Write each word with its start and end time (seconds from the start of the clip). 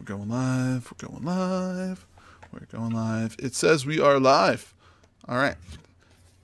We're 0.00 0.16
going 0.16 0.30
live. 0.30 0.90
We're 0.90 1.08
going 1.08 1.24
live. 1.24 2.06
We're 2.54 2.60
going 2.72 2.92
live. 2.92 3.36
It 3.38 3.54
says 3.54 3.84
we 3.84 4.00
are 4.00 4.18
live. 4.18 4.72
All 5.28 5.36
right. 5.36 5.56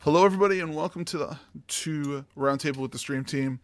Hello, 0.01 0.27
everybody, 0.27 0.61
and 0.61 0.77
welcome 0.77 1.06
to 1.06 1.17
the 1.17 1.38
to 1.66 2.27
Roundtable 2.37 2.77
with 2.77 2.92
the 2.92 2.98
Stream 2.98 3.24
Team. 3.24 3.61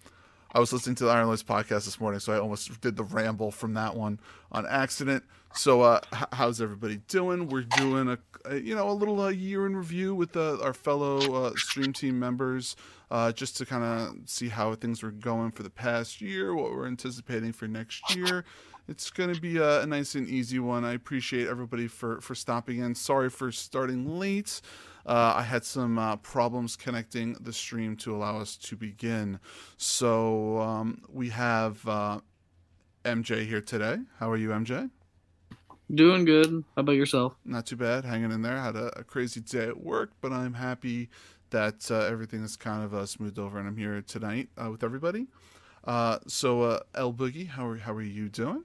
I 0.54 0.60
was 0.60 0.72
listening 0.72 0.96
to 0.96 1.04
the 1.04 1.10
Iron 1.10 1.28
podcast 1.28 1.84
this 1.84 2.00
morning, 2.00 2.20
so 2.20 2.32
I 2.32 2.38
almost 2.38 2.80
did 2.80 2.96
the 2.96 3.04
ramble 3.04 3.50
from 3.50 3.74
that 3.74 3.94
one 3.94 4.18
on 4.50 4.64
accident. 4.66 5.25
So, 5.55 5.82
uh, 5.82 6.00
h- 6.14 6.24
how's 6.32 6.62
everybody 6.62 7.02
doing? 7.09 7.48
We're 7.48 7.61
doing 7.62 8.09
a, 8.09 8.18
a 8.46 8.56
you 8.56 8.74
know 8.74 8.88
a 8.88 8.95
little 8.95 9.20
uh, 9.20 9.29
year 9.29 9.66
in 9.66 9.77
review 9.77 10.14
with 10.14 10.34
uh, 10.38 10.56
our 10.62 10.72
fellow 10.72 11.18
uh, 11.34 11.52
Stream 11.56 11.93
Team 11.93 12.18
members, 12.18 12.77
uh, 13.11 13.30
just 13.30 13.59
to 13.59 13.66
kind 13.66 13.84
of 13.84 14.14
see 14.24 14.48
how 14.48 14.74
things 14.74 15.02
were 15.02 15.11
going 15.11 15.50
for 15.50 15.62
the 15.62 15.70
past 15.70 16.22
year, 16.22 16.54
what 16.54 16.72
we're 16.72 16.86
anticipating 16.86 17.52
for 17.52 17.68
next 17.68 18.16
year. 18.16 18.46
It's 18.89 19.11
going 19.11 19.33
to 19.33 19.41
be 19.41 19.59
a, 19.59 19.83
a 19.83 19.87
nice 19.87 20.14
and 20.14 20.29
easy 20.29 20.59
one. 20.59 20.85
I 20.85 20.93
appreciate 20.93 21.49
everybody 21.49 21.86
for 21.86 22.21
for 22.21 22.35
stopping 22.35 22.81
in. 22.81 22.95
Sorry 22.95 23.31
for 23.31 23.53
starting 23.53 24.18
late. 24.18 24.61
Uh, 25.04 25.35
I 25.36 25.43
had 25.43 25.64
some 25.64 25.99
uh, 25.99 26.17
problems 26.17 26.77
connecting 26.77 27.35
the 27.35 27.53
stream 27.53 27.96
to 27.99 28.14
allow 28.14 28.39
us 28.39 28.57
to 28.57 28.76
begin. 28.76 29.40
So 29.76 30.59
um, 30.59 31.03
we 31.09 31.31
have 31.31 31.87
uh, 31.89 32.20
MJ 33.05 33.47
here 33.47 33.61
today. 33.61 33.98
How 34.19 34.31
are 34.31 34.37
you, 34.37 34.50
MJ? 34.50 34.91
Doing 35.92 36.25
good. 36.25 36.64
How 36.75 36.81
about 36.81 36.92
yourself? 36.92 37.37
Not 37.45 37.67
too 37.67 37.77
bad, 37.77 38.05
hanging 38.05 38.31
in 38.31 38.42
there. 38.42 38.56
Had 38.59 38.77
a, 38.77 39.01
a 39.01 39.05
crazy 39.05 39.41
day 39.41 39.67
at 39.69 39.83
work, 39.83 40.12
but 40.20 40.33
I'm 40.33 40.55
happy 40.55 41.11
that 41.51 41.91
uh, 41.91 42.01
everything 42.01 42.42
is 42.42 42.56
kind 42.56 42.83
of 42.83 42.95
uh, 42.95 43.05
smoothed 43.06 43.39
over, 43.39 43.59
and 43.59 43.69
I'm 43.69 43.77
here 43.77 44.03
tonight 44.03 44.48
uh, 44.56 44.70
with 44.70 44.83
everybody. 44.83 45.27
Uh, 45.84 46.19
so, 46.27 46.62
uh, 46.62 46.81
L 46.95 47.12
Boogie, 47.12 47.48
how 47.48 47.67
are 47.67 47.77
how 47.77 47.92
are 47.92 48.03
you 48.03 48.28
doing? 48.28 48.62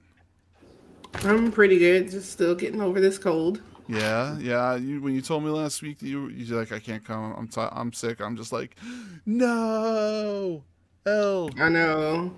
I'm 1.14 1.50
pretty 1.50 1.78
good. 1.78 2.10
Just 2.10 2.32
still 2.32 2.54
getting 2.54 2.80
over 2.80 3.00
this 3.00 3.18
cold. 3.18 3.60
Yeah, 3.88 4.38
yeah. 4.38 4.76
You, 4.76 5.00
when 5.00 5.14
you 5.14 5.22
told 5.22 5.42
me 5.44 5.50
last 5.50 5.80
week, 5.82 5.98
that 5.98 6.08
you 6.08 6.28
you're 6.28 6.58
like, 6.58 6.72
I 6.72 6.78
can't 6.78 7.04
come. 7.04 7.34
I'm 7.36 7.48
t- 7.48 7.60
I'm 7.60 7.92
sick. 7.92 8.20
I'm 8.20 8.36
just 8.36 8.52
like, 8.52 8.76
no, 9.24 10.62
L. 11.06 11.50
I 11.58 11.68
know. 11.68 12.34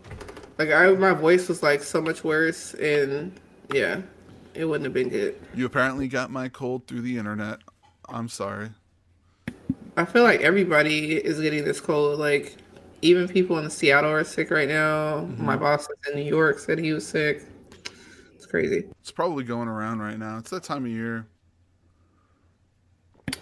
Like 0.58 0.70
I, 0.70 0.91
my 0.92 1.12
voice 1.12 1.48
was 1.48 1.62
like 1.62 1.82
so 1.82 2.00
much 2.00 2.22
worse, 2.22 2.74
and 2.74 3.32
yeah, 3.72 4.00
it 4.54 4.64
wouldn't 4.64 4.84
have 4.84 4.94
been 4.94 5.08
good. 5.08 5.41
You 5.54 5.66
apparently 5.66 6.06
got 6.06 6.30
my 6.30 6.48
cold 6.48 6.86
through 6.86 7.02
the 7.02 7.18
internet. 7.18 7.58
I'm 8.08 8.28
sorry. 8.28 8.70
I 9.96 10.04
feel 10.04 10.22
like 10.22 10.41
everybody 10.41 11.16
is 11.16 11.41
getting 11.41 11.64
this 11.64 11.80
cold. 11.80 12.18
Like 12.18 12.56
even 13.02 13.26
people 13.26 13.58
in 13.58 13.68
Seattle 13.70 14.10
are 14.10 14.24
sick 14.24 14.50
right 14.50 14.68
now. 14.68 15.26
My 15.36 15.54
mm-hmm. 15.54 15.62
boss 15.62 15.88
in 16.08 16.16
New 16.16 16.24
York 16.24 16.58
said 16.58 16.78
he 16.78 16.92
was 16.92 17.06
sick. 17.06 17.44
It's 18.50 18.68
crazy. 18.68 18.84
It's 19.00 19.12
probably 19.12 19.44
going 19.44 19.68
around 19.68 20.00
right 20.00 20.18
now. 20.18 20.36
It's 20.36 20.50
that 20.50 20.64
time 20.64 20.84
of 20.84 20.90
year. 20.90 21.24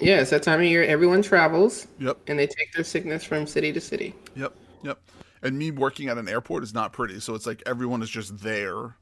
Yeah, 0.01 0.21
it's 0.21 0.29
that 0.29 0.43
time 0.43 0.61
of 0.61 0.67
year. 0.67 0.83
Everyone 0.85 1.23
travels, 1.23 1.87
Yep, 1.99 2.19
and 2.27 2.39
they 2.39 2.47
take 2.47 2.75
their 2.75 2.85
sickness 2.85 3.25
from 3.25 3.47
city 3.47 3.73
to 3.73 3.81
city. 3.81 4.15
yep, 4.37 4.53
yep. 4.83 4.99
And 5.43 5.59
me 5.59 5.71
working 5.71 6.11
at 6.11 6.19
an 6.19 6.29
airport 6.29 6.63
is 6.63 6.75
not 6.75 6.93
pretty. 6.93 7.21
So 7.21 7.35
it's 7.35 7.47
like 7.47 7.63
everyone 7.65 8.03
is 8.03 8.11
just 8.11 8.39
there. 8.41 8.97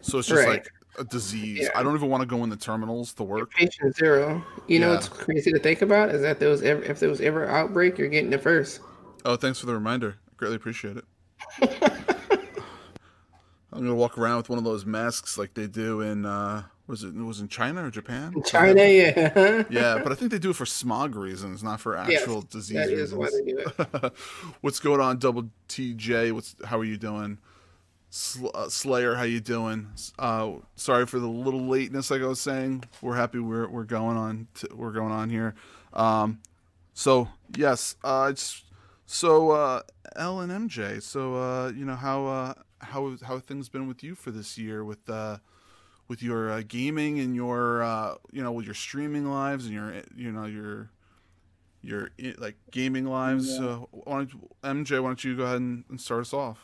So 0.00 0.18
it's 0.18 0.26
just 0.26 0.40
Right. 0.44 0.48
like 0.48 0.68
a 0.98 1.04
disease. 1.04 1.60
Yeah. 1.62 1.78
I 1.78 1.84
don't 1.84 1.94
even 1.94 2.08
want 2.10 2.22
to 2.22 2.26
go 2.26 2.42
in 2.42 2.50
the 2.50 2.56
terminals 2.56 3.14
to 3.14 3.22
work. 3.22 3.52
Patient 3.52 3.94
zero. 3.94 4.44
You 4.66 4.80
know 4.80 4.88
Yeah. 4.88 4.94
what's 4.94 5.08
crazy 5.08 5.52
to 5.52 5.58
think 5.60 5.82
about 5.82 6.08
is 6.10 6.20
that 6.22 6.40
there 6.40 6.48
was 6.48 6.62
ever, 6.62 6.82
if 6.82 6.98
there 6.98 7.08
was 7.08 7.20
ever 7.20 7.44
an 7.44 7.54
outbreak, 7.54 7.96
you're 7.96 8.08
getting 8.08 8.32
it 8.32 8.42
first. 8.42 8.80
Oh, 9.24 9.36
thanks 9.36 9.60
for 9.60 9.66
the 9.66 9.74
reminder. 9.74 10.16
I 10.28 10.32
greatly 10.36 10.56
appreciate 10.56 10.96
it. 10.96 11.04
I'm 13.74 13.80
gonna 13.80 13.94
walk 13.94 14.16
around 14.16 14.36
with 14.38 14.48
one 14.48 14.58
of 14.58 14.64
those 14.64 14.86
masks 14.86 15.36
like 15.36 15.54
they 15.54 15.66
do 15.66 16.00
in 16.00 16.24
uh 16.24 16.62
was 16.86 17.02
it 17.02 17.08
it 17.08 17.22
was 17.22 17.40
in 17.40 17.48
China 17.48 17.84
or 17.86 17.90
Japan? 17.90 18.34
China, 18.46 18.82
yeah. 18.84 19.64
Yeah, 19.70 20.00
but 20.02 20.12
I 20.12 20.14
think 20.14 20.30
they 20.30 20.38
do 20.38 20.50
it 20.50 20.56
for 20.56 20.66
smog 20.66 21.16
reasons, 21.16 21.62
not 21.62 21.80
for 21.80 21.96
Yes, 22.08 22.20
actual 22.20 22.42
disease 22.42 22.76
that 22.76 22.90
is 22.90 23.14
why 23.14 23.26
reasons. 23.26 23.44
they 23.44 23.52
do 23.52 23.58
it. 24.02 24.12
What's 24.60 24.78
going 24.80 25.00
on, 25.00 25.18
Double 25.18 25.50
TJ? 25.68 26.32
What's 26.32 26.54
how 26.64 26.78
are 26.78 26.84
you 26.84 26.96
doing? 26.96 27.38
Sl- 28.10 28.48
uh, 28.54 28.68
Slayer, 28.68 29.16
how 29.16 29.24
you 29.24 29.40
doing? 29.40 29.88
Uh, 30.18 30.52
sorry 30.76 31.06
for 31.06 31.18
the 31.18 31.26
little 31.26 31.66
lateness. 31.66 32.10
Like 32.12 32.22
I 32.22 32.26
was 32.26 32.40
saying, 32.40 32.84
we're 33.02 33.16
happy 33.16 33.40
we're 33.40 33.66
we're 33.68 33.84
going 33.84 34.16
on. 34.16 34.46
To, 34.56 34.68
we're 34.74 34.92
going 34.92 35.10
on 35.10 35.30
here. 35.30 35.54
Um, 35.94 36.40
so 36.92 37.28
yes, 37.56 37.96
uh, 38.04 38.28
it's 38.30 38.62
so 39.06 39.50
uh, 39.50 39.82
L 40.16 40.40
and 40.40 40.70
MJ. 40.70 41.02
So 41.02 41.34
uh, 41.34 41.72
you 41.74 41.84
know 41.84 41.96
how 41.96 42.26
uh, 42.26 42.54
how 42.84 43.16
how 43.22 43.34
have 43.34 43.44
things 43.44 43.68
been 43.68 43.88
with 43.88 44.02
you 44.02 44.14
for 44.14 44.30
this 44.30 44.56
year 44.58 44.84
with 44.84 45.08
uh, 45.08 45.38
with 46.08 46.22
your 46.22 46.50
uh, 46.50 46.62
gaming 46.66 47.18
and 47.20 47.34
your 47.34 47.82
uh, 47.82 48.14
you 48.30 48.42
know 48.42 48.52
with 48.52 48.64
your 48.64 48.74
streaming 48.74 49.26
lives 49.26 49.66
and 49.66 49.74
your 49.74 49.94
you 50.16 50.30
know 50.32 50.46
your 50.46 50.90
your 51.82 52.10
like 52.38 52.56
gaming 52.70 53.06
lives. 53.06 53.56
So 53.56 53.88
why 53.90 54.24
don't 54.24 54.84
MJ? 54.86 55.02
Why 55.02 55.08
don't 55.08 55.24
you 55.24 55.36
go 55.36 55.44
ahead 55.44 55.60
and, 55.60 55.84
and 55.88 56.00
start 56.00 56.22
us 56.22 56.32
off? 56.32 56.58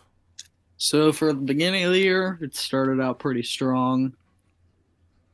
So 0.76 1.12
for 1.12 1.32
the 1.32 1.40
beginning 1.40 1.84
of 1.84 1.92
the 1.92 1.98
year, 1.98 2.38
it 2.40 2.56
started 2.56 3.00
out 3.00 3.18
pretty 3.18 3.42
strong. 3.42 4.14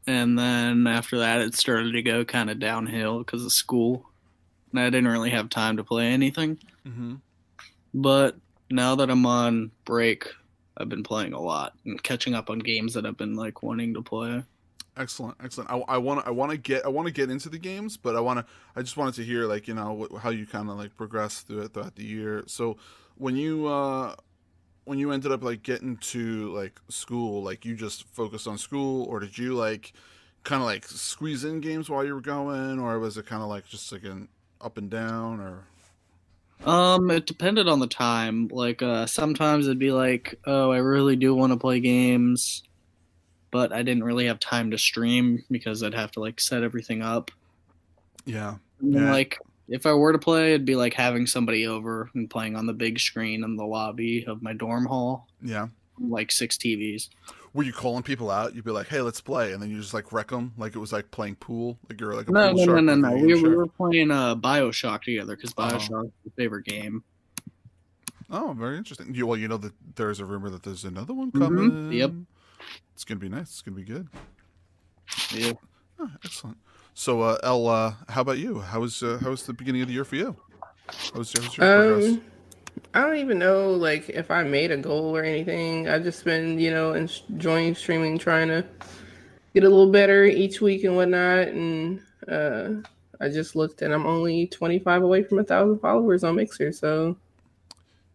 And 0.08 0.38
then 0.38 0.86
after 0.86 1.18
that, 1.18 1.40
it 1.40 1.54
started 1.54 1.92
to 1.92 2.02
go 2.02 2.24
kind 2.24 2.50
of 2.50 2.58
downhill 2.58 3.18
because 3.18 3.44
of 3.44 3.52
school. 3.52 4.06
And 4.70 4.80
I 4.80 4.84
didn't 4.90 5.08
really 5.08 5.30
have 5.30 5.48
time 5.48 5.76
to 5.76 5.84
play 5.84 6.06
anything. 6.08 6.58
Mm-hmm. 6.86 7.14
But 7.94 8.36
now 8.70 8.96
that 8.96 9.10
I'm 9.10 9.24
on 9.24 9.70
break, 9.84 10.26
I've 10.76 10.88
been 10.88 11.02
playing 11.02 11.32
a 11.32 11.40
lot 11.40 11.74
and 11.84 12.02
catching 12.02 12.34
up 12.34 12.50
on 12.50 12.58
games 12.58 12.94
that 12.94 13.06
I've 13.06 13.16
been 13.16 13.36
like 13.36 13.62
wanting 13.62 13.94
to 13.94 14.02
play. 14.02 14.44
Excellent, 14.96 15.36
excellent. 15.44 15.70
I 15.70 15.98
want 15.98 16.26
I 16.26 16.30
want 16.30 16.52
to 16.52 16.56
get 16.56 16.86
I 16.86 16.88
want 16.88 17.06
to 17.06 17.12
get 17.12 17.30
into 17.30 17.50
the 17.50 17.58
games, 17.58 17.98
but 17.98 18.16
I 18.16 18.20
want 18.20 18.38
to 18.38 18.46
I 18.74 18.80
just 18.80 18.96
wanted 18.96 19.14
to 19.14 19.24
hear 19.24 19.44
like 19.44 19.68
you 19.68 19.74
know 19.74 20.08
wh- 20.10 20.18
how 20.18 20.30
you 20.30 20.46
kind 20.46 20.70
of 20.70 20.76
like 20.76 20.96
progress 20.96 21.40
through 21.40 21.62
it 21.62 21.74
throughout 21.74 21.96
the 21.96 22.04
year. 22.04 22.44
So 22.46 22.78
when 23.16 23.36
you 23.36 23.66
uh 23.66 24.14
when 24.84 24.98
you 24.98 25.10
ended 25.10 25.32
up 25.32 25.42
like 25.42 25.62
getting 25.62 25.98
to 25.98 26.50
like 26.54 26.80
school, 26.88 27.42
like 27.42 27.66
you 27.66 27.76
just 27.76 28.06
focused 28.08 28.46
on 28.46 28.56
school, 28.56 29.04
or 29.04 29.20
did 29.20 29.36
you 29.36 29.54
like 29.54 29.92
kind 30.44 30.62
of 30.62 30.66
like 30.66 30.86
squeeze 30.86 31.44
in 31.44 31.60
games 31.60 31.90
while 31.90 32.04
you 32.04 32.14
were 32.14 32.20
going, 32.22 32.78
or 32.78 32.98
was 32.98 33.18
it 33.18 33.26
kind 33.26 33.42
of 33.42 33.48
like 33.48 33.66
just 33.66 33.92
like 33.92 34.04
an 34.04 34.28
up 34.62 34.78
and 34.78 34.88
down, 34.88 35.40
or 35.40 35.66
Um, 36.64 37.10
it 37.10 37.26
depended 37.26 37.68
on 37.68 37.78
the 37.80 37.86
time. 37.86 38.48
Like, 38.48 38.82
uh, 38.82 39.06
sometimes 39.06 39.66
it'd 39.66 39.78
be 39.78 39.92
like, 39.92 40.38
oh, 40.46 40.72
I 40.72 40.78
really 40.78 41.16
do 41.16 41.34
want 41.34 41.52
to 41.52 41.58
play 41.58 41.80
games, 41.80 42.62
but 43.50 43.72
I 43.72 43.82
didn't 43.82 44.04
really 44.04 44.26
have 44.26 44.40
time 44.40 44.70
to 44.72 44.78
stream 44.78 45.44
because 45.50 45.82
I'd 45.82 45.94
have 45.94 46.10
to 46.12 46.20
like 46.20 46.40
set 46.40 46.62
everything 46.62 47.02
up. 47.02 47.30
yeah, 48.24 48.56
And 48.80 48.94
then, 48.94 49.02
Yeah. 49.04 49.12
like, 49.12 49.38
if 49.68 49.84
I 49.86 49.92
were 49.92 50.12
to 50.12 50.18
play, 50.18 50.50
it'd 50.54 50.64
be 50.64 50.76
like 50.76 50.94
having 50.94 51.26
somebody 51.26 51.66
over 51.66 52.10
and 52.14 52.28
playing 52.30 52.56
on 52.56 52.66
the 52.66 52.72
big 52.72 52.98
screen 53.00 53.44
in 53.44 53.56
the 53.56 53.64
lobby 53.66 54.24
of 54.26 54.42
my 54.42 54.52
dorm 54.52 54.86
hall, 54.86 55.28
yeah. 55.42 55.68
like 56.00 56.30
six 56.32 56.56
TVs. 56.56 57.08
Were 57.56 57.62
you 57.62 57.72
calling 57.72 58.02
people 58.02 58.30
out? 58.30 58.54
You'd 58.54 58.66
be 58.66 58.70
like, 58.70 58.86
"Hey, 58.88 59.00
let's 59.00 59.22
play," 59.22 59.52
and 59.54 59.62
then 59.62 59.70
you 59.70 59.80
just 59.80 59.94
like 59.94 60.12
wreck 60.12 60.28
them, 60.28 60.52
like 60.58 60.76
it 60.76 60.78
was 60.78 60.92
like 60.92 61.10
playing 61.10 61.36
pool, 61.36 61.78
like 61.88 61.98
you're 61.98 62.14
like 62.14 62.28
a 62.28 62.30
No, 62.32 62.48
pool 62.50 62.56
no, 62.58 62.64
no, 62.64 62.72
shark 62.74 62.84
no, 62.84 62.92
with 62.92 63.00
no. 63.00 63.26
We, 63.26 63.42
we 63.42 63.56
were 63.56 63.66
playing 63.66 64.10
uh, 64.10 64.36
Bioshock 64.36 65.00
together 65.02 65.34
because 65.36 65.54
Oh. 65.56 65.62
Bioshock 65.62 66.04
is 66.04 66.12
my 66.26 66.32
favorite 66.36 66.66
game. 66.66 67.02
Oh, 68.28 68.54
very 68.58 68.76
interesting. 68.76 69.14
You, 69.14 69.26
well, 69.26 69.38
you 69.38 69.48
know 69.48 69.56
that 69.56 69.72
there's 69.94 70.20
a 70.20 70.26
rumor 70.26 70.50
that 70.50 70.64
there's 70.64 70.84
another 70.84 71.14
one 71.14 71.32
Mhm, 71.32 71.38
coming. 71.38 71.92
yep. 71.92 72.12
It's 72.92 73.04
gonna 73.04 73.20
be 73.20 73.30
nice. 73.30 73.42
It's 73.48 73.62
gonna 73.62 73.76
be 73.76 73.84
good. 73.84 74.08
Yeah. 75.32 75.54
Oh, 75.98 76.10
excellent. 76.26 76.58
So, 76.92 77.22
uh, 77.22 77.38
El, 77.42 77.68
uh, 77.68 77.94
how 78.10 78.20
about 78.20 78.36
you? 78.36 78.60
How 78.60 78.80
was 78.80 79.02
uh, 79.02 79.18
how 79.22 79.30
was 79.30 79.44
the 79.46 79.54
beginning 79.54 79.80
of 79.80 79.88
the 79.88 79.94
year 79.94 80.04
for 80.04 80.16
you? 80.16 80.36
How 81.12 81.18
was, 81.20 81.32
how 81.32 81.42
was 81.42 81.56
your 81.56 81.66
progress? 81.66 82.18
I 82.94 83.02
don't 83.02 83.16
even 83.16 83.38
know 83.38 83.72
like 83.72 84.08
if 84.08 84.30
I 84.30 84.42
made 84.42 84.70
a 84.70 84.76
goal 84.76 85.16
or 85.16 85.22
anything. 85.22 85.88
I've 85.88 86.02
just 86.02 86.24
been, 86.24 86.58
you 86.58 86.70
know, 86.70 86.92
enjoying 86.94 87.74
streaming, 87.74 88.18
trying 88.18 88.48
to 88.48 88.64
get 89.54 89.64
a 89.64 89.68
little 89.68 89.90
better 89.90 90.24
each 90.24 90.60
week 90.60 90.84
and 90.84 90.96
whatnot. 90.96 91.48
And 91.48 92.00
uh, 92.28 92.68
I 93.20 93.28
just 93.28 93.56
looked, 93.56 93.82
and 93.82 93.92
I'm 93.92 94.06
only 94.06 94.46
25 94.46 95.02
away 95.02 95.22
from 95.22 95.38
a 95.38 95.44
thousand 95.44 95.78
followers 95.78 96.24
on 96.24 96.36
Mixer. 96.36 96.72
So, 96.72 97.16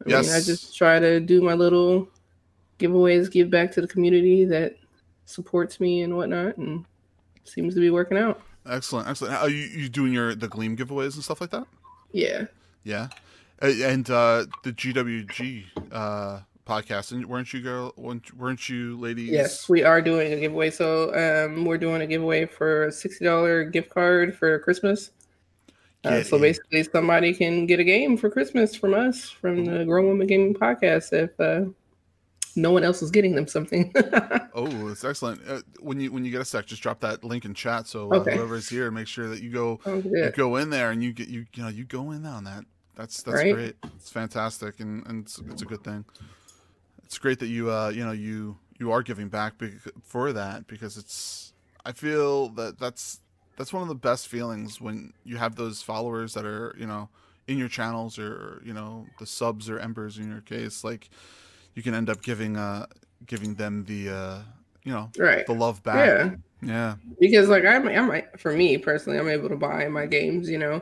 I 0.06 0.10
mean, 0.10 0.18
I 0.18 0.42
just 0.42 0.76
try 0.76 1.00
to 1.00 1.20
do 1.20 1.42
my 1.42 1.54
little 1.54 2.08
giveaways, 2.80 3.32
give 3.32 3.50
back 3.50 3.72
to 3.74 3.82
the 3.82 3.88
community 3.88 4.46
that 4.46 4.76
supports 5.26 5.80
me 5.80 6.02
and 6.02 6.16
whatnot, 6.16 6.58
and 6.58 6.86
seems 7.44 7.74
to 7.76 7.80
be 7.80 7.90
working 7.90 8.18
out. 8.18 8.42
Excellent, 8.68 9.08
excellent. 9.08 9.36
Are 9.36 9.50
you, 9.50 9.64
you 9.64 9.90
doing 9.90 10.14
your 10.14 10.36
the 10.36 10.48
Gleam 10.48 10.78
giveaways 10.78 11.16
and 11.16 11.24
stuff 11.24 11.42
like 11.42 11.50
that? 11.52 11.66
Yeah. 12.12 12.46
Yeah, 12.84 13.10
and 13.62 14.10
uh, 14.10 14.46
the 14.64 14.72
GWG 14.74 15.64
uh, 15.92 16.40
podcast. 16.68 17.12
And 17.12 17.26
weren't 17.26 17.54
you 17.54 17.62
girl? 17.62 17.94
weren't- 17.98 18.36
Weren't 18.38 18.68
you 18.70 18.98
ladies? 19.00 19.30
Yes, 19.30 19.70
we 19.70 19.84
are 19.84 20.02
doing 20.02 20.34
a 20.34 20.40
giveaway. 20.40 20.72
So 20.72 21.14
um, 21.16 21.66
we're 21.66 21.78
doing 21.78 22.02
a 22.02 22.08
giveaway 22.08 22.46
for 22.46 22.86
a 22.86 22.92
sixty 22.92 23.26
dollar 23.26 23.64
gift 23.64 23.90
card 23.90 24.36
for 24.36 24.60
Christmas. 24.60 25.12
Uh, 26.04 26.24
so 26.24 26.38
in. 26.38 26.42
basically, 26.42 26.84
somebody 26.84 27.32
can 27.34 27.68
get 27.68 27.80
a 27.80 27.84
game 27.84 28.18
for 28.18 28.30
Christmas 28.30 28.76
from 28.76 28.94
us 28.96 29.30
from 29.30 29.66
the 29.66 29.86
Grown 29.86 30.08
Woman 30.08 30.26
Gaming 30.26 30.54
Podcast 30.56 31.14
if 31.14 31.40
uh, 31.40 31.70
no 32.56 32.72
one 32.72 32.84
else 32.84 33.04
is 33.04 33.12
getting 33.12 33.36
them 33.36 33.48
something. 33.48 33.94
oh, 34.56 34.88
it's 34.90 35.04
excellent. 35.04 35.40
Uh, 35.48 35.62
when 35.80 36.00
you 36.00 36.12
when 36.12 36.26
you 36.26 36.32
get 36.32 36.42
a 36.42 36.46
sec, 36.46 36.66
just 36.66 36.82
drop 36.82 37.00
that 37.02 37.24
link 37.24 37.46
in 37.46 37.54
chat 37.54 37.86
so 37.88 38.12
uh, 38.12 38.16
Okay. 38.16 38.36
whoever's 38.36 38.68
here, 38.68 38.90
make 38.90 39.06
sure 39.08 39.28
that 39.30 39.44
you 39.44 39.52
go 39.52 39.80
Oh, 39.86 39.98
you 39.98 40.32
go 40.36 40.56
in 40.56 40.72
there 40.72 40.90
and 40.90 41.04
you 41.04 41.14
get 41.14 41.28
you 41.28 41.46
you 41.54 41.62
know 41.64 41.70
you 41.70 41.84
go 41.84 42.10
in 42.10 42.26
on 42.26 42.46
that. 42.46 42.66
That's 43.02 43.24
that's 43.24 43.38
Right. 43.38 43.54
great. 43.54 43.76
It's 43.96 44.12
fantastic 44.12 44.80
and 44.80 45.06
and 45.08 45.26
it's, 45.26 45.42
it's 45.50 45.62
a 45.64 45.66
good 45.66 45.84
thing. 45.84 46.06
It's 47.04 47.18
great 47.18 47.40
that 47.40 47.48
you 47.48 47.72
uh 47.72 47.90
you 47.90 48.06
know 48.06 48.12
you 48.12 48.58
you 48.80 48.92
are 48.92 49.02
giving 49.02 49.28
back 49.30 49.54
for 50.04 50.34
that 50.34 50.68
because 50.68 50.98
it's 50.98 51.54
I 51.86 51.92
feel 51.94 52.50
that 52.50 52.80
that's 52.80 53.20
that's 53.58 53.74
one 53.74 53.82
of 53.82 53.90
the 53.90 53.96
best 53.96 54.28
feelings 54.28 54.80
when 54.80 55.14
you 55.24 55.38
have 55.38 55.56
those 55.56 55.82
followers 55.82 56.34
that 56.36 56.46
are 56.46 56.76
you 56.78 56.86
know 56.86 57.10
in 57.48 57.58
your 57.58 57.68
channels 57.70 58.20
or 58.20 58.62
you 58.64 58.74
know 58.74 59.08
the 59.18 59.26
subs 59.26 59.70
or 59.70 59.80
embers 59.80 60.18
in 60.20 60.30
your 60.30 60.42
case 60.42 60.84
like 60.84 61.10
you 61.76 61.84
can 61.84 61.94
end 61.96 62.10
up 62.10 62.22
giving 62.22 62.56
uh 62.58 62.86
giving 63.26 63.56
them 63.56 63.84
the 63.86 64.10
uh 64.10 64.40
you 64.84 64.92
know 64.94 65.12
Right. 65.18 65.46
the 65.46 65.54
love 65.54 65.84
back 65.84 66.12
Yeah. 66.18 66.36
yeah 66.62 66.96
because 67.20 67.50
like 67.50 67.66
I'm, 67.66 67.88
I'm 67.88 68.24
for 68.38 68.54
me 68.54 68.78
personally 68.78 69.20
i'm 69.20 69.30
able 69.30 69.50
to 69.50 69.56
buy 69.58 69.88
my 69.88 70.06
games 70.06 70.50
you 70.50 70.58
know 70.58 70.82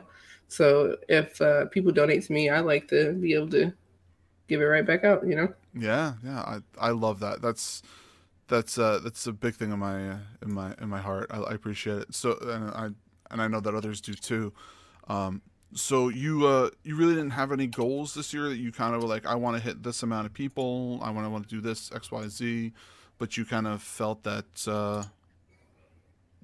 so 0.50 0.96
if 1.08 1.40
uh, 1.40 1.66
people 1.66 1.92
donate 1.92 2.22
to 2.24 2.32
me 2.32 2.50
i 2.50 2.60
like 2.60 2.88
to 2.88 3.12
be 3.14 3.34
able 3.34 3.48
to 3.48 3.72
give 4.48 4.60
it 4.60 4.64
right 4.64 4.86
back 4.86 5.04
out 5.04 5.26
you 5.26 5.36
know 5.36 5.48
Yeah, 5.74 6.14
yeah, 6.24 6.40
I 6.40 6.88
I 6.88 6.90
love 6.90 7.20
that. 7.20 7.40
That's 7.42 7.82
that's 8.48 8.78
uh 8.78 8.98
that's 9.04 9.26
a 9.26 9.32
big 9.32 9.54
thing 9.54 9.72
in 9.72 9.78
my 9.78 10.10
uh, 10.10 10.18
in 10.42 10.52
my 10.52 10.74
in 10.80 10.88
my 10.88 11.00
heart. 11.00 11.28
I, 11.30 11.38
I 11.38 11.54
appreciate 11.54 11.98
it. 11.98 12.14
So 12.14 12.36
and 12.42 12.70
I 12.70 12.88
and 13.30 13.40
I 13.42 13.48
know 13.48 13.60
that 13.60 13.74
others 13.74 14.00
do 14.00 14.14
too. 14.14 14.52
Um, 15.08 15.42
so 15.74 16.08
you 16.08 16.46
uh 16.46 16.70
you 16.82 16.96
really 16.96 17.14
didn't 17.14 17.30
have 17.30 17.52
any 17.52 17.68
goals 17.68 18.14
this 18.14 18.34
year 18.34 18.48
that 18.48 18.58
you 18.58 18.72
kind 18.72 18.94
of 18.94 19.02
were 19.02 19.08
like 19.08 19.26
I 19.26 19.36
want 19.36 19.56
to 19.56 19.62
hit 19.62 19.82
this 19.84 20.02
amount 20.02 20.26
of 20.26 20.32
people. 20.34 20.98
I 21.02 21.10
want 21.10 21.26
to 21.26 21.30
want 21.30 21.48
to 21.48 21.54
do 21.54 21.60
this 21.60 21.92
X 21.94 22.10
Y 22.10 22.28
Z, 22.28 22.72
but 23.18 23.36
you 23.36 23.44
kind 23.44 23.66
of 23.68 23.82
felt 23.82 24.24
that 24.24 24.66
uh. 24.68 25.04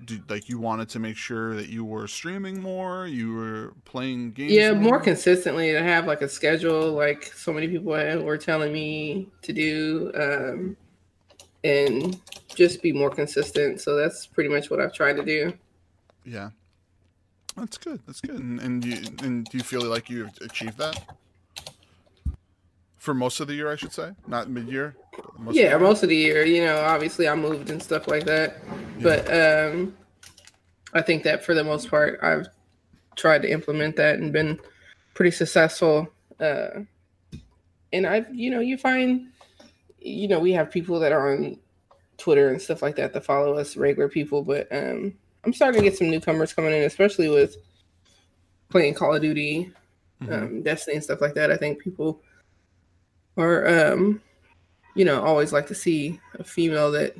Do, 0.05 0.21
like 0.29 0.49
you 0.49 0.59
wanted 0.59 0.91
to 0.91 0.99
make 0.99 1.17
sure 1.17 1.55
that 1.57 1.69
you 1.69 1.83
were 1.85 2.07
streaming 2.07 2.61
more, 2.61 3.07
you 3.07 3.33
were 3.33 3.73
playing 3.87 4.33
games. 4.33 4.53
yeah 4.53 4.73
more 4.73 5.01
consistently 5.01 5.73
to 5.73 5.83
have 5.83 6.07
like 6.07 6.21
a 6.21 6.29
schedule 6.29 6.93
like 6.93 7.25
so 7.35 7.51
many 7.53 7.67
people 7.67 7.93
were 7.93 8.37
telling 8.37 8.73
me 8.75 9.29
to 9.41 9.53
do 9.55 10.13
um 10.15 10.77
and 11.65 12.21
just 12.55 12.83
be 12.83 12.93
more 12.93 13.11
consistent 13.11 13.81
so 13.81 13.97
that's 13.97 14.27
pretty 14.27 14.51
much 14.51 14.71
what 14.71 14.81
i've 14.81 14.93
tried 14.93 15.15
to 15.17 15.25
do 15.25 15.53
Yeah, 16.25 16.51
that's 17.57 17.79
good. 17.79 18.01
That's 18.07 18.21
good. 18.21 18.39
And, 18.39 18.61
and 18.61 18.85
you 18.85 18.99
and 19.23 19.47
do 19.47 19.57
you 19.57 19.65
feel 19.65 19.83
like 19.83 20.11
you've 20.11 20.37
achieved 20.43 20.77
that 20.79 21.03
for 23.07 23.15
most 23.15 23.39
of 23.41 23.47
the 23.47 23.55
year? 23.55 23.71
I 23.73 23.77
should 23.77 23.93
say, 23.93 24.11
not 24.27 24.51
mid 24.51 24.69
year. 24.69 24.97
yeah 25.51 25.79
most 25.79 26.03
of 26.03 26.09
the 26.11 26.17
year 26.17 26.45
you 26.45 26.63
know 26.63 26.77
obviously 26.81 27.27
i 27.27 27.35
moved 27.35 27.71
and 27.71 27.83
stuff 27.83 28.07
like 28.07 28.25
that 28.25 28.59
but 29.01 29.21
um 29.33 29.97
i 30.93 31.01
think 31.01 31.23
that 31.23 31.43
for 31.43 31.55
the 31.55 31.65
most 31.65 31.89
part 31.89 32.19
i've 32.23 32.47
tried 33.17 33.41
to 33.41 33.51
implement 33.51 33.97
that 33.97 34.19
and 34.19 34.31
been 34.33 34.59
pretty 35.15 35.31
successful 35.31 36.07
uh 36.41 36.69
and 37.95 38.07
i've 38.07 38.29
you 38.35 38.51
know 38.51 38.61
you 38.61 38.77
find 38.77 39.29
you 40.01 40.29
know 40.29 40.39
we 40.39 40.53
have 40.53 40.71
people 40.71 41.01
that 41.01 41.13
are 41.13 41.33
on 41.35 41.59
twitter 42.19 42.49
and 42.51 42.61
stuff 42.61 42.83
like 42.83 42.97
that 42.97 43.13
that 43.15 43.25
follow 43.25 43.55
us 43.57 43.75
regular 43.77 44.09
people 44.09 44.43
but 44.43 44.69
um 44.71 45.15
i'm 45.45 45.53
starting 45.55 45.81
to 45.81 45.89
get 45.89 45.97
some 45.97 46.11
newcomers 46.11 46.53
coming 46.53 46.73
in 46.75 46.83
especially 46.83 47.29
with 47.31 47.57
playing 48.69 48.93
call 48.93 49.15
of 49.15 49.23
duty 49.23 49.73
Mhm. 50.23 50.33
um, 50.43 50.63
Destiny 50.63 50.95
and 50.97 51.05
stuff 51.05 51.21
like 51.21 51.35
that. 51.35 51.51
I 51.53 51.59
think 51.59 51.79
people 51.79 52.23
are, 53.37 53.93
um, 53.93 54.21
you 54.95 55.05
know, 55.05 55.23
always 55.23 55.53
like 55.53 55.67
to 55.69 55.75
see 55.75 56.21
a 56.39 56.45
female 56.45 56.91
that 56.93 57.17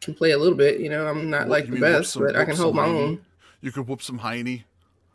can 0.00 0.14
play 0.14 0.30
a 0.32 0.38
little 0.38 0.56
bit. 0.56 0.80
You 0.80 0.88
know, 0.88 1.06
I'm 1.06 1.30
not 1.30 1.48
like 1.48 1.68
the 1.68 1.80
best, 1.80 2.12
some- 2.12 2.24
but 2.24 2.36
I 2.36 2.44
can 2.44 2.56
hold 2.56 2.76
my 2.76 2.86
own. 2.86 3.24
You 3.60 3.72
could 3.72 3.88
whoop 3.88 4.02
some 4.02 4.18
Heine 4.18 4.64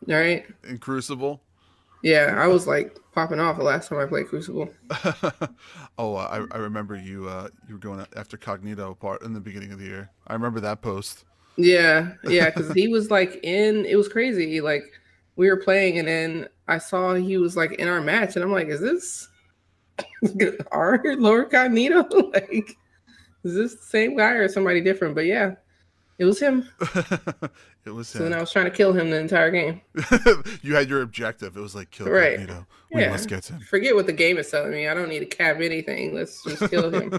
All 0.08 0.14
right. 0.14 0.44
in 0.68 0.78
Crucible. 0.78 1.40
Yeah, 2.02 2.34
I 2.36 2.48
was 2.48 2.66
like 2.66 2.98
popping 3.14 3.38
off 3.38 3.56
the 3.56 3.62
last 3.62 3.88
time 3.88 3.98
I 3.98 4.06
played 4.06 4.26
Crucible. 4.26 4.68
oh, 5.98 6.16
uh, 6.16 6.46
I 6.52 6.56
I 6.56 6.58
remember 6.58 6.96
you 6.96 7.28
uh 7.28 7.48
you 7.68 7.74
were 7.74 7.80
going 7.80 8.04
after 8.16 8.36
Cognito 8.36 8.98
part 8.98 9.22
in 9.22 9.32
the 9.32 9.40
beginning 9.40 9.72
of 9.72 9.78
the 9.78 9.84
year. 9.84 10.10
I 10.26 10.32
remember 10.32 10.58
that 10.60 10.82
post. 10.82 11.24
Yeah, 11.56 12.14
yeah, 12.24 12.50
because 12.50 12.72
he 12.74 12.88
was 12.88 13.10
like 13.10 13.38
in. 13.44 13.86
It 13.86 13.94
was 13.96 14.08
crazy. 14.08 14.60
Like 14.60 14.84
we 15.36 15.48
were 15.48 15.58
playing, 15.58 15.98
and 15.98 16.08
then 16.08 16.48
I 16.66 16.78
saw 16.78 17.14
he 17.14 17.36
was 17.38 17.56
like 17.56 17.72
in 17.74 17.86
our 17.88 18.00
match, 18.00 18.34
and 18.34 18.44
I'm 18.44 18.52
like, 18.52 18.66
is 18.66 18.80
this 18.80 19.28
our 20.72 21.00
Lord 21.16 21.50
Cognito? 21.50 22.32
like, 22.34 22.76
is 23.44 23.54
this 23.54 23.74
the 23.74 23.82
same 23.86 24.16
guy 24.16 24.32
or 24.32 24.48
somebody 24.48 24.80
different? 24.80 25.14
But 25.14 25.26
yeah, 25.26 25.54
it 26.18 26.24
was 26.24 26.38
him. 26.40 26.68
it 27.84 27.90
was 27.90 28.08
So 28.08 28.20
then. 28.20 28.32
I 28.34 28.40
was 28.40 28.52
trying 28.52 28.66
to 28.66 28.70
kill 28.70 28.92
him 28.92 29.10
the 29.10 29.18
entire 29.18 29.50
game. 29.50 29.80
you 30.62 30.74
had 30.74 30.88
your 30.88 31.02
objective. 31.02 31.56
It 31.56 31.60
was 31.60 31.74
like 31.74 31.90
kill 31.90 32.06
Right. 32.08 32.38
Cognito. 32.38 32.66
We 32.92 33.00
Yeah. 33.02 33.10
must 33.10 33.28
get 33.28 33.46
him. 33.46 33.60
Forget 33.60 33.94
what 33.94 34.06
the 34.06 34.12
game 34.12 34.38
is 34.38 34.50
telling 34.50 34.70
me. 34.72 34.86
I 34.88 34.94
don't 34.94 35.08
need 35.08 35.20
to 35.20 35.26
cap 35.26 35.56
anything. 35.60 36.14
Let's 36.14 36.42
just 36.44 36.68
kill 36.70 36.90
him. 36.90 37.18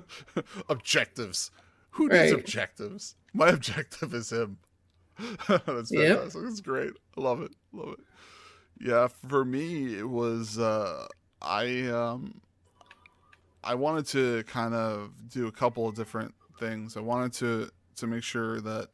objectives. 0.70 1.52
Who 1.92 2.08
needs 2.08 2.32
Right. 2.32 2.40
objectives? 2.40 3.16
My 3.34 3.50
objective 3.50 4.14
is 4.14 4.32
him. 4.32 4.58
That's 5.48 5.92
Yep. 5.92 6.18
fantastic. 6.18 6.42
It's 6.48 6.62
great. 6.62 6.92
I 7.18 7.22
love 7.22 7.42
it. 7.42 7.52
Love 7.72 7.94
it. 8.00 8.00
Yeah, 8.80 9.08
for 9.30 9.46
me 9.46 9.98
it 9.98 10.10
was 10.10 10.58
uh 10.58 11.06
I 11.42 11.84
um 11.88 12.42
I 13.64 13.76
wanted 13.76 14.06
to 14.08 14.44
kind 14.44 14.74
of 14.74 15.12
do 15.30 15.48
a 15.48 15.52
couple 15.52 15.88
of 15.88 15.96
different 15.96 16.34
things. 16.60 16.98
I 16.98 17.02
wanted 17.02 17.34
to 17.34 17.70
to 17.98 18.08
make 18.08 18.24
sure 18.24 18.60
that 18.62 18.90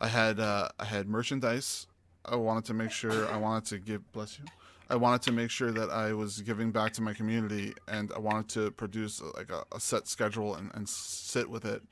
I 0.00 0.08
had 0.08 0.40
uh 0.40 0.68
I 0.78 0.84
had 0.84 1.08
merchandise. 1.08 1.86
I 2.24 2.36
wanted 2.36 2.64
to 2.66 2.74
make 2.74 2.90
sure 2.90 3.28
I 3.28 3.36
wanted 3.36 3.64
to 3.66 3.78
give 3.78 4.12
bless 4.12 4.38
you. 4.38 4.44
I 4.90 4.96
wanted 4.96 5.22
to 5.22 5.32
make 5.32 5.50
sure 5.50 5.70
that 5.70 5.88
I 5.90 6.12
was 6.12 6.40
giving 6.42 6.72
back 6.72 6.92
to 6.94 7.02
my 7.02 7.14
community 7.14 7.74
and 7.86 8.10
I 8.12 8.18
wanted 8.18 8.48
to 8.50 8.72
produce 8.72 9.22
uh, 9.22 9.30
like 9.36 9.50
a, 9.50 9.62
a 9.72 9.78
set 9.78 10.08
schedule 10.08 10.56
and, 10.56 10.72
and 10.74 10.88
sit 10.88 11.48
with 11.48 11.64
it 11.64 11.82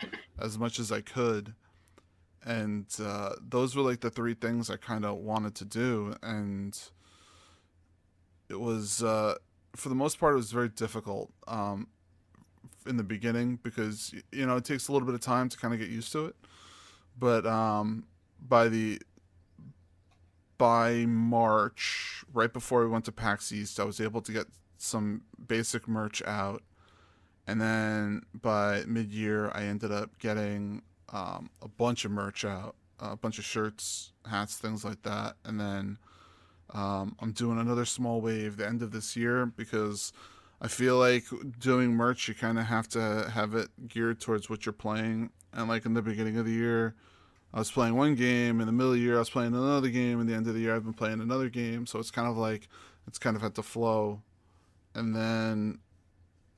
as 0.41 0.59
much 0.59 0.81
as 0.81 0.91
I 0.91 1.01
could. 1.01 1.55
And 2.45 2.87
uh, 3.01 3.35
those 3.41 3.77
were 3.77 3.83
like 3.83 4.01
the 4.01 4.11
three 4.11 4.35
things 4.35 4.69
I 4.69 4.79
kind 4.79 5.05
of 5.05 5.19
wanted 5.19 5.55
to 5.57 5.65
do. 5.65 6.17
And 6.25 6.77
it 8.49 8.59
was, 8.59 9.01
uh, 9.01 9.37
for 9.77 9.89
the 9.89 9.95
most 9.95 10.19
part, 10.19 10.35
it 10.35 10.37
was 10.37 10.53
very 10.53 10.69
difficult 10.69 11.31
um, 11.47 11.89
in 12.87 12.97
the 12.97 13.03
beginning 13.03 13.59
because, 13.63 14.15
you 14.33 14.47
know, 14.47 14.57
it 14.57 14.65
takes 14.65 14.89
a 14.89 14.93
little 14.93 15.07
bit 15.07 15.15
of 15.15 15.21
time 15.21 15.49
to 15.49 15.57
kind 15.57 15.75
of 15.75 15.81
get 15.81 15.89
used 15.89 16.13
to 16.13 16.27
it. 16.27 16.37
But 17.19 17.47
um, 17.47 18.05
by 18.41 18.69
the 18.69 19.01
by 20.57 21.07
March, 21.07 22.25
right 22.33 22.53
before 22.53 22.81
we 22.81 22.89
went 22.89 23.05
to 23.05 23.13
PAX 23.13 23.53
East, 23.53 23.79
I 23.79 23.85
was 23.85 24.01
able 24.01 24.21
to 24.23 24.33
get 24.33 24.47
some 24.77 25.23
basic 25.47 25.87
merch 25.87 26.23
out. 26.27 26.63
And 27.47 27.61
then 27.61 28.23
by 28.35 28.83
mid 28.87 29.13
year, 29.13 29.51
I 29.55 29.63
ended 29.65 29.93
up 29.93 30.19
getting 30.19 30.83
um, 31.13 31.51
a 31.63 31.69
bunch 31.69 32.05
of 32.05 32.11
merch 32.11 32.45
out, 32.45 32.75
a 33.01 33.17
bunch 33.17 33.39
of 33.39 33.45
shirts, 33.45 34.13
hats, 34.29 34.59
things 34.59 34.85
like 34.85 35.03
that. 35.03 35.37
And 35.45 35.59
then 35.59 35.99
um, 36.75 37.17
I'm 37.21 37.33
doing 37.33 37.59
another 37.59 37.85
small 37.85 38.21
wave 38.21 38.57
the 38.57 38.67
end 38.67 38.83
of 38.83 38.93
this 38.93 39.17
year 39.17 39.47
because 39.47 40.13
I 40.61 40.69
feel 40.69 40.99
like 40.99 41.25
doing 41.59 41.93
merch, 41.93 42.29
you 42.29 42.35
kind 42.35 42.59
of 42.59 42.67
have 42.67 42.89
to 42.89 43.31
have 43.33 43.55
it 43.55 43.69
geared 43.89 44.21
towards 44.21 44.51
what 44.51 44.67
you're 44.67 44.73
playing. 44.73 45.31
And 45.53 45.69
like 45.69 45.87
in 45.87 45.95
the 45.95 46.03
beginning 46.03 46.37
of 46.37 46.45
the 46.45 46.53
year, 46.53 46.95
I 47.55 47.59
was 47.59 47.71
playing 47.71 47.95
one 47.95 48.15
game 48.15 48.61
in 48.61 48.67
the 48.67 48.73
middle 48.73 48.93
of 48.93 48.99
the 48.99 49.03
year. 49.03 49.17
I 49.17 49.21
was 49.21 49.31
playing 49.31 49.55
another 49.55 49.89
game. 49.89 50.21
In 50.21 50.27
the 50.27 50.35
end 50.35 50.47
of 50.47 50.55
the 50.55 50.61
year, 50.61 50.77
I've 50.77 50.85
been 50.85 50.93
playing 50.93 51.21
another 51.21 51.49
game. 51.49 51.87
So 51.87 51.99
it's 51.99 52.11
kind 52.11 52.29
of 52.29 52.37
like 52.37 52.69
it's 53.07 53.19
kind 53.19 53.37
of 53.37 53.45
at 53.45 53.55
the 53.55 53.63
flow. 53.63 54.23
And 54.95 55.15
then 55.15 55.79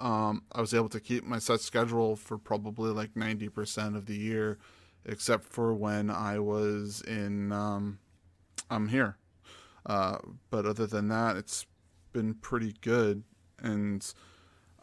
um, 0.00 0.42
I 0.50 0.60
was 0.60 0.74
able 0.74 0.88
to 0.88 1.00
keep 1.00 1.24
my 1.24 1.38
set 1.38 1.60
schedule 1.60 2.16
for 2.16 2.38
probably 2.38 2.90
like 2.90 3.14
ninety 3.14 3.48
percent 3.48 3.96
of 3.96 4.06
the 4.06 4.16
year, 4.16 4.58
except 5.04 5.44
for 5.44 5.72
when 5.74 6.10
I 6.10 6.38
was 6.38 7.02
in. 7.02 7.52
Um, 7.52 8.00
I'm 8.72 8.88
here, 8.88 9.16
uh, 9.86 10.18
but 10.50 10.66
other 10.66 10.86
than 10.86 11.08
that, 11.08 11.36
it's 11.36 11.66
been 12.12 12.34
pretty 12.34 12.74
good, 12.80 13.22
and 13.58 14.12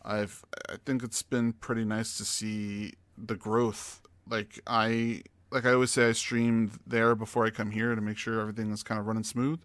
I've 0.04 0.44
I 0.70 0.76
think 0.86 1.04
it's 1.04 1.22
been 1.24 1.54
pretty 1.54 1.86
nice 1.86 2.18
to 2.18 2.26
see 2.26 2.94
the 3.18 3.36
growth. 3.36 4.02
Like 4.30 4.60
I 4.68 5.24
like 5.52 5.66
I 5.66 5.74
always 5.74 5.92
say, 5.92 6.10
I 6.10 6.12
stream 6.12 6.72
there 6.86 7.16
before 7.16 7.46
I 7.46 7.50
come 7.50 7.72
here 7.72 7.96
to 7.96 8.02
make 8.02 8.18
sure 8.18 8.40
everything 8.40 8.72
is 8.72 8.84
kind 8.84 9.00
of 9.00 9.08
running 9.08 9.24
smooth. 9.24 9.60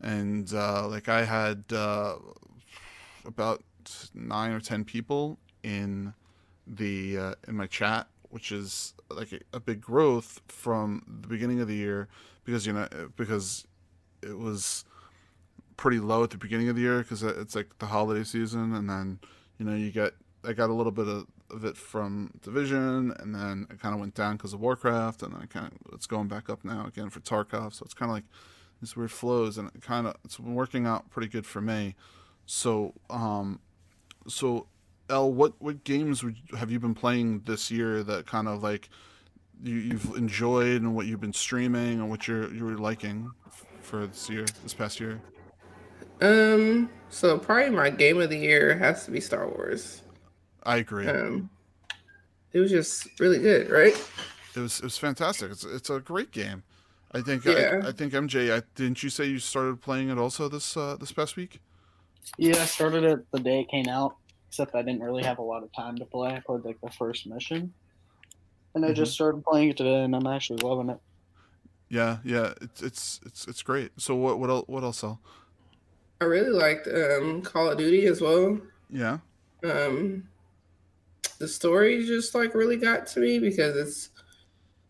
And 0.00 0.52
uh, 0.54 0.86
like 0.86 1.08
I 1.08 1.24
had 1.24 1.64
uh, 1.72 2.16
about 3.24 3.62
nine 4.14 4.52
or 4.52 4.60
ten 4.60 4.84
people 4.84 5.38
in 5.62 6.14
the 6.66 7.18
uh, 7.18 7.34
in 7.48 7.56
my 7.56 7.66
chat, 7.66 8.06
which 8.30 8.52
is 8.52 8.94
like 9.10 9.32
a, 9.32 9.40
a 9.54 9.60
big 9.60 9.80
growth 9.80 10.40
from 10.46 11.02
the 11.22 11.28
beginning 11.28 11.60
of 11.60 11.68
the 11.68 11.74
year 11.74 12.08
because 12.44 12.66
you 12.66 12.72
know 12.72 12.88
because 13.16 13.66
it 14.22 14.38
was 14.38 14.84
pretty 15.76 16.00
low 16.00 16.24
at 16.24 16.30
the 16.30 16.36
beginning 16.36 16.68
of 16.68 16.76
the 16.76 16.82
year 16.82 16.98
because 16.98 17.22
it's 17.22 17.54
like 17.54 17.78
the 17.78 17.86
holiday 17.86 18.24
season, 18.24 18.74
and 18.74 18.90
then 18.90 19.18
you 19.58 19.64
know 19.64 19.74
you 19.74 19.90
get 19.90 20.14
I 20.44 20.52
got 20.52 20.70
a 20.70 20.74
little 20.74 20.92
bit 20.92 21.08
of, 21.08 21.26
of 21.50 21.64
it 21.64 21.76
from 21.76 22.32
Division, 22.42 23.14
and 23.18 23.34
then 23.34 23.66
it 23.70 23.80
kind 23.80 23.94
of 23.94 24.00
went 24.00 24.14
down 24.14 24.36
because 24.36 24.52
of 24.52 24.60
Warcraft, 24.60 25.22
and 25.22 25.34
then 25.34 25.42
it 25.42 25.50
kind 25.50 25.66
of 25.66 25.94
it's 25.94 26.06
going 26.06 26.28
back 26.28 26.50
up 26.50 26.64
now 26.64 26.86
again 26.86 27.10
for 27.10 27.20
Tarkov. 27.20 27.74
So 27.74 27.84
it's 27.84 27.94
kind 27.94 28.10
of 28.10 28.16
like 28.16 28.24
these 28.80 28.96
weird 28.96 29.12
flows, 29.12 29.56
and 29.56 29.70
it 29.74 29.82
kind 29.82 30.06
of 30.06 30.16
it's 30.24 30.36
been 30.36 30.54
working 30.54 30.86
out 30.86 31.10
pretty 31.10 31.28
good 31.28 31.46
for 31.46 31.60
me. 31.60 31.94
So 32.46 32.94
um, 33.08 33.60
so 34.26 34.66
L, 35.08 35.32
what 35.32 35.54
what 35.60 35.84
games 35.84 36.22
would, 36.22 36.36
have 36.56 36.70
you 36.70 36.78
been 36.78 36.94
playing 36.94 37.40
this 37.46 37.70
year 37.70 38.02
that 38.02 38.26
kind 38.26 38.48
of 38.48 38.62
like 38.62 38.88
you, 39.62 39.74
you've 39.74 40.16
enjoyed 40.16 40.82
and 40.82 40.94
what 40.94 41.06
you've 41.06 41.20
been 41.20 41.32
streaming 41.32 42.00
and 42.00 42.10
what 42.10 42.28
you're 42.28 42.52
you're 42.52 42.76
liking 42.76 43.30
for 43.88 44.06
this 44.06 44.28
year, 44.28 44.44
this 44.62 44.74
past 44.74 45.00
year? 45.00 45.20
Um, 46.20 46.90
so 47.08 47.38
probably 47.38 47.70
my 47.70 47.90
game 47.90 48.20
of 48.20 48.30
the 48.30 48.36
year 48.36 48.76
has 48.76 49.04
to 49.06 49.10
be 49.10 49.20
Star 49.20 49.48
Wars. 49.48 50.02
I 50.64 50.78
agree. 50.78 51.06
Um, 51.06 51.48
it 52.52 52.60
was 52.60 52.70
just 52.70 53.08
really 53.18 53.38
good, 53.38 53.70
right? 53.70 53.94
It 54.54 54.60
was 54.60 54.78
it 54.78 54.84
was 54.84 54.98
fantastic. 54.98 55.50
It's 55.50 55.64
it's 55.64 55.90
a 55.90 56.00
great 56.00 56.32
game. 56.32 56.62
I 57.12 57.22
think 57.22 57.44
Yeah. 57.44 57.80
I, 57.82 57.88
I 57.88 57.92
think 57.92 58.12
MJ. 58.12 58.54
I, 58.54 58.62
didn't 58.74 59.02
you 59.02 59.08
say 59.08 59.24
you 59.24 59.38
started 59.38 59.80
playing 59.80 60.10
it 60.10 60.18
also 60.18 60.48
this 60.48 60.76
uh, 60.76 60.96
this 60.98 61.12
past 61.12 61.36
week? 61.36 61.60
Yeah, 62.36 62.56
I 62.60 62.66
started 62.66 63.04
it 63.04 63.30
the 63.30 63.40
day 63.40 63.60
it 63.60 63.70
came 63.70 63.88
out, 63.88 64.16
except 64.48 64.74
I 64.74 64.82
didn't 64.82 65.02
really 65.02 65.22
have 65.24 65.38
a 65.38 65.42
lot 65.42 65.62
of 65.62 65.72
time 65.72 65.96
to 65.96 66.04
play. 66.04 66.30
I 66.34 66.40
played 66.40 66.64
like 66.64 66.80
the 66.82 66.90
first 66.90 67.26
mission. 67.26 67.72
And 68.74 68.84
I 68.84 68.92
just 68.92 69.14
started 69.14 69.42
playing 69.44 69.70
it 69.70 69.76
today 69.78 70.04
and 70.04 70.14
I'm 70.14 70.26
actually 70.26 70.62
loving 70.62 70.90
it. 70.90 70.98
Yeah, 71.88 72.18
yeah. 72.24 72.52
It's 72.60 72.82
it's 72.82 73.20
it's 73.24 73.46
it's 73.48 73.62
great. 73.62 73.92
So 73.96 74.14
what 74.14 74.38
what 74.38 74.50
else? 74.50 74.64
What 74.68 74.82
else? 74.82 75.02
Al? 75.02 75.20
I 76.20 76.24
really 76.24 76.50
liked 76.50 76.88
um 76.88 77.42
Call 77.42 77.70
of 77.70 77.78
Duty 77.78 78.06
as 78.06 78.20
well. 78.20 78.58
Yeah. 78.90 79.18
Um, 79.64 80.28
the 81.38 81.48
story 81.48 82.04
just 82.04 82.34
like 82.34 82.54
really 82.54 82.76
got 82.76 83.06
to 83.08 83.20
me 83.20 83.38
because 83.38 83.76
it's 83.76 84.10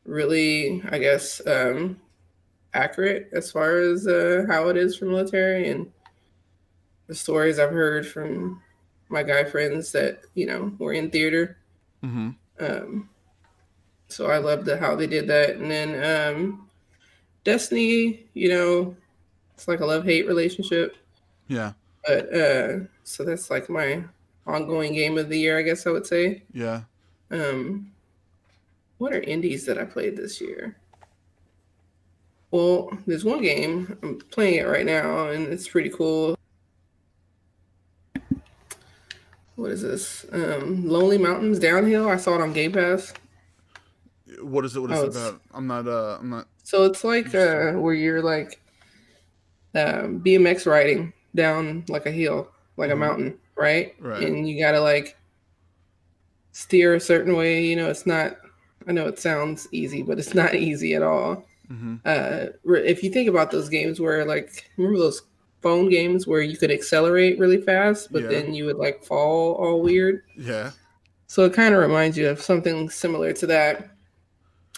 really, 0.05 0.83
I 0.91 0.99
guess, 0.99 1.47
um, 1.47 2.01
accurate 2.75 3.29
as 3.33 3.51
far 3.51 3.79
as 3.79 4.07
uh, 4.07 4.45
how 4.49 4.69
it 4.69 4.77
is 4.77 4.97
for 4.97 5.07
military 5.07 5.69
and 5.71 5.91
the 7.07 7.15
stories 7.15 7.59
I've 7.59 7.71
heard 7.71 8.07
from 8.07 8.63
my 9.09 9.23
guy 9.23 9.45
friends 9.45 9.93
that 9.93 10.21
you 10.35 10.47
know 10.47 10.73
were 10.79 10.93
in 10.93 11.11
theater. 11.11 11.59
Mm-hmm. 12.05 12.31
Um, 12.61 13.09
so 14.09 14.27
I 14.31 14.39
loved 14.39 14.65
the, 14.65 14.79
how 14.79 14.95
they 14.97 15.07
did 15.07 15.27
that. 15.29 15.57
And 15.57 15.71
then 15.71 16.35
um, 16.35 16.68
Destiny, 17.49 18.27
you 18.35 18.51
know, 18.51 18.95
it's 19.55 19.67
like 19.69 19.81
a 19.81 19.87
love 19.87 20.05
hate 20.05 20.27
relationship. 20.27 20.97
Yeah. 21.47 21.73
But 22.07 22.35
uh, 22.35 22.81
so 23.05 23.25
that's 23.25 23.51
like 23.51 23.71
my 23.71 24.05
ongoing 24.47 24.93
game 24.93 25.17
of 25.17 25.31
the 25.31 25.39
year, 25.39 25.59
I 25.59 25.63
guess 25.63 25.87
I 25.87 25.91
would 25.91 26.07
say. 26.07 26.43
Yeah. 26.53 26.83
Um, 27.31 27.91
what 28.99 29.15
are 29.15 29.21
indies 29.23 29.65
that 29.65 29.79
I 29.79 29.85
played 29.87 30.15
this 30.15 30.43
year? 30.43 30.77
Well, 32.51 32.91
there's 33.07 33.25
one 33.25 33.41
game 33.41 33.97
I'm 34.03 34.19
playing 34.31 34.57
it 34.57 34.67
right 34.69 34.85
now, 34.85 35.29
and 35.29 35.47
it's 35.47 35.69
pretty 35.69 35.89
cool. 35.89 36.37
What 39.57 39.71
is 39.71 39.81
this? 39.81 40.27
Um, 40.33 40.87
Lonely 40.87 41.17
Mountains 41.17 41.59
Downhill. 41.59 42.11
I 42.11 42.17
saw 42.19 42.35
it 42.35 42.43
on 42.43 42.53
Game 42.53 42.73
Pass. 42.73 43.15
What 44.43 44.67
is 44.67 44.77
it? 44.77 44.81
What 44.81 44.91
is 44.91 44.99
Oh, 44.99 45.05
it 45.07 45.17
about? 45.17 45.41
I'm 45.53 45.67
not. 45.67 45.89
Uh. 45.89 46.19
I'm 46.21 46.29
not. 46.29 46.47
So 46.69 46.85
it's 46.85 47.03
like 47.03 47.35
uh, 47.35 47.73
where 47.73 47.95
you're 47.95 48.21
like 48.21 48.61
um, 49.75 50.21
BMX 50.21 50.67
riding 50.67 51.15
down 51.35 51.83
like 51.89 52.05
a 52.05 52.11
hill, 52.11 52.51
like 52.77 52.91
Mhm. 52.91 52.93
a 52.93 52.97
mountain, 52.97 53.39
right? 53.57 53.95
Right. 53.99 54.23
And 54.23 54.47
you 54.47 54.61
gotta 54.61 54.79
like 54.83 55.17
steer 56.53 56.95
a 56.95 57.01
certain 57.01 57.35
way. 57.37 57.65
You 57.65 57.77
know, 57.77 57.89
it's 57.89 58.05
not. 58.05 58.37
I 58.87 58.93
know 58.93 59.07
it 59.07 59.19
sounds 59.19 59.67
easy, 59.73 60.03
but 60.03 60.19
it's 60.19 60.35
not 60.43 60.55
easy 60.55 60.93
at 60.93 61.03
all. 61.03 61.47
Mm-hmm. 61.73 61.97
Uh, 62.05 62.47
if 62.85 63.03
you 63.03 63.09
think 63.11 63.31
about 63.31 63.51
those 63.51 63.71
games 63.71 63.99
where 63.99 64.27
like 64.27 64.71
remember 64.77 64.99
those 64.99 65.23
phone 65.63 65.89
games 65.89 66.27
where 66.27 66.43
you 66.43 66.59
could 66.59 66.71
accelerate 66.71 67.39
really 67.39 67.63
fast, 67.63 68.13
but 68.13 68.25
Yeah. 68.25 68.29
then 68.29 68.53
you 68.53 68.67
would 68.67 68.77
like 68.77 69.03
fall 69.03 69.55
all 69.55 69.81
weird. 69.81 70.23
Yeah. 70.37 70.73
So 71.29 71.47
it 71.47 71.55
kind 71.55 71.75
of 71.75 71.81
reminds 71.81 72.19
you 72.19 72.29
of 72.29 72.43
something 72.43 72.91
similar 72.91 73.33
to 73.33 73.47
that. 73.47 73.89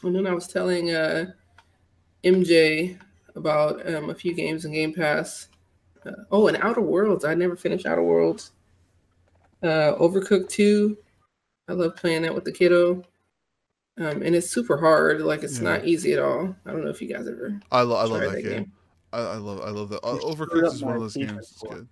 And 0.05 0.15
then 0.15 0.29
I 0.29 0.35
was 0.35 0.47
telling 0.47 0.93
uh, 0.93 1.33
MJ 2.25 2.99
about 3.35 3.87
um, 3.95 4.11
a 4.11 4.15
few 4.15 4.35
games 4.35 4.65
in 4.65 4.73
Game 4.73 4.93
Pass. 4.93 5.49
Uh, 6.05 6.13
oh, 6.31 6.49
and 6.49 6.57
Outer 6.59 6.81
Worlds. 6.81 7.25
I 7.25 7.35
never 7.35 7.57
finished 7.57 7.87
Outer 7.87 8.03
Worlds. 8.03 8.53
Uh, 9.63 9.95
Overcooked 9.99 10.49
2. 10.49 10.97
I 11.69 11.73
love 11.73 11.97
playing 11.97 12.23
that 12.23 12.35
with 12.35 12.45
the 12.45 12.53
kiddo. 12.53 13.03
Um, 13.99 14.23
and 14.23 14.35
it's 14.35 14.51
super 14.51 14.79
hard. 14.79 15.21
Like 15.21 15.43
it's 15.43 15.59
Yeah. 15.59 15.65
not 15.71 15.85
easy 15.87 16.15
at 16.15 16.19
all. 16.21 16.57
I 16.65 16.73
don't 16.73 16.83
know 16.85 16.91
if 16.91 17.03
you 17.03 17.09
guys 17.09 17.29
ever. 17.29 17.61
I, 17.71 17.83
lo- 17.83 17.97
I 17.97 18.05
love 18.05 18.21
that, 18.21 18.33
that 18.33 18.43
game. 18.43 18.53
game. 18.53 18.73
I, 19.13 19.19
I 19.21 19.37
love. 19.37 19.61
I 19.61 19.71
love 19.71 19.91
that. 19.91 20.01
Uh, 20.05 20.17
Overcooked 20.19 20.67
is 20.73 20.83
one 20.83 20.95
of 20.95 21.01
those 21.03 21.17
games. 21.17 21.33
It's 21.33 21.63
good. 21.63 21.87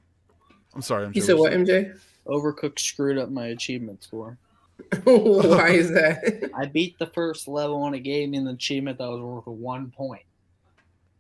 I'm 0.75 0.83
sorry. 0.83 1.05
I'm 1.05 1.13
You 1.15 1.21
said 1.21 1.37
what, 1.37 1.53
MJ? 1.53 1.99
Overcooked 2.27 2.79
screwed 2.79 3.19
up 3.19 3.31
my 3.31 3.47
achievement 3.49 4.03
score. 4.03 4.39
Why 5.05 5.71
is 5.71 5.91
that? 5.91 6.51
I 6.55 6.67
beat 6.67 6.99
the 6.99 7.07
first 7.07 7.49
level 7.49 7.87
and 7.87 7.95
it 7.95 8.01
gave 8.01 8.29
me 8.29 8.39
an 8.39 8.49
achievement 8.49 8.99
that 8.99 9.09
was 9.11 9.21
worth 9.21 9.47
one 9.47 9.91
point. 9.91 10.23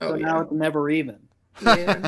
So 0.03 0.13
oh 0.13 0.17
now 0.17 0.41
yeah, 0.41 0.43
it's 0.43 0.53
never 0.53 0.91
even. 0.91 1.29
yeah. 1.61 2.05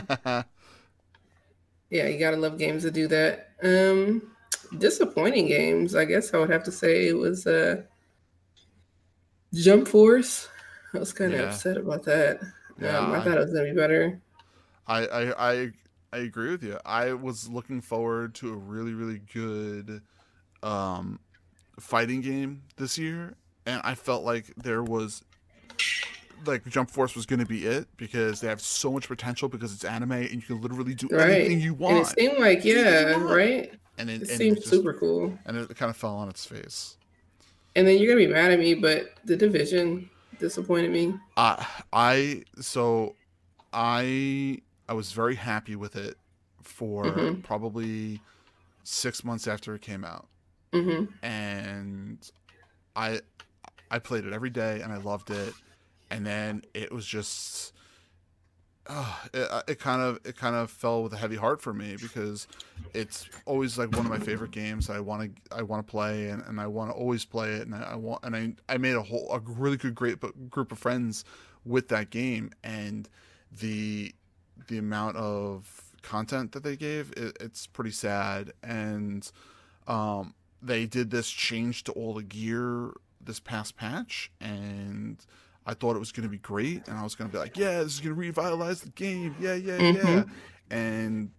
Yeah, 1.91 2.07
you 2.07 2.19
gotta 2.19 2.37
love 2.37 2.59
games 2.59 2.85
that 2.85 2.93
do 2.93 3.09
that. 3.09 3.51
Um, 3.63 4.35
disappointing 4.79 5.47
games, 5.47 5.95
I 5.95 6.05
guess 6.05 6.33
I 6.33 6.39
would 6.39 6.51
have 6.51 6.65
to 6.65 6.73
say 6.73 7.09
it 7.09 7.15
was 7.17 7.47
uh, 7.47 7.83
Jump 9.55 9.89
Force. 9.89 10.49
I 10.95 10.99
was 10.99 11.13
kind 11.13 11.35
of 11.35 11.41
Yeah. 11.41 11.47
upset 11.47 11.77
about 11.77 12.05
that. 12.05 12.41
Yeah, 12.79 12.99
um, 12.99 13.13
I 13.13 13.21
I- 13.21 13.21
thought 13.21 13.37
it 13.39 13.41
was 13.41 13.53
gonna 13.53 13.71
be 13.71 13.77
better. 13.77 14.21
I, 14.87 15.07
I 15.07 15.53
I 15.53 15.71
I 16.13 16.19
agree 16.19 16.51
with 16.51 16.63
you. 16.63 16.79
I 16.85 17.13
was 17.13 17.49
looking 17.49 17.81
forward 17.81 18.35
to 18.37 18.53
a 18.53 18.57
really 18.57 18.95
really 18.95 19.21
good 19.33 20.03
um 20.63 21.21
fighting 21.81 22.21
game 22.21 22.63
this 22.77 22.97
year 22.99 23.35
and 23.67 23.81
I 23.85 23.95
felt 23.95 24.25
like 24.25 24.53
there 24.57 24.83
was 24.83 25.23
like 26.47 26.65
Jump 26.67 26.91
Force 26.91 27.15
was 27.15 27.27
going 27.27 27.41
to 27.41 27.47
be 27.47 27.67
it 27.67 27.87
because 27.97 28.41
they 28.41 28.49
have 28.49 28.61
so 28.61 28.91
much 28.93 29.09
potential 29.09 29.49
because 29.49 29.73
it's 29.75 29.85
anime 29.85 30.13
and 30.13 30.33
you 30.35 30.41
can 30.43 30.61
literally 30.61 30.95
do 30.95 31.09
Right. 31.11 31.31
anything 31.33 31.61
you 31.61 31.73
And 31.73 31.81
want. 31.81 31.97
it 31.99 32.19
seemed 32.19 32.39
like, 32.39 32.65
yeah, 32.65 33.21
right. 33.23 33.73
and 33.99 34.09
it, 34.09 34.23
It 34.23 34.29
and 34.31 34.39
seemed 34.39 34.57
it 34.57 34.61
just- 34.61 34.71
super 34.71 34.95
cool. 34.95 35.39
and 35.45 35.57
it 35.57 35.77
kind 35.77 35.91
of 35.91 35.97
fell 35.97 36.15
on 36.17 36.29
its 36.29 36.45
face. 36.47 36.97
And 37.77 37.87
then 37.87 37.99
you're 37.99 38.13
gonna 38.15 38.27
be 38.27 38.33
mad 38.33 38.51
at 38.53 38.59
me, 38.59 38.75
but 38.75 39.13
the 39.25 39.37
division 39.37 40.09
disappointed 40.39 40.91
me. 40.91 41.15
I 41.37 41.67
I 41.93 42.45
so 42.61 43.15
I 43.73 44.61
I 44.89 44.95
was 44.95 45.13
very 45.13 45.35
happy 45.37 45.77
with 45.77 45.95
it 45.97 46.17
for 46.63 47.05
Mhm. 47.05 47.43
probably 47.45 48.21
6 48.83 49.23
months 49.25 49.47
after 49.47 49.75
it 49.75 49.83
came 49.83 50.05
out. 50.05 50.27
Hmm 50.73 51.05
and 51.23 52.31
I 52.97 53.21
I 53.91 53.99
played 53.99 54.25
it 54.25 54.33
every 54.33 54.51
day 54.51 54.81
and 54.83 54.93
I 54.93 54.99
loved 54.99 55.31
it, 55.31 55.57
and 56.11 56.27
then 56.27 56.63
it 56.75 56.93
was 56.93 57.07
just. 57.07 57.73
Uh, 58.87 59.15
it, 59.35 59.65
it 59.69 59.79
kind 59.79 60.01
of 60.01 60.19
it 60.25 60.37
kind 60.37 60.57
of 60.57 60.71
fell 60.71 61.03
with 61.03 61.13
a 61.13 61.17
heavy 61.17 61.37
heart 61.37 61.61
for 61.61 61.73
me 61.73 61.97
because 61.97 62.49
it's 62.95 63.29
always 63.45 63.79
like 63.79 63.91
one 63.91 64.05
of 64.05 64.11
my 64.11 64.19
favorite 64.19 64.51
games 64.51 64.91
I 64.91 65.01
want 65.01 65.37
to 65.51 65.57
I 65.57 65.63
want 65.63 65.87
to 65.87 65.91
play 65.91 66.29
and, 66.31 66.43
and 66.43 66.61
I 66.61 66.67
want 66.67 66.91
to 66.91 66.97
always 66.97 67.25
play 67.25 67.53
it. 67.53 67.63
And 67.63 67.75
I, 67.75 67.83
I 67.93 67.95
want 67.95 68.25
and 68.25 68.35
I, 68.35 68.55
I 68.69 68.79
made 68.79 68.95
a 68.97 69.03
whole 69.03 69.31
a 69.33 69.39
really 69.41 69.77
good 69.77 69.95
great 69.95 70.19
group 70.51 70.73
of 70.73 70.79
friends 70.79 71.25
with 71.65 71.89
that 71.89 72.11
game. 72.11 72.51
And 72.65 73.09
the 73.53 74.15
the 74.67 74.79
amount 74.79 75.17
of 75.17 75.93
content 76.03 76.53
that 76.53 76.63
they 76.65 76.77
gave 76.77 77.13
it, 77.17 77.37
it's 77.41 77.67
pretty 77.67 77.91
sad. 77.93 78.53
And 78.63 79.31
um 79.87 80.35
they 80.63 80.87
did 80.87 81.11
this 81.11 81.31
change 81.31 81.85
to 81.85 81.93
all 81.93 82.15
the 82.15 82.23
gear 82.23 82.91
this 83.23 83.41
past 83.41 83.77
patch 83.77 84.31
and 84.41 85.19
I 85.67 85.75
thought 85.75 85.95
it 85.97 85.99
was 86.01 86.11
going 86.13 86.25
to 86.25 86.31
be 86.31 86.39
great 86.39 86.89
and 86.89 86.99
I 86.99 87.03
was 87.03 87.15
going 87.15 87.31
to 87.31 87.33
be 87.33 87.39
like, 87.39 87.57
yeah, 87.57 87.83
this 87.83 87.95
is 87.95 88.01
going 88.01 88.15
to 88.15 88.21
revitalize 88.21 88.81
the 88.81 88.89
game. 88.91 89.35
Yeah, 89.39 89.55
yeah, 89.55 89.77
yeah. 89.79 90.03
Mhm. 90.03 90.31
And 90.71 91.31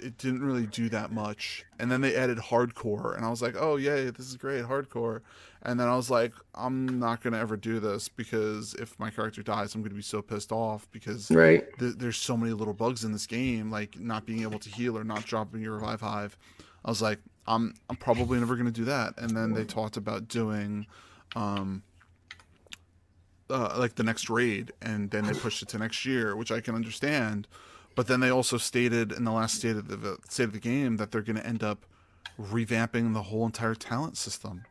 it 0.00 0.16
didn't 0.16 0.42
really 0.42 0.66
do 0.66 0.88
that 0.88 1.10
much. 1.10 1.64
And 1.78 1.90
then 1.90 2.00
they 2.00 2.14
added 2.14 2.38
hardcore 2.38 3.16
and 3.16 3.24
I 3.24 3.30
was 3.30 3.42
like, 3.42 3.56
"Oh, 3.58 3.76
yay, 3.76 4.10
this 4.10 4.28
is 4.28 4.36
great, 4.36 4.64
hardcore." 4.64 5.22
And 5.62 5.78
then 5.80 5.88
I 5.88 5.96
was 5.96 6.08
like, 6.08 6.32
"I'm 6.54 7.00
not 7.00 7.20
going 7.20 7.32
to 7.32 7.38
ever 7.38 7.56
do 7.56 7.80
this 7.80 8.08
because 8.08 8.74
if 8.74 8.96
my 9.00 9.10
character 9.10 9.42
dies, 9.42 9.74
I'm 9.74 9.80
going 9.82 9.90
to 9.90 9.96
be 9.96 10.02
so 10.02 10.22
pissed 10.22 10.52
off 10.52 10.86
because 10.92 11.30
Right. 11.32 11.64
th- 11.80 11.96
there's 11.96 12.16
so 12.16 12.36
many 12.36 12.52
little 12.52 12.74
bugs 12.74 13.02
in 13.04 13.10
this 13.12 13.26
game, 13.26 13.70
like 13.72 13.98
not 13.98 14.24
being 14.24 14.42
able 14.42 14.60
to 14.60 14.70
heal 14.70 14.96
or 14.96 15.02
not 15.02 15.24
dropping 15.24 15.62
your 15.62 15.74
revive 15.74 16.00
hive. 16.00 16.36
I 16.84 16.90
was 16.90 17.02
like, 17.02 17.18
I'm 17.48 17.74
I'm 17.88 17.96
probably 17.96 18.38
never 18.38 18.56
gonna 18.56 18.70
do 18.70 18.84
that. 18.84 19.14
And 19.18 19.36
then 19.36 19.54
they 19.54 19.64
talked 19.64 19.96
about 19.96 20.28
doing, 20.28 20.86
um, 21.34 21.82
uh, 23.50 23.76
like 23.78 23.96
the 23.96 24.04
next 24.04 24.30
raid, 24.30 24.72
and 24.80 25.10
then 25.10 25.24
they 25.26 25.32
pushed 25.32 25.62
it 25.62 25.68
to 25.70 25.78
next 25.78 26.04
year, 26.04 26.36
which 26.36 26.52
I 26.52 26.60
can 26.60 26.74
understand. 26.74 27.48
But 27.96 28.06
then 28.06 28.20
they 28.20 28.30
also 28.30 28.58
stated 28.58 29.10
in 29.10 29.24
the 29.24 29.32
last 29.32 29.56
state 29.56 29.76
of 29.76 29.88
the 29.88 30.18
state 30.28 30.44
of 30.44 30.52
the 30.52 30.60
game 30.60 30.98
that 30.98 31.10
they're 31.10 31.22
gonna 31.22 31.40
end 31.40 31.64
up 31.64 31.84
revamping 32.40 33.14
the 33.14 33.24
whole 33.24 33.44
entire 33.46 33.74
talent 33.74 34.16
system. 34.16 34.64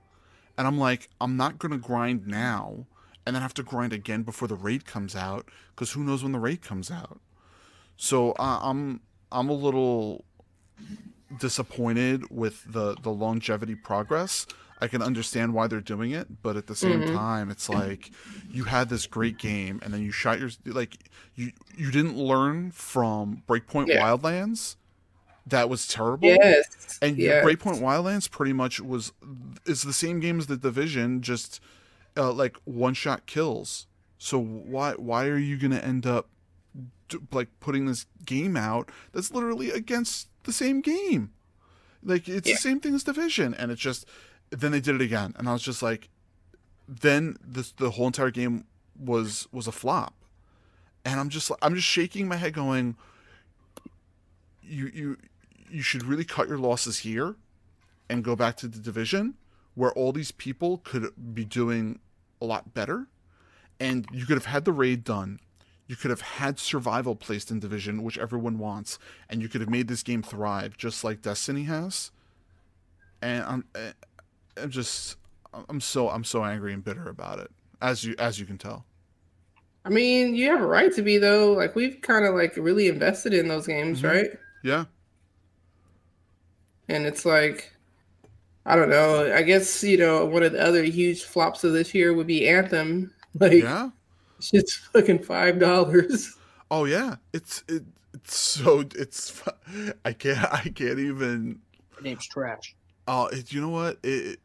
And 0.57 0.65
I'm 0.65 0.77
like, 0.77 1.09
I'm 1.21 1.37
not 1.37 1.59
going 1.59 1.71
to 1.71 1.77
grind 1.77 2.25
now 2.25 2.87
and 3.25 3.35
then 3.35 3.41
have 3.41 3.53
to 3.55 3.63
grind 3.63 3.93
again 3.93 4.23
before 4.23 4.47
the 4.47 4.55
raid 4.55 4.85
comes 4.85 5.15
out 5.15 5.49
because 5.75 5.91
who 5.91 6.03
knows 6.03 6.23
when 6.23 6.31
the 6.31 6.39
raid 6.39 6.61
comes 6.61 6.89
out. 6.89 7.19
So 7.97 8.31
uh, 8.33 8.59
I'm 8.61 9.01
I'm 9.31 9.49
a 9.49 9.53
little 9.53 10.23
disappointed 11.39 12.29
with 12.29 12.63
the 12.71 12.95
the 13.01 13.11
longevity 13.11 13.75
progress. 13.75 14.45
I 14.79 14.87
can 14.87 15.01
understand 15.01 15.53
why 15.55 15.65
they're 15.67 15.81
doing 15.81 16.11
it, 16.11 16.43
but 16.43 16.55
at 16.55 16.67
the 16.67 16.75
same 16.75 17.01
Mhm. 17.01 17.13
time, 17.15 17.49
it's 17.49 17.67
like 17.67 18.11
you 18.51 18.65
had 18.65 18.89
this 18.89 19.07
great 19.07 19.39
game 19.39 19.79
and 19.83 19.91
then 19.93 20.03
you 20.03 20.11
shot 20.11 20.39
your 20.39 20.51
like 20.65 20.97
you 21.35 21.51
you 21.75 21.89
didn't 21.91 22.15
learn 22.15 22.71
from 22.71 23.41
Breakpoint 23.47 23.87
Yeah. 23.87 24.01
Wildlands. 24.03 24.75
That 25.47 25.69
was 25.69 25.87
terrible. 25.87 26.27
Yes. 26.27 26.99
And 27.01 27.17
yes. 27.17 27.43
Breakpoint 27.43 27.79
Wildlands 27.81 28.29
pretty 28.29 28.53
much 28.53 28.79
was 28.79 29.13
is 29.65 29.81
the 29.81 29.93
same 29.93 30.19
game 30.19 30.39
as 30.39 30.47
the 30.47 30.57
Division, 30.57 31.21
just 31.21 31.59
uh, 32.15 32.31
like 32.31 32.57
one 32.65 32.93
shot 32.93 33.25
kills. 33.25 33.87
So 34.19 34.37
why 34.39 34.93
why 34.93 35.25
are 35.27 35.37
you 35.37 35.57
gonna 35.57 35.77
end 35.79 36.05
up 36.05 36.27
like 37.31 37.49
putting 37.59 37.85
this 37.85 38.05
game 38.25 38.55
out 38.57 38.89
that's 39.11 39.31
literally 39.31 39.71
against 39.71 40.27
the 40.43 40.53
same 40.53 40.81
game? 40.81 41.31
Like 42.03 42.27
it's 42.27 42.47
Yeah. 42.47 42.55
the 42.55 42.59
same 42.61 42.79
thing 42.79 42.95
as 42.95 43.03
Division, 43.03 43.53
and 43.53 43.71
it's 43.71 43.81
just 43.81 44.05
then 44.49 44.71
they 44.71 44.79
did 44.79 44.95
it 44.95 45.01
again, 45.01 45.33
and 45.37 45.49
I 45.49 45.53
was 45.53 45.61
just 45.61 45.81
like, 45.81 46.09
then 46.87 47.35
this 47.43 47.71
the 47.73 47.91
whole 47.91 48.07
entire 48.07 48.31
game 48.31 48.65
was 48.97 49.47
was 49.51 49.67
a 49.67 49.71
flop, 49.71 50.13
and 51.03 51.19
I'm 51.19 51.29
just 51.29 51.51
I'm 51.61 51.75
just 51.75 51.87
shaking 51.87 52.27
my 52.27 52.35
head, 52.37 52.53
going, 52.53 52.95
you 54.61 54.89
you 54.93 55.17
you 55.69 55.81
should 55.81 56.03
really 56.03 56.23
cut 56.25 56.47
your 56.47 56.57
losses 56.57 56.99
here 56.99 57.35
and 58.09 58.23
go 58.23 58.35
back 58.35 58.55
to 58.57 58.67
the 58.67 58.79
division 58.79 59.35
where 59.75 59.91
all 59.93 60.11
these 60.11 60.31
people 60.31 60.77
could 60.79 61.11
be 61.33 61.43
doing 61.43 61.99
a 62.41 62.45
lot 62.45 62.73
better 62.73 63.07
and 63.79 64.07
you 64.13 64.25
could 64.25 64.35
have 64.37 64.45
had 64.45 64.63
the 64.65 64.71
raid 64.71 65.03
done 65.03 65.39
you 65.87 65.95
could 65.95 66.09
have 66.11 66.21
had 66.21 66.59
survival 66.59 67.15
placed 67.15 67.49
in 67.51 67.59
division 67.59 68.03
which 68.03 68.17
everyone 68.17 68.59
wants 68.59 68.99
and 69.29 69.41
you 69.41 69.47
could 69.49 69.61
have 69.61 69.69
made 69.69 69.87
this 69.87 70.03
game 70.03 70.21
thrive 70.21 70.77
just 70.77 71.03
like 71.03 71.21
destiny 71.21 71.63
has 71.63 72.11
and 73.21 73.43
i'm 73.43 73.65
eh, 73.75 73.91
i'm 74.61 74.69
just 74.69 75.17
i'm 75.69 75.79
so 75.81 76.09
i'm 76.09 76.23
so 76.23 76.43
angry 76.43 76.73
and 76.73 76.83
bitter 76.83 77.09
about 77.09 77.39
it 77.39 77.49
as 77.81 78.03
you 78.03 78.15
as 78.19 78.39
you 78.39 78.45
can 78.45 78.57
tell 78.57 78.85
I 79.85 79.89
mean, 79.89 80.35
you 80.35 80.49
have 80.49 80.59
a 80.59 80.67
right 80.67 80.91
to 80.95 81.01
be 81.01 81.17
though. 81.17 81.53
Like 81.53 81.73
we've 81.73 82.01
kind 82.01 82.25
of 82.25 82.35
like 82.35 82.57
really 82.57 82.89
invested 82.89 83.33
in 83.33 83.47
those 83.47 83.65
games, 83.65 84.01
Mhm. 84.01 84.09
right? 84.11 84.31
yeah 84.61 84.83
And 86.89 87.05
it's 87.05 87.25
like, 87.25 87.73
I 88.65 88.75
don't 88.75 88.89
know. 88.89 89.33
I 89.33 89.43
guess 89.43 89.83
you 89.83 89.97
know 89.97 90.25
one 90.25 90.43
of 90.43 90.51
the 90.53 90.61
other 90.65 90.83
huge 90.83 91.23
flops 91.23 91.63
of 91.63 91.73
this 91.73 91.93
year 91.93 92.13
would 92.13 92.27
be 92.27 92.47
Anthem. 92.47 93.13
Like, 93.39 93.63
yeah 93.63 93.91
it's 94.53 94.75
fucking 94.75 95.19
five 95.19 95.59
dollars. 95.59 96.35
Oh 96.69 96.85
yeah, 96.85 97.15
it's 97.33 97.63
it, 97.69 97.83
it's 98.13 98.37
so 98.37 98.83
it's 98.95 99.41
I 100.05 100.13
can't 100.13 100.53
I 100.53 100.63
can't 100.69 100.99
even. 100.99 101.61
The 101.97 102.01
name's 102.03 102.27
trash. 102.27 102.75
Oh, 103.07 103.27
it, 103.27 103.53
you 103.53 103.61
know 103.61 103.69
what? 103.69 103.97
It, 104.03 104.09
it- 104.09 104.39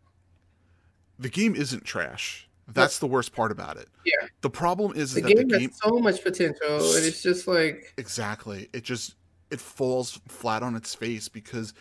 the 1.19 1.29
game 1.29 1.55
isn't 1.55 1.85
trash. 1.85 2.49
That's 2.69 2.99
the 2.99 3.07
worst 3.07 3.33
part 3.33 3.53
about 3.53 3.77
it. 3.77 3.89
Yeah. 4.05 4.27
The 4.41 4.51
problem 4.51 4.93
is, 4.93 5.11
is 5.11 5.15
The 5.17 5.23
that 5.23 5.37
the 5.37 5.45
game 5.45 5.69
has 5.71 5.79
so 5.79 5.99
much 5.99 6.23
potential, 6.23 6.77
and 6.95 7.05
it's 7.05 7.23
just 7.23 7.47
like, 7.47 7.93
exactly 7.99 8.69
it 8.73 8.83
just 8.83 9.15
it 9.51 9.61
falls 9.61 10.21
flat 10.29 10.63
on 10.63 10.75
its 10.75 10.95
face 10.95 11.29
because 11.29 11.75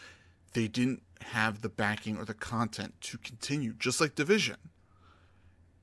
they 0.53 0.67
didn't 0.67 1.01
have 1.21 1.61
the 1.61 1.69
backing 1.69 2.17
or 2.17 2.25
the 2.25 2.33
content 2.33 2.93
to 3.01 3.17
continue, 3.19 3.73
just 3.73 4.01
like 4.01 4.15
Division. 4.15 4.57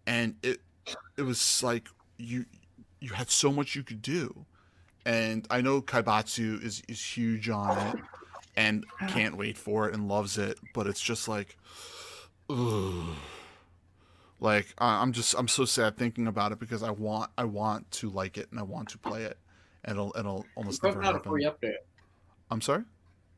And 0.07 0.37
it 0.43 0.61
it 1.17 1.23
was 1.23 1.63
like 1.63 1.89
you 2.19 2.47
you 3.01 3.11
had 3.11 3.31
so 3.31 3.53
much 3.53 3.75
you 3.75 3.83
could 3.83 4.03
do. 4.03 4.45
And 5.07 5.47
I 5.51 5.61
know 5.61 5.81
Kaibatsu 5.81 6.63
is 6.63 6.83
is 6.89 7.01
huge 7.01 7.49
on 7.49 7.79
it 7.89 7.97
and 8.57 8.85
can't 9.09 9.37
wait 9.37 9.57
for 9.57 9.89
it 9.89 9.95
and 9.95 10.09
loves 10.09 10.37
it, 10.37 10.59
but 10.75 10.87
it's 10.87 11.01
just 11.01 11.29
like 11.29 11.57
ugh. 12.51 13.05
like 14.41 14.75
I'm 14.79 15.13
just 15.13 15.35
I'm 15.39 15.49
so 15.49 15.65
sad 15.65 15.97
thinking 15.97 16.27
about 16.27 16.53
it 16.53 16.59
because 16.59 16.83
I 16.83 16.91
want 16.91 17.31
I 17.39 17.45
want 17.45 17.91
to 17.93 18.11
like 18.11 18.37
it 18.37 18.49
and 18.51 18.61
I 18.61 18.65
want 18.65 18.89
to 18.91 18.99
play 18.99 19.25
it. 19.25 19.39
And 19.85 19.93
it'll 19.93 20.15
it'll 20.19 20.45
almost 20.57 20.83
They're 20.83 20.91
never 20.91 21.01
putting 21.03 21.17
out 21.17 21.27
a 21.27 21.29
free 21.29 21.45
happen. 21.45 21.71
update. 21.71 21.75
I'm 22.51 22.61
sorry? 22.61 22.85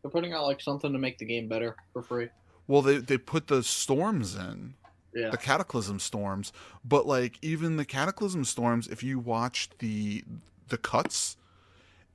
They're 0.03 0.11
putting 0.11 0.33
out 0.33 0.45
like 0.45 0.61
something 0.61 0.93
to 0.93 0.99
make 0.99 1.19
the 1.19 1.27
game 1.27 1.49
better 1.49 1.77
for 1.93 2.03
free. 2.03 2.29
Well, 2.67 2.83
they 2.83 2.99
they 2.99 3.19
put 3.19 3.49
the 3.49 3.63
storms 3.63 4.35
in, 4.35 4.75
Yeah. 5.13 5.31
the 5.31 5.37
cataclysm 5.37 5.99
storms, 5.99 6.53
but 6.85 7.07
like 7.07 7.39
even 7.43 7.77
the 7.77 7.85
cataclysm 7.85 8.45
storms, 8.45 8.87
if 8.89 9.03
you 9.03 9.19
watch 9.19 9.69
the 9.79 10.25
the 10.69 10.79
cuts 10.79 11.37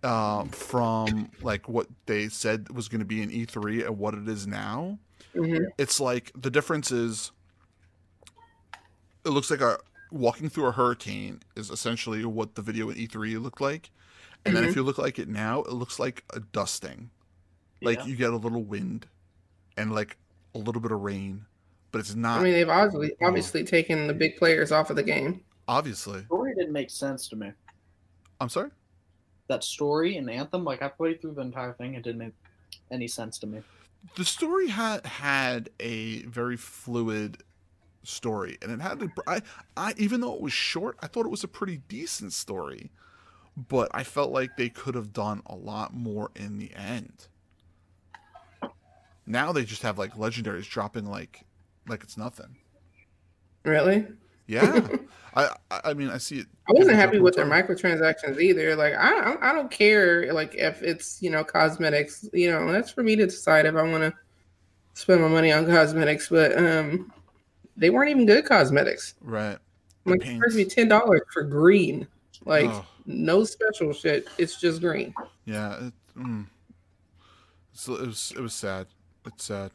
uh, 0.03 0.45
from 0.45 1.29
like 1.41 1.67
what 1.67 1.88
they 2.05 2.29
said 2.29 2.69
was 2.69 2.88
going 2.88 2.99
to 2.99 3.05
be 3.05 3.21
in 3.21 3.29
E3 3.29 3.86
and 3.88 3.97
what 3.97 4.13
it 4.13 4.27
is 4.29 4.47
now, 4.47 4.97
mhm. 5.34 5.67
it's 5.77 5.99
like 5.99 6.31
the 6.39 6.49
difference 6.49 6.91
is 6.91 7.31
it 9.25 9.29
looks 9.29 9.49
like 9.51 9.62
a 9.62 9.77
walking 10.12 10.49
through 10.49 10.67
a 10.67 10.71
hurricane 10.71 11.41
is 11.55 11.69
essentially 11.69 12.23
what 12.23 12.55
the 12.55 12.62
video 12.62 12.89
in 12.89 12.95
E3 12.95 13.41
looked 13.41 13.60
like. 13.60 13.91
And 14.45 14.55
then 14.55 14.63
if 14.63 14.75
you 14.75 14.84
look 14.84 14.99
like 14.99 15.17
it 15.17 15.27
now, 15.27 15.62
it 15.63 15.73
looks 15.73 15.97
like 15.97 16.23
a 16.31 16.39
dusting. 16.39 17.10
Like 17.81 17.97
Yeah. 17.99 18.05
you 18.05 18.15
get 18.15 18.29
a 18.31 18.38
little 18.38 18.63
wind 18.63 19.08
and 19.75 19.91
like 19.91 20.17
a 20.53 20.60
little 20.60 20.81
bit 20.81 20.91
of 20.91 21.01
rain, 21.01 21.47
but 21.95 22.01
it's 22.01 22.13
not 22.13 22.41
I 22.41 22.43
mean, 22.43 22.51
they've 22.51 22.67
obviously 22.67 23.15
obviously 23.23 23.63
taken 23.63 24.05
the 24.05 24.13
big 24.13 24.36
players 24.36 24.73
off 24.73 24.89
of 24.89 24.97
the 24.97 25.03
game. 25.03 25.39
obviously. 25.65 26.25
story 26.25 26.53
didn't 26.53 26.73
make 26.73 26.89
sense 26.89 27.29
to 27.29 27.38
me. 27.38 27.53
I'm 28.41 28.49
sorry? 28.49 28.71
That 29.47 29.63
story 29.63 30.17
in 30.17 30.27
Anthem, 30.27 30.65
like 30.65 30.81
I 30.81 30.89
played 30.89 31.21
through 31.21 31.36
the 31.36 31.41
entire 31.41 31.71
thing, 31.71 31.93
it 31.93 32.03
didn't 32.03 32.19
make 32.19 32.34
any 32.91 33.08
sense 33.08 33.39
to 33.39 33.47
me. 33.47 33.62
The 34.17 34.25
story 34.25 34.67
had 34.67 35.05
had 35.05 35.69
a 35.79 36.23
very 36.23 36.58
fluid 36.58 37.43
story 38.03 38.58
and 38.62 38.73
it 38.73 38.81
had 38.81 39.10
I 39.25 39.39
I 39.77 39.93
even 39.95 40.19
though 40.19 40.34
it 40.34 40.41
was 40.41 40.51
short, 40.51 40.97
I 41.01 41.08
thought 41.08 41.25
it 41.25 41.31
was 41.31 41.45
a 41.45 41.47
pretty 41.47 41.77
decent 41.88 42.34
story. 42.34 42.91
But 43.55 43.89
I 43.93 44.03
felt 44.03 44.31
like 44.31 44.58
they 44.58 44.67
could 44.67 44.95
have 44.95 45.13
done 45.13 45.43
a 45.45 45.55
lot 45.55 45.93
more 45.93 46.29
in 46.36 46.58
the 46.58 46.75
end. 46.75 47.27
Now 49.25 49.53
they 49.53 49.63
just 49.63 49.84
have 49.84 49.97
like 49.97 50.15
legendaries 50.15 50.67
dropping 50.69 51.05
like 51.05 51.45
like 51.87 52.03
it's 52.03 52.17
nothing. 52.17 52.57
Really, 53.63 54.05
Yeah. 54.47 54.87
I 55.35 55.49
I 55.69 55.93
mean 55.93 56.09
I 56.09 56.17
see 56.17 56.39
it 56.39 56.47
I 56.67 56.73
wasn't 56.73 56.95
happy 56.95 57.19
with 57.19 57.35
their 57.35 57.45
microtransactions 57.45 58.39
either. 58.41 58.75
Like, 58.75 58.95
I 58.95 59.09
don't, 59.11 59.43
I 59.43 59.53
don't 59.53 59.69
care. 59.69 60.33
Like, 60.33 60.55
if 60.55 60.81
it's 60.81 61.21
you 61.21 61.29
know 61.29 61.43
cosmetics, 61.43 62.27
you 62.33 62.49
know, 62.49 62.71
that's 62.71 62.89
for 62.89 63.03
me 63.03 63.15
to 63.15 63.25
decide 63.25 63.65
if 63.65 63.75
I 63.75 63.83
want 63.83 64.03
to 64.03 64.13
spend 64.93 65.21
my 65.21 65.27
money 65.27 65.51
on 65.51 65.65
cosmetics. 65.67 66.29
But 66.29 66.57
um, 66.57 67.13
they 67.77 67.91
weren't 67.91 68.09
even 68.09 68.25
good 68.25 68.45
cosmetics. 68.45 69.13
Right. 69.21 69.57
The 70.05 70.11
Like, 70.11 70.23
supposed 70.23 70.51
to 70.51 70.55
be 70.55 70.65
ten 70.65 70.87
dollars 70.87 71.21
for 71.31 71.43
green. 71.43 72.07
Like, 72.45 72.69
Oh. 72.69 72.85
no 73.05 73.43
special 73.43 73.93
shit. 73.93 74.27
It's 74.39 74.59
just 74.59 74.81
green. 74.81 75.13
Yeah, 75.45 75.87
it, 75.87 75.93
mm. 76.17 76.47
so 77.73 77.93
it 77.95 78.07
was 78.07 78.33
it 78.35 78.41
was 78.41 78.53
sad. 78.53 78.87
It's 79.27 79.45
sad. 79.45 79.71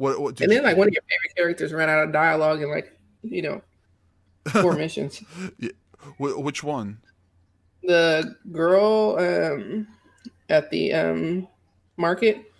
What 0.00 0.18
what 0.18 0.40
and 0.40 0.50
then 0.50 0.62
like 0.62 0.78
one 0.78 0.88
of 0.88 0.94
your 0.94 1.02
favorite 1.02 1.36
characters 1.36 1.74
ran 1.74 1.90
out 1.90 2.02
of 2.04 2.10
dialogue 2.10 2.62
in 2.62 2.70
like 2.70 2.90
you 3.22 3.42
know 3.42 3.60
four 4.62 4.72
missions. 4.76 5.22
wh- 6.16 6.38
which 6.38 6.64
one? 6.64 6.96
The 7.82 8.34
girl 8.50 9.16
um 9.18 9.86
at 10.48 10.70
the 10.70 10.94
um 10.94 11.46
market. 11.98 12.50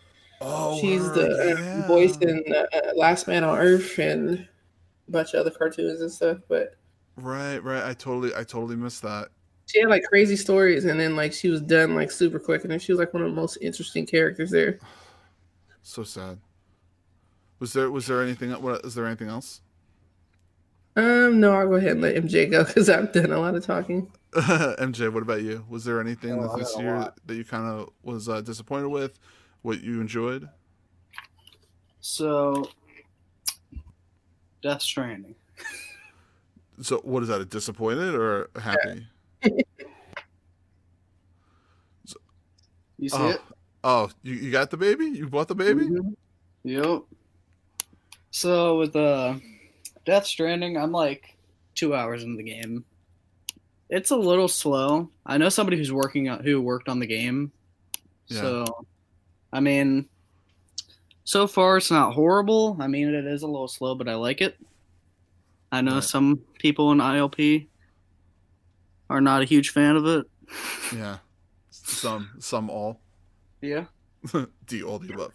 Oh, 0.42 0.78
She's 0.82 1.00
the 1.12 1.30
uh, 1.30 1.60
yeah. 1.60 1.86
voice 1.86 2.18
in 2.18 2.44
uh, 2.54 2.92
Last 2.94 3.26
Man 3.26 3.42
on 3.42 3.56
Earth 3.58 3.98
and 3.98 4.46
a 5.08 5.10
bunch 5.10 5.32
of 5.32 5.40
other 5.40 5.50
cartoons 5.50 6.02
and 6.02 6.12
stuff. 6.12 6.38
But 6.46 6.74
Right, 7.16 7.58
right. 7.64 7.84
I 7.88 7.94
totally 7.94 8.34
I 8.34 8.44
totally 8.44 8.76
missed 8.76 9.00
that. 9.00 9.28
she 9.66 9.80
had 9.80 9.88
like 9.88 10.02
crazy 10.04 10.36
stories, 10.36 10.84
and 10.84 11.00
then 11.00 11.16
like 11.16 11.32
she 11.32 11.48
was 11.48 11.62
done 11.62 11.94
like 11.94 12.10
super 12.10 12.38
quick, 12.38 12.64
and 12.64 12.70
then 12.70 12.78
she 12.80 12.92
was 12.92 12.98
like 12.98 13.14
one 13.14 13.22
of 13.22 13.30
the 13.30 13.34
most 13.36 13.56
interesting 13.62 14.04
characters 14.04 14.50
there. 14.50 14.78
So 15.82 16.02
sad. 16.04 16.38
Was 17.60 17.72
there 17.74 17.90
was 17.90 18.06
there 18.06 18.22
anything 18.22 18.50
what 18.62 18.84
is 18.84 18.94
there 18.94 19.06
anything 19.06 19.28
else? 19.28 19.60
Um, 20.96 21.38
no, 21.38 21.52
I'll 21.52 21.68
go 21.68 21.74
ahead 21.74 21.92
and 21.92 22.00
let 22.02 22.16
MJ 22.16 22.50
go 22.50 22.64
because 22.64 22.88
I've 22.90 23.12
done 23.12 23.30
a 23.30 23.38
lot 23.38 23.54
of 23.54 23.64
talking. 23.64 24.10
MJ, 24.34 25.12
what 25.12 25.22
about 25.22 25.42
you? 25.42 25.64
Was 25.68 25.84
there 25.84 26.00
anything 26.00 26.32
Oh, 26.32 26.56
this 26.56 26.76
year 26.78 26.96
lot. 26.96 27.18
that 27.26 27.34
you 27.36 27.44
kind 27.44 27.66
of 27.66 27.90
was 28.02 28.28
uh, 28.28 28.40
disappointed 28.40 28.88
with? 28.88 29.18
What 29.62 29.82
you 29.82 30.00
enjoyed? 30.00 30.48
So, 32.00 32.70
Death 34.62 34.82
Stranding. 34.82 35.34
So 36.80 36.98
what 37.04 37.22
is 37.22 37.28
that? 37.28 37.40
A 37.40 37.44
disappointed 37.44 38.14
or 38.14 38.50
a 38.54 38.60
happy? 38.60 39.06
You 42.98 43.08
see 43.08 43.16
Oh, 43.16 43.28
it? 43.30 43.40
oh, 43.82 44.10
you, 44.22 44.34
you 44.34 44.50
got 44.50 44.70
the 44.70 44.76
baby? 44.76 45.06
You 45.06 45.26
bought 45.26 45.48
the 45.48 45.54
baby? 45.54 45.84
Mhm. 45.88 46.14
Yep. 46.64 47.02
So 48.30 48.78
with 48.78 48.94
uh, 48.96 49.34
Death 50.04 50.26
Stranding, 50.26 50.76
I'm 50.76 50.92
like 50.92 51.36
two 51.74 51.94
hours 51.94 52.22
into 52.22 52.36
the 52.36 52.42
game. 52.44 52.84
It's 53.88 54.10
a 54.10 54.16
little 54.16 54.48
slow. 54.48 55.10
I 55.26 55.36
know 55.38 55.48
somebody 55.48 55.76
who's 55.76 55.92
working 55.92 56.28
on 56.28 56.44
who 56.44 56.60
worked 56.60 56.88
on 56.88 57.00
the 57.00 57.06
game. 57.06 57.50
Yeah. 58.28 58.40
So, 58.40 58.86
I 59.52 59.58
mean, 59.60 60.08
so 61.24 61.46
far 61.48 61.78
it's 61.78 61.90
not 61.90 62.14
horrible. 62.14 62.76
I 62.80 62.86
mean, 62.86 63.12
it 63.12 63.26
is 63.26 63.42
a 63.42 63.48
little 63.48 63.66
slow, 63.68 63.96
but 63.96 64.08
I 64.08 64.14
like 64.14 64.40
it. 64.40 64.56
I 65.72 65.80
know 65.80 65.94
Right. 65.94 66.04
some 66.04 66.40
people 66.58 66.92
in 66.92 66.98
ILP 66.98 67.66
are 69.08 69.20
not 69.20 69.42
a 69.42 69.44
huge 69.44 69.70
fan 69.70 69.96
of 69.96 70.06
it. 70.06 70.26
Yeah. 70.94 71.18
Some, 71.70 72.30
some 72.38 72.70
all. 72.70 73.00
Yeah. 73.60 73.86
D 74.66 74.82
all 74.84 74.98
the 75.00 75.12
above. 75.14 75.32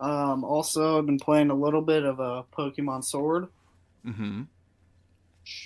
Um, 0.00 0.44
also, 0.44 0.98
I've 0.98 1.06
been 1.06 1.18
playing 1.18 1.50
a 1.50 1.54
little 1.54 1.82
bit 1.82 2.04
of 2.04 2.20
a 2.20 2.44
Pokemon 2.56 3.04
Sword. 3.04 3.48
Mm-hmm. 4.06 4.42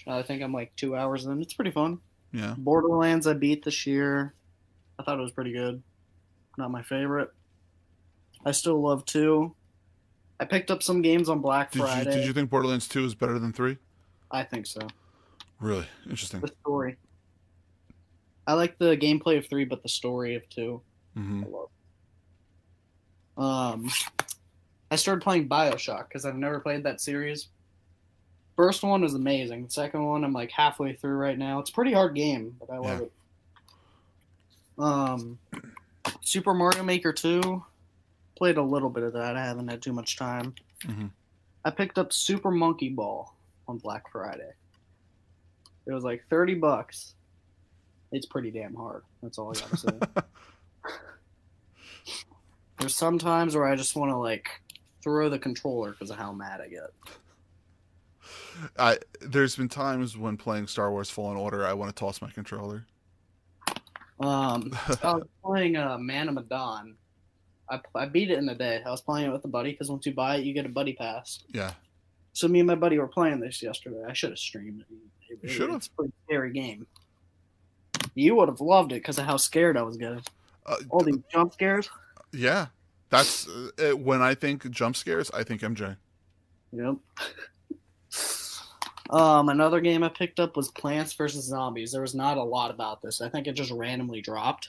I 0.07 0.23
think 0.23 0.43
I'm 0.43 0.53
like 0.53 0.75
two 0.77 0.95
hours 0.97 1.25
in. 1.27 1.41
It's 1.41 1.55
pretty 1.55 1.71
fun. 1.71 1.99
Yeah. 2.33 2.55
Borderlands 2.59 3.27
I 3.27 3.35
beat 3.35 3.65
this 3.65 3.87
year. 3.87 4.35
I 4.99 5.03
thought 5.03 5.19
it 5.19 5.23
was 5.23 5.33
pretty 5.33 5.53
good. 5.53 5.83
Not 6.57 6.71
my 6.71 6.83
favorite. 6.83 7.31
I 8.45 8.53
still 8.53 8.81
love 8.81 9.05
two. 9.05 9.55
I 10.41 10.45
picked 10.45 10.71
up 10.71 10.83
some 10.83 11.03
games 11.03 11.29
on 11.29 11.41
Black 11.41 11.73
Did 11.73 11.81
you 11.81 11.85
Friday. 11.85 12.11
did 12.13 12.27
you 12.27 12.33
think 12.33 12.51
Borderlands 12.51 12.87
Two 12.87 13.05
is 13.05 13.15
better 13.15 13.39
than 13.39 13.53
three? 13.53 13.77
I 14.31 14.45
think 14.45 14.67
so. 14.67 14.81
Really 15.61 15.87
interesting. 16.05 16.41
The 16.41 16.53
story. 16.61 16.97
I 18.47 18.53
like 18.55 18.79
the 18.79 18.97
gameplay 18.97 19.39
of 19.39 19.49
three, 19.49 19.65
but 19.65 19.83
the 19.83 19.89
story 19.89 20.37
of 20.37 20.49
two. 20.49 20.81
Mm-hmm. 21.17 21.45
I 21.45 21.49
love. 21.49 21.69
Um, 23.39 23.89
I 24.91 24.97
started 24.97 25.23
playing 25.23 25.49
Bioshock 25.49 26.09
because 26.09 26.25
I've 26.25 26.37
never 26.37 26.61
played 26.61 26.83
that 26.85 27.01
series. 27.01 27.49
First 28.57 28.83
one 28.83 29.03
was 29.03 29.15
amazing. 29.15 29.65
The 29.65 29.71
second 29.71 30.05
one, 30.05 30.25
I'm 30.25 30.33
like 30.33 30.51
halfway 30.51 30.95
through 30.95 31.17
right 31.17 31.39
now. 31.39 31.61
It's 31.61 31.71
a 31.71 31.73
pretty 31.73 31.93
hard 31.93 32.15
game, 32.17 32.57
but 32.59 32.71
I 32.71 32.79
love 32.79 33.01
Yeah. 33.01 33.07
it. 33.07 33.13
Um, 34.79 35.39
Super 36.23 36.55
Mario 36.55 36.83
Maker 36.83 37.13
2, 37.13 37.65
played 38.37 38.57
a 38.57 38.63
little 38.63 38.91
bit 38.91 39.05
of 39.05 39.13
that. 39.15 39.37
I 39.37 39.45
haven't 39.45 39.69
had 39.69 39.83
too 39.83 39.93
much 39.93 40.17
time. 40.17 40.55
Mhm. 40.83 41.11
I 41.65 41.71
picked 41.71 41.99
up 41.99 42.13
Super 42.13 42.51
Monkey 42.51 42.89
Ball 42.89 43.33
on 43.69 43.79
Black 43.79 44.11
Friday. 44.11 44.53
It 45.87 45.93
was 45.93 46.05
like 46.05 46.25
30 46.29 46.55
bucks. 46.55 47.15
It's 48.11 48.27
pretty 48.27 48.51
damn 48.51 48.75
hard. 48.75 49.05
That's 49.23 49.39
all 49.39 49.51
I 49.57 49.61
gotta 49.61 49.77
say. 49.77 49.99
There's 52.79 52.95
some 52.95 53.19
times 53.19 53.57
where 53.57 53.67
I 53.67 53.77
just 53.77 53.97
want 53.97 54.11
to 54.11 54.17
like 54.17 54.49
throw 55.03 55.29
the 55.29 55.39
controller 55.39 55.93
because 55.93 56.11
of 56.11 56.17
how 56.17 56.33
mad 56.33 56.61
I 56.61 56.69
get. 56.69 56.91
I 58.79 58.99
there's 59.21 59.57
been 59.57 59.69
times 59.69 60.17
when 60.17 60.37
playing 60.37 60.67
Star 60.67 60.91
Wars 60.91 61.11
Fallen 61.11 61.37
Order, 61.37 61.67
I 61.67 61.73
want 61.73 61.95
to 61.95 61.99
toss 61.99 62.21
my 62.21 62.31
controller. 62.31 62.87
Um, 64.21 64.73
I 65.03 65.15
was 65.15 65.29
playing 65.45 65.77
uh, 65.77 65.99
Man 65.99 66.29
of 66.29 66.35
Medan. 66.35 66.97
I, 67.71 67.81
I 67.95 68.07
beat 68.07 68.31
it 68.31 68.39
in 68.39 68.49
a 68.49 68.55
day. 68.55 68.83
I 68.85 68.91
was 68.91 69.01
playing 69.01 69.29
it 69.29 69.33
with 69.33 69.45
a 69.45 69.49
buddy 69.49 69.73
because 69.73 69.91
once 69.91 70.07
you 70.07 70.13
buy 70.15 70.37
it, 70.37 70.45
you 70.45 70.55
get 70.55 70.67
a 70.67 70.71
buddy 70.71 70.95
pass. 70.95 71.45
Yeah. 71.53 71.73
So 72.33 72.49
me 72.49 72.61
and 72.61 72.67
my 72.67 72.75
buddy 72.75 72.99
were 72.99 73.09
playing 73.09 73.41
this 73.41 73.63
yesterday. 73.63 74.03
I 74.09 74.13
should 74.13 74.31
have 74.31 74.39
streamed 74.39 74.81
it. 74.81 74.87
it 75.29 75.39
You 75.43 75.49
should've. 75.49 75.77
It's 75.77 75.87
a 75.89 75.91
pretty 75.91 76.13
scary 76.25 76.53
game. 76.53 76.87
You 78.15 78.37
would 78.37 78.49
have 78.49 78.61
loved 78.61 78.93
it 78.93 78.97
because 78.97 79.19
of 79.19 79.27
how 79.27 79.37
scared 79.37 79.77
I 79.77 79.83
was 79.83 79.97
getting. 79.97 80.23
Uh, 80.65 80.77
All 80.91 81.01
these 81.01 81.19
jump 81.31 81.53
scares. 81.53 81.91
Yeah. 82.33 82.67
That's 83.11 83.49
uh, 83.49 83.97
when 83.97 84.21
I 84.23 84.35
think 84.35 84.69
jump 84.71 84.95
scares, 84.97 85.31
I 85.31 85.43
think 85.43 85.63
MJ. 85.63 85.97
Yep. 86.73 86.97
um, 89.11 89.49
another 89.49 89.81
game 89.81 90.03
I 90.03 90.11
picked 90.11 90.39
up 90.39 90.57
was 90.57 90.69
Plants 90.71 91.15
vs 91.15 91.45
Zombies. 91.45 91.93
There 91.93 92.03
was 92.03 92.15
not 92.15 92.37
a 92.37 92.43
lot 92.43 92.71
about 92.71 93.01
this. 93.01 93.21
I 93.23 93.29
think 93.31 93.47
it 93.47 93.53
just 93.53 93.71
randomly 93.71 94.21
dropped. 94.21 94.69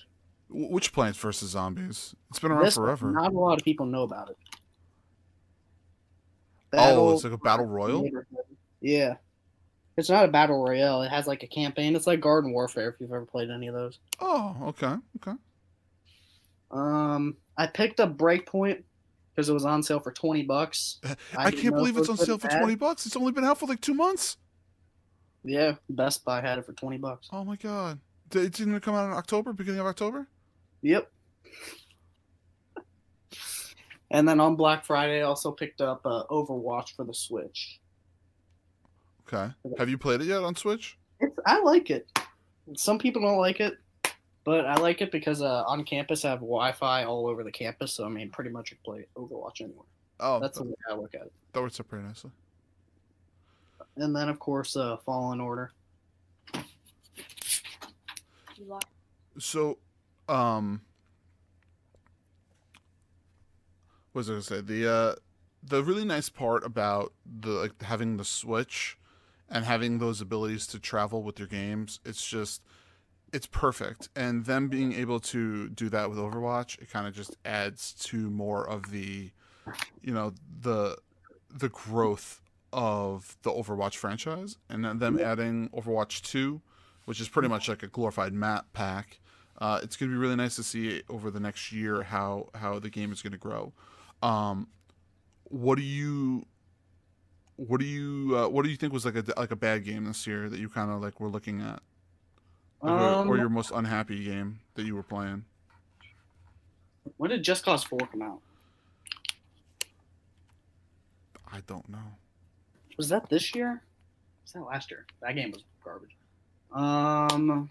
Which 0.50 0.94
Plants 0.94 1.18
vs 1.20 1.50
Zombies? 1.50 2.16
It's 2.30 2.40
been 2.40 2.52
around 2.52 2.64
This, 2.66 2.76
forever. 2.76 3.12
Not 3.12 3.34
a 3.34 3.38
lot 3.38 3.60
of 3.60 3.66
people 3.66 3.86
know 3.86 4.04
about 4.04 4.30
it. 4.30 4.38
oh, 6.74 6.78
Battle- 6.78 7.14
it's 7.16 7.24
like 7.26 7.34
a 7.34 7.38
battle 7.38 7.66
royal. 7.66 8.10
Yeah. 8.82 9.16
It's 9.98 10.10
not 10.10 10.24
a 10.24 10.30
battle 10.30 10.64
royale. 10.64 11.02
It 11.02 11.10
has 11.10 11.28
like 11.28 11.44
a 11.44 11.48
campaign. 11.48 11.94
It's 11.94 12.08
like 12.08 12.22
Garden 12.22 12.54
Warfare 12.54 12.88
if 12.88 12.96
you've 13.02 13.12
ever 13.12 13.26
played 13.26 13.50
any 13.50 13.68
of 13.68 13.74
those. 13.76 14.00
Oh, 14.22 14.56
okay, 14.68 14.96
okay. 15.18 15.38
Um, 16.72 17.36
I 17.58 17.68
picked 17.68 18.00
up 18.00 18.18
Breakpoint 18.18 18.84
because 19.36 19.50
it 19.50 19.54
was 19.54 19.66
on 19.66 19.84
sale 19.84 20.00
for 20.00 20.12
twenty 20.12 20.44
bucks. 20.44 21.00
I, 21.38 21.50
didn't 21.50 21.62
can't 21.64 21.76
believe 21.76 21.98
it's 21.98 22.10
on 22.10 22.18
sale 22.18 22.38
for 22.38 22.48
twenty 22.48 22.76
bucks. 22.76 23.06
It's 23.06 23.16
only 23.16 23.32
been 23.32 23.44
out 23.46 23.60
for 23.60 23.66
like 23.66 23.82
two 23.82 23.94
months. 23.94 24.38
Yeah, 25.44 25.76
Best 25.90 26.26
Buy 26.26 26.42
had 26.42 26.60
it 26.60 26.66
for 26.66 26.74
twenty 26.74 26.98
bucks. 26.98 27.30
Oh 27.32 27.44
my 27.44 27.56
god! 27.56 28.00
Did- 28.30 28.46
It 28.46 28.54
didn't 28.54 28.80
come 28.82 28.96
out 28.96 29.06
in 29.06 29.14
October, 29.14 29.54
beginning 29.54 29.80
of 29.80 29.88
October. 29.88 30.28
Yep. 30.82 31.10
And 34.12 34.28
then 34.28 34.40
on 34.40 34.56
Black 34.56 34.86
Friday, 34.86 35.20
I 35.20 35.24
also 35.24 35.52
picked 35.52 35.82
up 35.82 36.02
uh, 36.06 36.24
Overwatch 36.32 36.96
for 36.96 37.06
the 37.06 37.14
Switch. 37.14 37.80
Okay. 39.32 39.54
Have 39.78 39.90
you 39.90 39.98
played 40.00 40.22
it 40.22 40.26
yet 40.26 40.42
on 40.44 40.56
Switch? 40.56 40.98
It's, 41.20 41.38
I 41.46 41.62
like 41.62 41.92
it. 41.92 42.08
Some 42.76 42.98
people 42.98 43.22
don't 43.22 43.38
like 43.38 43.60
it, 43.60 43.78
but 44.50 44.66
I 44.66 44.78
like 44.78 45.00
it 45.04 45.12
because 45.12 45.44
uh, 45.44 45.64
on 45.68 45.84
campus 45.84 46.26
I 46.26 46.32
have 46.32 46.40
Wi-Fi 46.40 47.04
all 47.04 47.28
over 47.28 47.44
the 47.44 47.52
campus, 47.52 47.94
so 47.94 48.04
I 48.04 48.10
mean, 48.10 48.32
pretty 48.32 48.50
much 48.50 48.74
I 48.74 48.78
play 48.84 49.06
Overwatch 49.16 49.62
anywhere. 49.62 49.86
Oh, 50.20 50.40
That's 50.40 50.58
that, 50.58 50.64
the 50.64 50.70
way 50.72 50.76
I 50.90 50.96
look 50.96 51.14
at 51.14 51.22
it. 51.22 51.34
that 51.54 51.62
works 51.62 51.80
out 51.80 51.88
pretty 51.88 52.08
nicely. 52.08 52.32
And 53.96 54.16
then 54.16 54.28
of 54.28 54.40
course, 54.40 54.76
uh, 54.76 54.98
Fallen 55.06 55.40
Order. 55.40 55.72
So, 59.38 59.78
um, 60.28 60.82
what 64.14 64.22
was 64.22 64.30
I 64.32 64.34
gonna 64.34 64.42
say? 64.42 64.62
The 64.62 64.92
uh, 64.92 65.16
the 65.62 65.84
really 65.84 66.06
nice 66.06 66.30
part 66.30 66.66
about 66.66 67.14
the 67.24 67.52
like 67.52 67.84
having 67.84 68.18
the 68.18 68.26
Switch 68.26 68.98
and 69.48 69.64
having 69.64 70.00
those 70.00 70.22
abilities 70.22 70.66
to 70.66 70.80
travel 70.80 71.22
with 71.22 71.38
your 71.38 71.48
games, 71.48 72.00
it's 72.04 72.28
just 72.28 72.64
it's 73.34 73.48
perfect. 73.48 74.10
And 74.16 74.46
them 74.46 74.68
being 74.68 74.94
able 74.94 75.20
to 75.22 75.70
do 75.70 75.90
that 75.90 76.10
with 76.10 76.20
Overwatch, 76.20 76.82
it 76.82 76.90
kind 76.90 77.08
of 77.08 77.14
just 77.14 77.36
adds 77.46 77.94
to 78.06 78.30
more 78.30 78.68
of 78.68 78.92
the, 78.92 79.32
you 80.02 80.14
know, 80.14 80.34
the 80.62 80.98
the 81.52 81.70
growth 81.70 82.42
of 82.72 83.36
the 83.42 83.52
Overwatch 83.52 83.96
franchise, 83.96 84.58
and 84.70 84.86
then 84.86 85.00
them 85.00 85.20
adding 85.20 85.70
Overwatch 85.70 86.22
Two, 86.22 86.62
which 87.06 87.20
is 87.20 87.28
pretty 87.28 87.48
much 87.48 87.68
like 87.68 87.84
a 87.84 87.88
glorified 87.88 88.34
map 88.34 88.68
pack. 88.74 89.20
Uh, 89.58 89.80
it's 89.84 89.98
going 89.98 90.10
to 90.10 90.16
be 90.16 90.20
really 90.20 90.38
nice 90.38 90.56
to 90.56 90.64
see 90.64 91.02
over 91.10 91.30
the 91.30 91.40
next 91.40 91.72
year 91.72 92.04
how 92.04 92.50
how 92.56 92.80
the 92.80 92.90
game 92.90 93.12
is 93.12 93.22
going 93.22 93.34
to 93.34 93.38
grow. 93.38 93.74
Um, 94.22 94.68
what 95.44 95.76
do 95.76 95.84
you 95.84 96.46
what 97.56 97.80
do 97.80 97.86
you 97.86 98.38
uh, 98.38 98.48
what 98.48 98.64
do 98.64 98.70
you 98.70 98.78
think 98.78 98.94
was 98.94 99.06
like 99.06 99.16
a 99.16 99.24
like 99.38 99.52
a 99.52 99.56
bad 99.56 99.84
game 99.84 100.06
this 100.06 100.26
year 100.26 100.50
that 100.50 100.60
you 100.60 100.70
kind 100.70 100.90
of 100.92 101.02
like 101.02 101.20
were 101.20 101.28
looking 101.28 101.62
at, 101.62 101.82
Um, 102.82 103.30
or 103.30 103.38
your 103.38 103.50
most 103.50 103.72
unhappy 103.74 104.24
game 104.24 104.60
that 104.76 104.84
you 104.84 104.96
were 104.96 105.04
playing? 105.04 105.44
when 107.18 107.30
did 107.32 107.44
Just 107.44 107.66
Cause 107.66 107.84
Four 107.84 108.00
come 108.12 108.22
out? 108.22 108.40
I 111.52 111.60
don't 111.68 111.88
know. 111.90 111.98
Was 112.98 113.10
that 113.10 113.30
this 113.30 113.54
year? 113.56 113.82
Was 114.44 114.54
that 114.54 114.62
last 114.62 114.92
year? 114.92 115.06
That 115.22 115.36
game 115.36 115.52
was 115.52 115.64
garbage. 115.84 116.16
Um, 116.72 117.70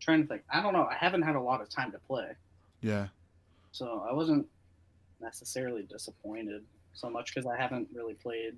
trying 0.00 0.22
to 0.22 0.28
think. 0.28 0.42
I 0.50 0.62
don't 0.62 0.72
know. 0.72 0.88
I 0.90 0.94
haven't 0.94 1.22
had 1.22 1.36
a 1.36 1.40
lot 1.40 1.60
of 1.60 1.68
time 1.68 1.92
to 1.92 1.98
play, 1.98 2.28
Yeah, 2.80 3.08
so 3.72 4.06
I 4.08 4.14
wasn't 4.14 4.46
necessarily 5.20 5.82
disappointed 5.82 6.64
so 6.94 7.10
much 7.10 7.34
because 7.34 7.46
I 7.46 7.56
haven't 7.60 7.88
really 7.94 8.14
played 8.14 8.54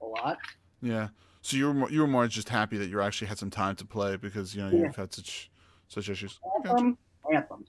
a 0.00 0.06
lot. 0.06 0.38
Yeah. 0.82 1.08
So 1.42 1.56
you 1.56 1.66
were 1.66 1.74
more, 1.74 1.90
you 1.90 2.00
were 2.00 2.06
more 2.06 2.26
just 2.28 2.48
happy 2.48 2.76
that 2.78 2.88
you 2.88 3.00
actually 3.00 3.28
had 3.28 3.38
some 3.38 3.50
time 3.50 3.76
to 3.76 3.84
play 3.84 4.16
because 4.16 4.54
you 4.54 4.62
know 4.62 4.70
Yeah. 4.70 4.86
you've 4.86 4.96
had 4.96 5.12
such 5.14 5.50
such 5.88 6.08
issues. 6.08 6.38
Gotcha. 6.64 6.70
Anthem, 6.70 6.98
Anthem. 7.32 7.64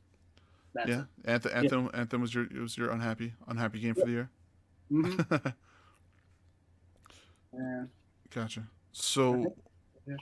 That's 0.74 0.90
Yeah, 0.90 1.04
Anthem, 1.26 1.52
Anthem, 1.54 1.90
Anthem 1.94 2.22
was 2.22 2.34
your 2.34 2.48
was 2.62 2.78
your 2.78 2.90
unhappy 2.92 3.34
unhappy 3.48 3.80
game 3.80 3.94
for 3.96 4.06
the 4.06 4.12
year. 4.12 4.30
Mhm. 4.92 5.54
Yeah. 7.54 7.86
Gotcha. 8.34 8.68
So, 8.92 9.56
Yeah. 10.08 10.16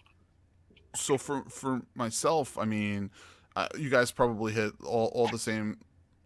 so 0.95 1.17
for 1.17 1.43
for 1.49 1.81
myself, 1.93 2.57
I 2.57 2.65
mean, 2.65 3.11
uh, 3.55 3.67
you 3.77 3.89
guys 3.89 4.11
probably 4.11 4.53
hit 4.53 4.73
all, 4.83 5.07
all 5.07 5.27
the 5.27 5.37
same 5.39 5.79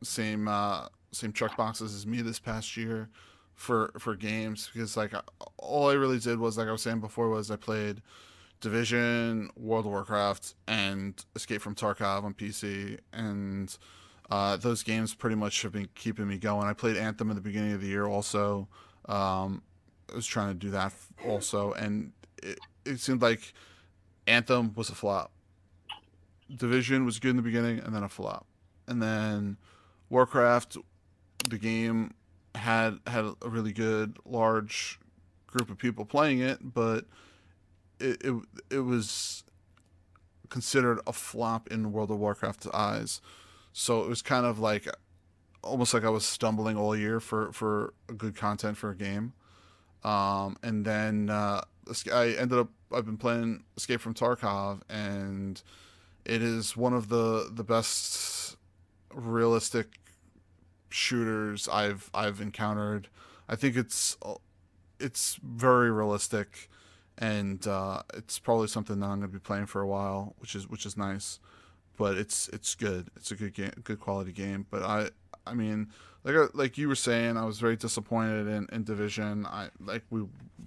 same 0.03 0.47
uh, 0.47 0.87
same 1.11 1.33
check 1.33 1.57
boxes 1.57 1.93
as 1.95 2.05
me 2.05 2.21
this 2.21 2.39
past 2.39 2.77
year 2.77 3.09
for 3.61 3.91
for 3.99 4.15
games 4.15 4.69
because 4.73 4.97
like 4.97 5.13
all 5.57 5.89
I 5.89 5.93
really 5.93 6.19
did 6.19 6.39
was 6.39 6.57
like 6.57 6.67
I 6.67 6.71
was 6.71 6.81
saying 6.81 6.99
before 6.99 7.29
was 7.29 7.51
I 7.51 7.55
played 7.55 8.01
Division, 8.59 9.49
World 9.55 9.85
of 9.85 9.91
Warcraft, 9.91 10.55
and 10.67 11.23
Escape 11.35 11.61
from 11.61 11.75
Tarkov 11.75 12.23
on 12.23 12.33
PC, 12.33 12.97
and 13.13 13.77
Uh, 14.31 14.55
those 14.55 14.81
games 14.81 15.13
pretty 15.13 15.35
much 15.35 15.61
have 15.61 15.73
been 15.73 15.89
keeping 15.93 16.25
me 16.25 16.37
going. 16.37 16.65
I 16.65 16.71
played 16.73 16.95
Anthem 16.95 17.29
at 17.29 17.35
the 17.35 17.41
beginning 17.41 17.73
of 17.73 17.81
the 17.81 17.87
year 17.87 18.05
also. 18.05 18.69
Um, 19.09 19.61
I 20.09 20.15
was 20.15 20.25
trying 20.25 20.47
to 20.53 20.53
do 20.53 20.69
that 20.71 20.93
also, 21.27 21.73
and 21.73 22.13
it, 22.41 22.57
it 22.85 22.99
seemed 23.01 23.21
like 23.21 23.53
Anthem 24.27 24.73
was 24.73 24.89
a 24.89 24.95
flop. 24.95 25.31
Division 26.55 27.03
was 27.03 27.19
good 27.19 27.31
in 27.31 27.35
the 27.35 27.41
beginning 27.41 27.79
and 27.79 27.93
then 27.93 28.03
a 28.03 28.09
flop. 28.09 28.45
And 28.87 29.01
then 29.01 29.57
Warcraft, 30.09 30.77
the 31.49 31.57
game 31.57 32.13
had 32.55 32.99
had 33.07 33.25
a 33.41 33.49
really 33.49 33.73
good 33.73 34.17
large 34.25 34.99
group 35.47 35.69
of 35.69 35.77
people 35.77 36.05
playing 36.05 36.39
it, 36.39 36.59
but 36.61 37.05
it 37.99 38.21
it, 38.23 38.35
it 38.69 38.79
was 38.79 39.43
considered 40.49 40.99
a 41.07 41.13
flop 41.13 41.71
in 41.71 41.91
World 41.91 42.11
of 42.11 42.19
Warcraft's 42.19 42.67
eyes. 42.67 43.21
So 43.73 44.03
it 44.03 44.09
was 44.09 44.21
kind 44.21 44.45
of 44.45 44.59
like 44.59 44.87
almost 45.63 45.93
like 45.93 46.03
I 46.03 46.09
was 46.09 46.25
stumbling 46.25 46.77
all 46.77 46.95
year 46.95 47.19
for 47.19 47.51
for 47.51 47.93
good 48.17 48.35
content 48.35 48.77
for 48.77 48.91
a 48.91 48.95
game. 48.95 49.33
Um, 50.03 50.57
and 50.63 50.83
then 50.83 51.29
uh, 51.29 51.61
I 52.11 52.29
ended 52.29 52.59
up 52.59 52.69
I've 52.91 53.05
been 53.05 53.17
playing 53.17 53.63
Escape 53.77 54.01
from 54.01 54.13
Tarkov, 54.13 54.81
and 54.89 55.61
it 56.25 56.41
is 56.41 56.75
one 56.75 56.93
of 56.93 57.09
the 57.09 57.49
the 57.51 57.63
best 57.63 58.57
realistic 59.13 60.00
shooters 60.93 61.67
I've 61.67 62.09
I've 62.13 62.41
encountered. 62.41 63.07
I 63.47 63.55
think 63.55 63.75
it's 63.75 64.17
it's 64.99 65.39
very 65.43 65.91
realistic, 65.91 66.69
and 67.17 67.65
uh, 67.67 68.03
it's 68.13 68.39
probably 68.39 68.67
something 68.67 68.99
that 68.99 69.05
I'm 69.05 69.19
going 69.19 69.29
to 69.31 69.33
be 69.33 69.39
playing 69.39 69.65
for 69.65 69.81
a 69.81 69.87
while, 69.87 70.35
which 70.39 70.55
is 70.55 70.67
which 70.67 70.85
is 70.85 70.95
nice. 70.95 71.39
But 71.97 72.17
it's 72.17 72.47
it's 72.49 72.75
good. 72.75 73.09
It's 73.15 73.31
a 73.31 73.35
good 73.35 73.53
game, 73.53 73.71
good 73.83 73.99
quality 73.99 74.31
game. 74.31 74.65
But 74.69 74.83
I 74.83 75.09
I 75.45 75.53
mean, 75.53 75.89
like 76.23 76.35
uh, 76.35 76.47
like 76.53 76.77
you 76.77 76.87
were 76.87 76.95
saying, 76.95 77.37
I 77.37 77.45
was 77.45 77.59
very 77.59 77.75
disappointed 77.75 78.47
in, 78.47 78.67
in 78.71 78.83
Division. 78.83 79.45
I 79.45 79.69
like 79.79 80.03
we 80.09 80.23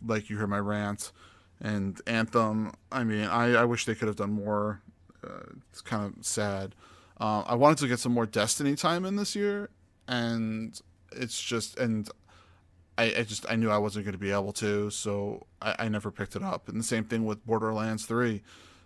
like 0.07 0.31
you 0.31 0.37
heard 0.37 0.51
my 0.51 0.59
rant, 0.59 1.13
and 1.61 2.01
Anthem. 2.07 2.73
I 2.91 3.05
mean, 3.05 3.25
I 3.25 3.55
I 3.55 3.65
wish 3.65 3.85
they 3.85 3.95
could 3.95 4.09
have 4.09 4.17
done 4.17 4.33
more. 4.33 4.83
Uh, 5.25 5.55
it's 5.71 5.81
kind 5.81 6.15
of 6.17 6.25
sad. 6.25 6.75
Uh, 7.21 7.43
I 7.47 7.55
wanted 7.55 7.79
to 7.79 7.89
get 7.89 8.01
some 8.01 8.13
more 8.13 8.27
Destiny 8.27 8.75
time 8.75 9.05
in 9.05 9.17
this 9.17 9.37
year, 9.37 9.71
and 10.09 10.81
it's 11.12 11.40
just 11.40 11.79
and 11.79 12.09
I, 12.97 13.05
I 13.19 13.23
just 13.23 13.47
I 13.49 13.57
knew 13.57 13.71
I 13.71 13.79
wasn't 13.79 14.05
going 14.05 14.12
to 14.12 14.19
be 14.19 14.31
able 14.31 14.53
to, 14.55 14.90
so 14.90 15.47
I, 15.61 15.75
I 15.81 15.88
never 15.88 16.11
picked 16.11 16.37
it 16.37 16.43
up. 16.43 16.69
And 16.69 16.79
the 16.79 16.85
same 16.85 17.05
thing 17.05 17.25
with 17.25 17.45
Borderlands 17.45 18.07
Three, 18.07 18.43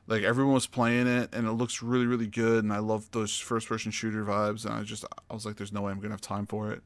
like 0.06 0.22
everyone 0.22 0.54
was 0.54 0.66
playing 0.66 1.06
it, 1.06 1.30
and 1.32 1.46
it 1.46 1.52
looks 1.52 1.82
really 1.82 2.06
really 2.06 2.26
good, 2.26 2.64
and 2.64 2.72
I 2.72 2.78
love 2.78 3.10
those 3.12 3.38
first 3.38 3.68
person 3.68 3.90
shooter 3.90 4.24
vibes, 4.24 4.64
and 4.64 4.74
I 4.74 4.82
just 4.82 5.04
I 5.30 5.34
was 5.34 5.44
like, 5.44 5.56
there's 5.56 5.72
no 5.72 5.82
way 5.82 5.92
I'm 5.92 5.98
going 5.98 6.10
to 6.10 6.14
have 6.14 6.20
time 6.20 6.46
for 6.46 6.72
it. 6.72 6.82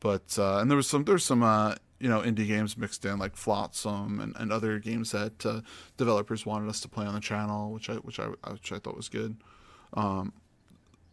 But 0.00 0.36
uh, 0.38 0.58
and 0.58 0.70
there 0.70 0.76
was 0.76 0.88
some 0.88 1.04
there's 1.04 1.24
some 1.24 1.42
uh, 1.42 1.76
you 2.00 2.08
know 2.08 2.20
indie 2.20 2.46
games 2.46 2.76
mixed 2.76 3.04
in 3.04 3.18
like 3.18 3.36
Flotsam 3.36 4.20
and, 4.20 4.34
and 4.36 4.52
other 4.52 4.78
games 4.78 5.12
that 5.12 5.46
uh, 5.46 5.60
developers 5.96 6.44
wanted 6.44 6.68
us 6.68 6.80
to 6.80 6.88
play 6.88 7.06
on 7.06 7.14
the 7.14 7.20
channel, 7.20 7.72
which 7.72 7.88
I 7.88 7.94
which 7.94 8.18
I 8.18 8.26
which 8.50 8.72
I 8.72 8.78
thought 8.78 8.96
was 8.96 9.08
good. 9.08 9.36
Um, 9.94 10.32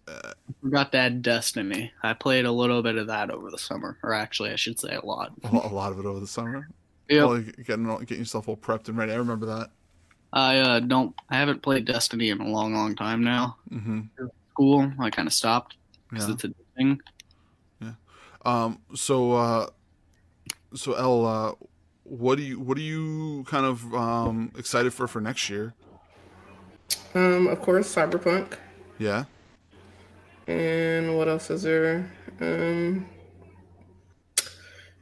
I 0.08 0.34
forgot 0.62 0.92
to 0.92 0.98
add 0.98 1.22
Destiny. 1.22 1.92
I 2.04 2.14
played 2.14 2.46
a 2.46 2.52
little 2.52 2.82
bit 2.82 2.98
of 2.98 3.08
that 3.08 3.30
over 3.30 3.50
the 3.52 3.58
summer, 3.58 3.98
or 4.04 4.14
actually, 4.14 4.52
I 4.52 4.56
should 4.56 4.80
say 4.80 4.96
a 4.96 5.06
lot. 5.06 5.32
a 5.44 5.68
lot 5.68 5.92
of 5.92 6.00
it 6.00 6.06
over 6.06 6.20
the 6.20 6.28
summer. 6.28 6.68
Yeah, 7.10 7.40
getting 7.66 7.86
getting 8.00 8.20
yourself 8.20 8.48
all 8.48 8.58
prepped 8.58 8.88
and 8.88 8.98
ready. 8.98 9.12
I 9.12 9.16
remember 9.16 9.46
that. 9.48 9.70
I 10.34 10.60
uh, 10.60 10.80
don't. 10.80 11.14
I 11.30 11.38
haven't 11.38 11.62
played 11.62 11.86
Destiny 11.86 12.30
in 12.30 12.40
a 12.40 12.48
long, 12.48 12.74
long 12.74 12.96
time 12.96 13.24
now. 13.24 13.58
hmm 13.70 14.02
School, 14.52 14.92
I 15.00 15.10
kind 15.10 15.28
of 15.28 15.34
stopped 15.34 15.78
because 16.10 16.28
Yeah. 16.28 16.34
it's 16.34 16.44
a 16.46 16.54
thing. 16.78 17.02
Um. 18.44 18.80
So, 18.96 19.34
uh, 19.34 19.68
so 20.74 20.94
El, 20.94 21.26
uh, 21.26 21.52
what 22.04 22.38
do 22.38 22.44
you 22.44 22.60
what 22.60 22.78
are 22.78 22.82
you 22.82 23.44
kind 23.48 23.66
of 23.66 23.94
um 23.94 24.52
excited 24.58 24.94
for 24.94 25.08
for 25.08 25.22
next 25.22 25.50
year? 25.50 25.74
Um, 27.14 27.48
of 27.48 27.62
course, 27.62 27.94
Cyberpunk. 27.94 28.54
Yeah. 28.98 29.26
And 30.52 31.16
what 31.18 31.30
else 31.30 31.50
is 31.50 31.64
there? 31.64 32.12
Um, 32.42 33.06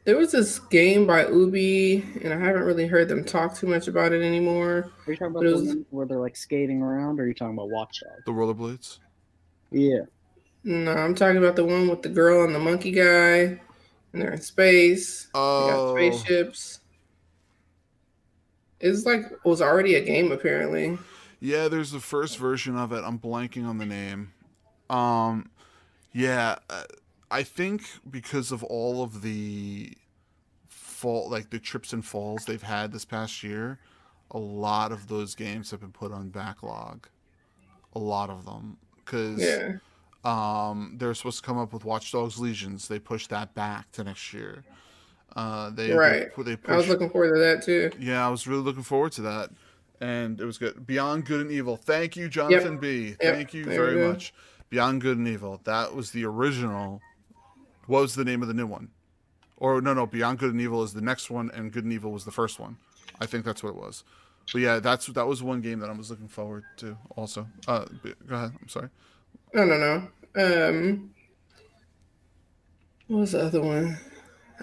there 0.06 0.16
was 0.18 0.32
this 0.32 0.60
game 0.60 1.08
by 1.08 1.28
Ubi, 1.28 2.04
and 2.24 2.34
I 2.34 2.38
haven't 2.40 2.64
really 2.64 2.86
heard 2.88 3.10
them 3.10 3.24
talk 3.24 3.56
too 3.56 3.68
much 3.68 3.88
about 3.88 4.12
it 4.12 4.22
anymore. 4.22 4.92
Are 5.08 5.12
you 5.12 5.18
talking 5.18 5.28
about 5.32 5.44
But 5.44 5.50
the 5.50 5.56
was- 5.56 5.68
one 5.68 5.86
where 5.90 6.06
they're 6.06 6.20
like 6.20 6.36
skating 6.36 6.82
around, 6.82 7.20
or 7.20 7.24
are 7.24 7.28
you 7.28 7.34
talking 7.34 7.56
about 7.56 7.70
Watch 7.70 8.02
Dogs? 8.02 8.24
The 8.26 8.32
rollerblades. 8.32 9.00
Yeah. 9.72 10.02
No, 10.64 10.92
I'm 10.94 11.16
talking 11.16 11.38
about 11.38 11.56
the 11.56 11.66
one 11.66 11.88
with 11.88 12.02
the 12.04 12.10
girl 12.10 12.44
and 12.44 12.54
the 12.54 12.60
monkey 12.60 12.92
guy, 12.92 13.60
and 14.14 14.22
they're 14.22 14.34
in 14.34 14.42
space. 14.42 15.26
They 15.26 15.40
got 15.40 15.70
Oh. 15.80 15.96
spaceships. 15.96 16.80
It's 18.80 19.06
like 19.06 19.24
was 19.44 19.62
already 19.62 19.96
a 19.96 20.02
game 20.04 20.32
apparently. 20.32 20.98
Yeah, 21.40 21.68
there's 21.70 21.92
the 21.92 22.00
first 22.00 22.38
version 22.38 22.76
of 22.78 22.92
it. 22.92 23.04
I'm 23.04 23.18
blanking 23.20 23.66
on 23.66 23.78
the 23.78 23.86
name. 23.86 24.34
Um, 24.90 25.50
yeah, 26.14 26.58
uh, 26.70 26.84
I 27.32 27.44
think 27.44 27.84
because 28.10 28.52
of 28.52 28.64
all 28.64 29.04
of 29.04 29.22
the 29.22 29.94
fall, 30.68 31.30
like 31.30 31.50
the 31.50 31.60
trips 31.60 31.94
and 31.94 32.04
falls 32.04 32.46
they've 32.46 32.62
had 32.64 32.92
this 32.92 33.06
past 33.06 33.44
year, 33.44 33.80
a 34.32 34.40
lot 34.40 34.92
of 34.92 35.08
those 35.08 35.36
games 35.36 35.72
have 35.72 35.80
been 35.80 35.92
put 35.92 36.12
on 36.12 36.30
backlog. 36.30 37.08
A 37.94 38.00
lot 38.00 38.30
of 38.30 38.46
them, 38.46 38.78
because 38.98 39.40
Yeah. 39.42 39.78
um, 40.24 40.96
they're 40.98 41.14
supposed 41.14 41.40
to 41.40 41.44
come 41.46 41.58
up 41.58 41.74
with 41.74 41.86
Watch 41.86 42.12
Dogs 42.12 42.38
Legions. 42.40 42.88
They 42.88 43.00
pushed 43.00 43.30
that 43.32 43.54
back 43.56 43.92
to 43.94 44.04
next 44.04 44.34
year. 44.34 44.64
Uh, 45.36 45.70
they 45.72 45.92
Right. 45.92 46.28
They, 46.38 46.56
they 46.56 46.58
I 46.74 46.76
was 46.76 46.88
looking 46.88 47.10
forward 47.10 47.34
to 47.36 47.40
that 47.40 47.64
too. 47.64 47.92
yeah, 48.00 48.26
I 48.26 48.30
was 48.30 48.48
really 48.48 48.62
looking 48.64 48.84
forward 48.84 49.12
to 49.14 49.22
that, 49.24 49.52
and 50.02 50.40
it 50.42 50.46
was 50.46 50.58
good. 50.58 50.86
Beyond 50.86 51.26
Good 51.26 51.42
and 51.42 51.52
Evil. 51.52 51.78
Thank 51.78 52.16
you, 52.16 52.30
Jonathan 52.30 52.78
B. 52.78 53.10
Yep, 53.10 53.18
Thank 53.22 53.54
you 53.54 53.66
there 53.66 53.86
very 53.86 54.08
much. 54.08 54.34
Beyond 54.70 55.02
Good 55.02 55.18
and 55.18 55.28
Evil. 55.28 55.60
That 55.64 55.96
was 55.96 56.12
the 56.12 56.26
original. 56.26 57.02
What 57.88 58.02
was 58.02 58.16
the 58.16 58.26
name 58.26 58.42
of 58.42 58.48
the 58.48 58.54
new 58.54 58.68
one? 58.68 58.90
Or 59.58 59.82
no, 59.82 59.94
no. 59.94 60.06
Beyond 60.06 60.40
Good 60.40 60.52
and 60.52 60.62
Evil 60.62 60.84
is 60.84 60.94
the 60.94 61.02
next 61.02 61.30
one, 61.30 61.52
and 61.54 61.72
Good 61.72 61.84
and 61.84 61.94
Evil 61.94 62.12
was 62.12 62.26
the 62.26 62.32
first 62.32 62.60
one. 62.60 62.78
I 63.20 63.26
think 63.26 63.46
that's 63.46 63.64
what 63.64 63.70
it 63.70 63.76
was. 63.76 64.04
But 64.52 64.62
yeah, 64.62 64.80
that's 64.80 65.08
that 65.08 65.28
was 65.28 65.44
one 65.44 65.62
game 65.62 65.80
that 65.80 65.90
I 65.90 65.94
was 65.94 66.10
looking 66.10 66.28
forward 66.28 66.64
to. 66.78 66.98
Also, 67.16 67.48
uh, 67.68 67.86
go 68.28 68.36
ahead. 68.36 68.52
I'm 68.60 68.68
sorry. 68.68 68.90
No, 69.54 69.66
no, 69.66 69.78
no. 69.78 70.70
Um, 70.70 71.12
what 73.08 73.20
was 73.20 73.32
the 73.34 73.42
other 73.42 73.62
one? 73.62 73.98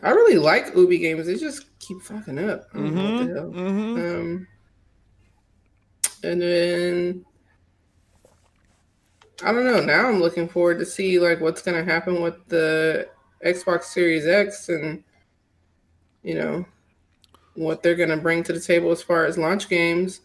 I 0.03 0.11
really 0.11 0.39
like 0.39 0.75
Ubi 0.75 0.99
games. 0.99 1.27
They 1.27 1.37
just 1.37 1.79
keep 1.79 2.03
fucking 2.03 2.39
up. 2.39 2.69
I 2.75 2.79
don't 2.79 2.95
know 2.95 3.13
what 3.13 3.27
the 3.27 3.35
hell. 3.35 3.51
Mm-hmm. 3.51 4.21
Um, 4.21 4.47
and 6.23 6.43
then 6.43 7.25
I 9.43 9.53
don't 9.53 9.65
know. 9.65 9.81
Now 9.81 10.09
I'm 10.09 10.21
looking 10.21 10.49
forward 10.49 10.79
to 10.79 10.87
see 10.87 11.19
like 11.19 11.41
what's 11.41 11.63
gonna 11.63 11.85
happen 11.85 12.23
with 12.23 12.35
the 12.49 13.09
Xbox 13.45 13.85
Series 13.85 14.27
X 14.27 14.69
and 14.69 15.05
you 16.23 16.35
know 16.35 16.65
what 17.55 17.83
they're 17.83 17.97
gonna 17.97 18.17
bring 18.17 18.43
to 18.45 18.53
the 18.53 18.61
table 18.61 18.91
as 18.93 19.03
far 19.03 19.27
as 19.27 19.39
launch 19.39 19.69
games. 19.69 20.21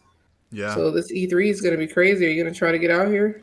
Yeah, 0.50 0.74
So 0.74 0.90
this 0.90 1.12
E3 1.12 1.50
is 1.50 1.60
gonna 1.62 1.78
be 1.78 1.88
crazy. 1.88 2.26
Are 2.26 2.30
you 2.30 2.42
gonna 2.42 2.54
try 2.54 2.72
to 2.72 2.78
get 2.78 2.90
out 2.90 3.08
here 3.08 3.42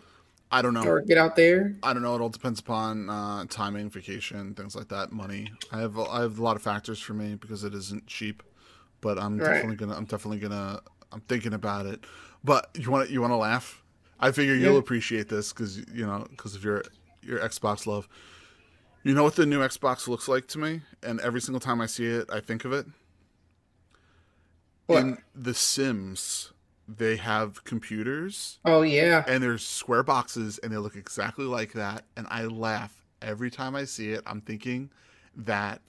I 0.52 0.62
don't 0.62 0.74
know. 0.74 0.86
or 0.86 1.02
get 1.02 1.18
out 1.18 1.36
there? 1.36 1.76
I 1.84 1.94
don't 1.94 2.04
know. 2.04 2.16
It 2.16 2.22
all 2.22 2.30
depends 2.30 2.60
upon 2.60 3.10
uh, 3.10 3.46
timing, 3.50 3.90
vacation, 3.90 4.54
things 4.56 4.76
like 4.76 4.90
that, 4.90 5.12
money. 5.12 5.52
I 5.72 5.80
have 5.80 5.98
I 6.00 6.22
have 6.22 6.40
a 6.40 6.44
lot 6.44 6.56
of 6.56 6.62
factors 6.62 7.00
for 7.00 7.14
me 7.14 7.36
because 7.36 7.64
it 7.64 7.74
isn't 7.74 8.08
cheap, 8.08 8.44
but 9.02 9.20
I'm 9.20 9.40
Right. 9.40 9.64
definitely 9.64 9.78
gonna 9.78 9.96
I'm 9.96 10.06
definitely 10.06 10.40
gonna 10.40 10.82
I'm 11.12 11.22
thinking 11.22 11.54
about 11.54 11.86
it. 11.86 12.06
But 12.44 12.70
you 12.76 12.92
want 12.92 13.10
you 13.10 13.22
want 13.22 13.32
to 13.32 13.38
laugh? 13.38 13.79
I 14.20 14.32
figure 14.32 14.54
you'll 14.56 14.74
Yeah. 14.74 14.80
appreciate 14.80 15.30
this 15.30 15.54
because 15.54 15.78
you 15.94 16.06
know 16.06 16.28
because 16.30 16.56
of 16.56 16.64
your 16.64 16.84
your 17.22 17.40
Xbox 17.40 17.86
love. 17.86 18.08
You 19.04 19.14
know 19.14 19.24
what 19.24 19.36
the 19.36 19.46
new 19.46 19.60
Xbox 19.60 20.08
looks 20.08 20.28
like 20.28 20.48
to 20.50 20.60
me, 20.60 20.82
and 21.02 21.20
every 21.22 21.40
single 21.42 21.60
time 21.62 21.80
I 21.80 21.86
see 21.86 22.06
it, 22.06 22.30
I 22.32 22.40
think 22.42 22.66
of 22.66 22.74
it. 22.74 22.86
What? 24.88 25.00
In 25.06 25.18
The 25.36 25.54
Sims, 25.54 26.52
they 26.88 27.18
have 27.18 27.64
computers 27.64 28.60
Oh 28.66 28.82
yeah. 28.82 29.24
and 29.28 29.44
there's 29.44 29.66
square 29.66 30.04
boxes 30.04 30.58
and 30.60 30.72
they 30.74 30.78
look 30.78 30.96
exactly 30.96 31.46
like 31.46 31.74
that 31.74 32.04
and 32.18 32.26
i 32.32 32.46
laugh 32.46 33.06
every 33.22 33.52
time 33.52 33.76
i 33.76 33.86
see 33.86 34.10
it 34.10 34.24
i'm 34.26 34.42
thinking 34.42 34.90
that 35.36 35.82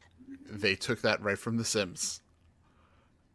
they 0.46 0.74
took 0.74 1.00
that 1.00 1.22
right 1.22 1.38
from 1.38 1.56
the 1.56 1.64
sims 1.64 2.20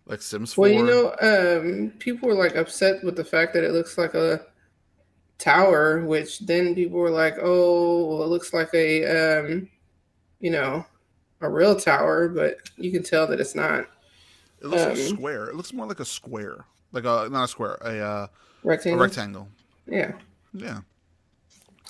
like 0.05 0.21
sims 0.21 0.53
4 0.53 0.61
Well, 0.65 0.73
you 0.73 0.83
know, 0.85 1.15
um, 1.19 1.91
people 1.97 2.29
were 2.29 2.35
like 2.35 2.55
upset 2.55 3.03
with 3.03 3.15
the 3.15 3.25
fact 3.25 3.53
that 3.55 3.63
it 3.63 3.71
looks 3.71 3.97
like 3.97 4.13
a 4.13 4.45
tower, 5.37 6.05
which 6.05 6.39
then 6.39 6.75
people 6.75 6.99
were 6.99 7.09
like, 7.09 7.35
"Oh, 7.41 8.05
well, 8.05 8.23
it 8.23 8.27
looks 8.27 8.53
like 8.53 8.73
a, 8.73 9.05
um, 9.05 9.69
you 10.39 10.51
know, 10.51 10.85
a 11.41 11.49
real 11.49 11.75
tower," 11.75 12.29
but 12.29 12.57
you 12.77 12.91
can 12.91 13.03
tell 13.03 13.27
that 13.27 13.39
it's 13.39 13.55
not 13.55 13.87
it 14.61 14.67
looks 14.67 14.83
like 14.83 14.97
a 14.97 15.09
um, 15.09 15.15
square 15.15 15.45
it 15.47 15.55
looks 15.55 15.73
more 15.73 15.85
like 15.85 15.99
a 15.99 16.05
square 16.05 16.65
like 16.91 17.03
a 17.03 17.29
not 17.29 17.43
a 17.43 17.47
square 17.47 17.77
a 17.81 17.99
uh, 17.99 18.27
a 18.27 18.29
rectangle. 18.63 18.99
rectangle 18.99 19.47
Yeah, 19.87 20.13
yeah 20.53 20.79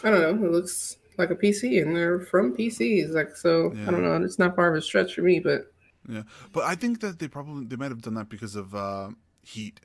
I 0.03 0.09
don't 0.09 0.21
know. 0.21 0.47
It 0.47 0.51
looks 0.51 0.97
like 1.17 1.29
a 1.29 1.35
PC, 1.35 1.81
and 1.81 1.95
they're 1.95 2.19
from 2.19 2.55
PCs. 2.55 3.11
Like 3.11 3.35
so, 3.35 3.73
Yeah. 3.73 3.87
I 3.87 3.91
don't 3.91 4.03
know. 4.03 4.15
It's 4.23 4.39
not 4.39 4.55
far 4.55 4.69
of 4.69 4.75
a 4.75 4.81
stretch 4.81 5.15
for 5.15 5.21
me, 5.21 5.39
but 5.39 5.71
yeah. 6.07 6.23
But 6.51 6.65
I 6.65 6.75
think 6.75 7.01
that 7.01 7.19
they 7.19 7.27
probably 7.27 7.65
they 7.65 7.75
might 7.75 7.91
have 7.91 8.01
done 8.01 8.15
that 8.15 8.29
because 8.29 8.55
of 8.55 8.75
uh, 8.75 9.09
heat. 9.41 9.79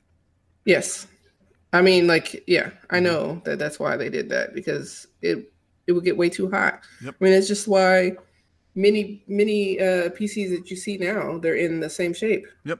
yes, 0.65 1.07
I 1.73 1.81
mean, 1.81 2.07
like 2.07 2.43
yeah, 2.47 2.71
I 2.89 2.99
Mhm. 2.99 3.03
know 3.03 3.41
that 3.45 3.59
that's 3.59 3.79
why 3.79 3.97
they 3.97 4.09
did 4.09 4.29
that 4.29 4.53
because 4.53 5.07
it 5.21 5.51
it 5.87 5.93
would 5.93 6.03
get 6.03 6.17
way 6.17 6.29
too 6.29 6.49
hot. 6.49 6.81
Yep. 7.03 7.15
I 7.19 7.23
mean, 7.23 7.33
it's 7.33 7.47
just 7.47 7.67
why 7.67 8.15
many 8.75 9.23
many 9.27 9.79
uh, 9.79 10.09
PCs 10.11 10.49
that 10.51 10.69
you 10.69 10.75
see 10.77 10.97
now 10.97 11.37
they're 11.37 11.55
in 11.55 11.79
the 11.79 11.89
same 11.89 12.13
shape. 12.13 12.45
Yep. 12.65 12.79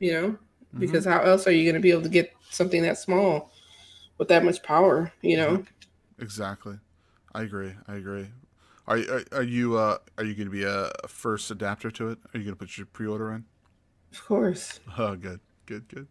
You 0.00 0.12
know, 0.12 0.38
Mhm. 0.74 0.80
because 0.80 1.04
how 1.04 1.20
else 1.22 1.46
are 1.46 1.52
you 1.52 1.64
going 1.64 1.74
to 1.74 1.80
be 1.80 1.90
able 1.90 2.02
to 2.02 2.08
get 2.08 2.32
something 2.50 2.82
that 2.82 2.98
small 2.98 3.52
with 4.18 4.28
that 4.28 4.44
much 4.44 4.62
power? 4.62 5.12
You 5.22 5.36
know. 5.36 5.64
Exactly. 6.18 6.78
I 7.34 7.42
agree. 7.42 7.74
I 7.86 7.96
agree. 7.96 8.28
Are 8.86 8.98
are, 8.98 9.24
are 9.32 9.42
you 9.42 9.76
uh 9.76 9.98
are 10.16 10.24
you 10.24 10.34
going 10.34 10.46
to 10.48 10.52
be 10.52 10.64
a 10.64 10.90
first 11.08 11.50
adapter 11.50 11.90
to 11.92 12.08
it? 12.10 12.18
Are 12.34 12.38
you 12.38 12.44
going 12.44 12.56
to 12.56 12.58
put 12.58 12.76
your 12.78 12.86
pre-order 12.86 13.32
in? 13.32 13.44
Of 14.12 14.24
course. 14.24 14.80
Oh, 14.96 15.14
good, 15.16 15.40
good, 15.66 15.88
good. 15.88 16.08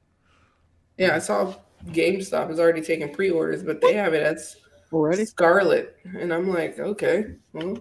Yeah, 0.98 1.16
I 1.16 1.20
saw 1.20 1.56
GameStop 1.86 2.52
is 2.52 2.60
already 2.60 2.82
taking 2.82 3.14
pre-orders, 3.14 3.64
but 3.64 3.82
they 3.82 3.94
have 3.94 4.14
it 4.14 4.24
as 4.24 4.58
Already? 4.92 5.26
Scarlett, 5.26 5.98
and 6.06 6.34
I'm 6.34 6.48
like, 6.50 6.80
okay, 6.80 7.36
well, 7.52 7.78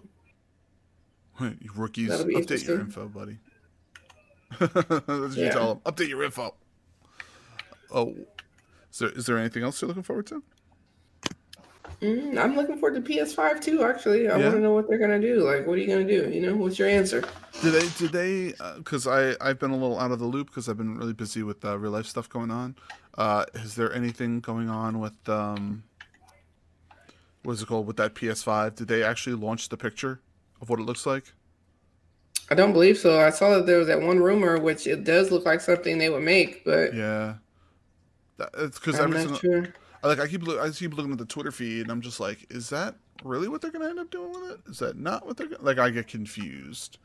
You 1.40 1.70
rookies, 1.76 2.10
update 2.10 2.66
your 2.66 2.80
info, 2.80 3.08
buddy. 3.08 3.38
That's 4.58 4.74
what 4.74 5.36
you 5.36 5.50
tell 5.50 5.74
them. 5.74 5.92
Update 5.92 6.08
your 6.08 6.24
info. 6.24 6.54
Oh, 7.92 8.16
is 8.90 8.98
there 8.98 9.10
is 9.10 9.26
there 9.26 9.38
anything 9.38 9.62
else 9.62 9.80
you're 9.80 9.88
looking 9.88 10.02
forward 10.02 10.26
to? 10.28 10.42
Mm, 12.00 12.38
I'm 12.38 12.54
looking 12.56 12.78
forward 12.78 13.04
to 13.04 13.12
PS5 13.12 13.60
too. 13.60 13.82
Actually, 13.84 14.28
I 14.28 14.36
Yeah? 14.38 14.44
want 14.44 14.56
to 14.56 14.60
know 14.60 14.72
what 14.72 14.88
they're 14.88 14.98
gonna 14.98 15.20
do. 15.20 15.40
Like, 15.40 15.66
what 15.66 15.74
are 15.74 15.80
you 15.80 15.86
gonna 15.86 16.04
do? 16.04 16.30
You 16.30 16.40
know, 16.42 16.56
what's 16.56 16.78
your 16.78 16.88
answer? 16.88 17.22
Did 17.62 17.72
they? 17.72 17.88
Did 17.98 18.12
they? 18.12 18.54
Because 18.78 19.06
I 19.06 19.34
I've 19.40 19.58
been 19.58 19.70
a 19.70 19.76
little 19.76 19.98
out 19.98 20.10
of 20.10 20.18
the 20.18 20.26
loop 20.26 20.48
because 20.48 20.68
I've 20.68 20.76
been 20.76 20.96
really 20.96 21.12
busy 21.14 21.42
with 21.42 21.64
uh, 21.64 21.78
real 21.78 21.92
life 21.92 22.06
stuff 22.06 22.28
going 22.28 22.50
on. 22.50 22.76
Uh, 23.16 23.44
is 23.54 23.74
there 23.74 23.92
anything 23.92 24.40
going 24.40 24.68
on 24.68 24.98
with 25.00 25.28
um? 25.28 25.82
What 27.42 27.52
is 27.52 27.62
it 27.62 27.66
called 27.66 27.86
with 27.86 27.96
that 27.98 28.14
PS5? 28.14 28.74
Did 28.74 28.88
they 28.88 29.02
actually 29.04 29.36
launch 29.36 29.68
the 29.68 29.76
picture 29.76 30.20
of 30.60 30.68
what 30.68 30.80
it 30.80 30.82
looks 30.82 31.06
like? 31.06 31.32
I 32.50 32.54
don't 32.54 32.72
believe 32.72 32.98
so. 32.98 33.20
I 33.20 33.30
saw 33.30 33.50
that 33.56 33.66
there 33.66 33.78
was 33.78 33.86
that 33.88 34.00
one 34.00 34.18
rumor, 34.20 34.58
which 34.58 34.86
it 34.86 35.04
does 35.04 35.30
look 35.30 35.44
like 35.44 35.60
something 35.60 35.98
they 35.98 36.08
would 36.08 36.22
make, 36.22 36.64
but 36.64 36.94
Yeah. 36.94 37.34
That, 38.38 38.50
it's 38.58 38.78
because 38.78 38.98
I'm 39.00 39.12
every 39.14 39.28
not 39.28 39.40
single, 39.40 39.62
sure. 39.62 39.74
I 40.02 40.08
like 40.08 40.18
I 40.20 40.26
keep 40.26 40.46
I 40.48 40.70
keep 40.70 40.94
looking 40.94 41.12
at 41.12 41.18
the 41.18 41.24
Twitter 41.26 41.50
feed 41.50 41.82
and 41.82 41.90
I'm 41.90 42.00
just 42.00 42.20
like, 42.20 42.46
is 42.50 42.68
that 42.70 42.96
really 43.24 43.48
what 43.48 43.60
they're 43.60 43.70
gonna 43.70 43.88
end 43.88 43.98
up 43.98 44.10
doing 44.10 44.32
with 44.32 44.50
it? 44.50 44.60
Is 44.68 44.78
that 44.78 44.96
not 44.96 45.26
what 45.26 45.36
they're 45.36 45.48
gonna 45.48 45.62
like? 45.62 45.78
I 45.78 45.90
get 45.90 46.06
confused, 46.06 46.98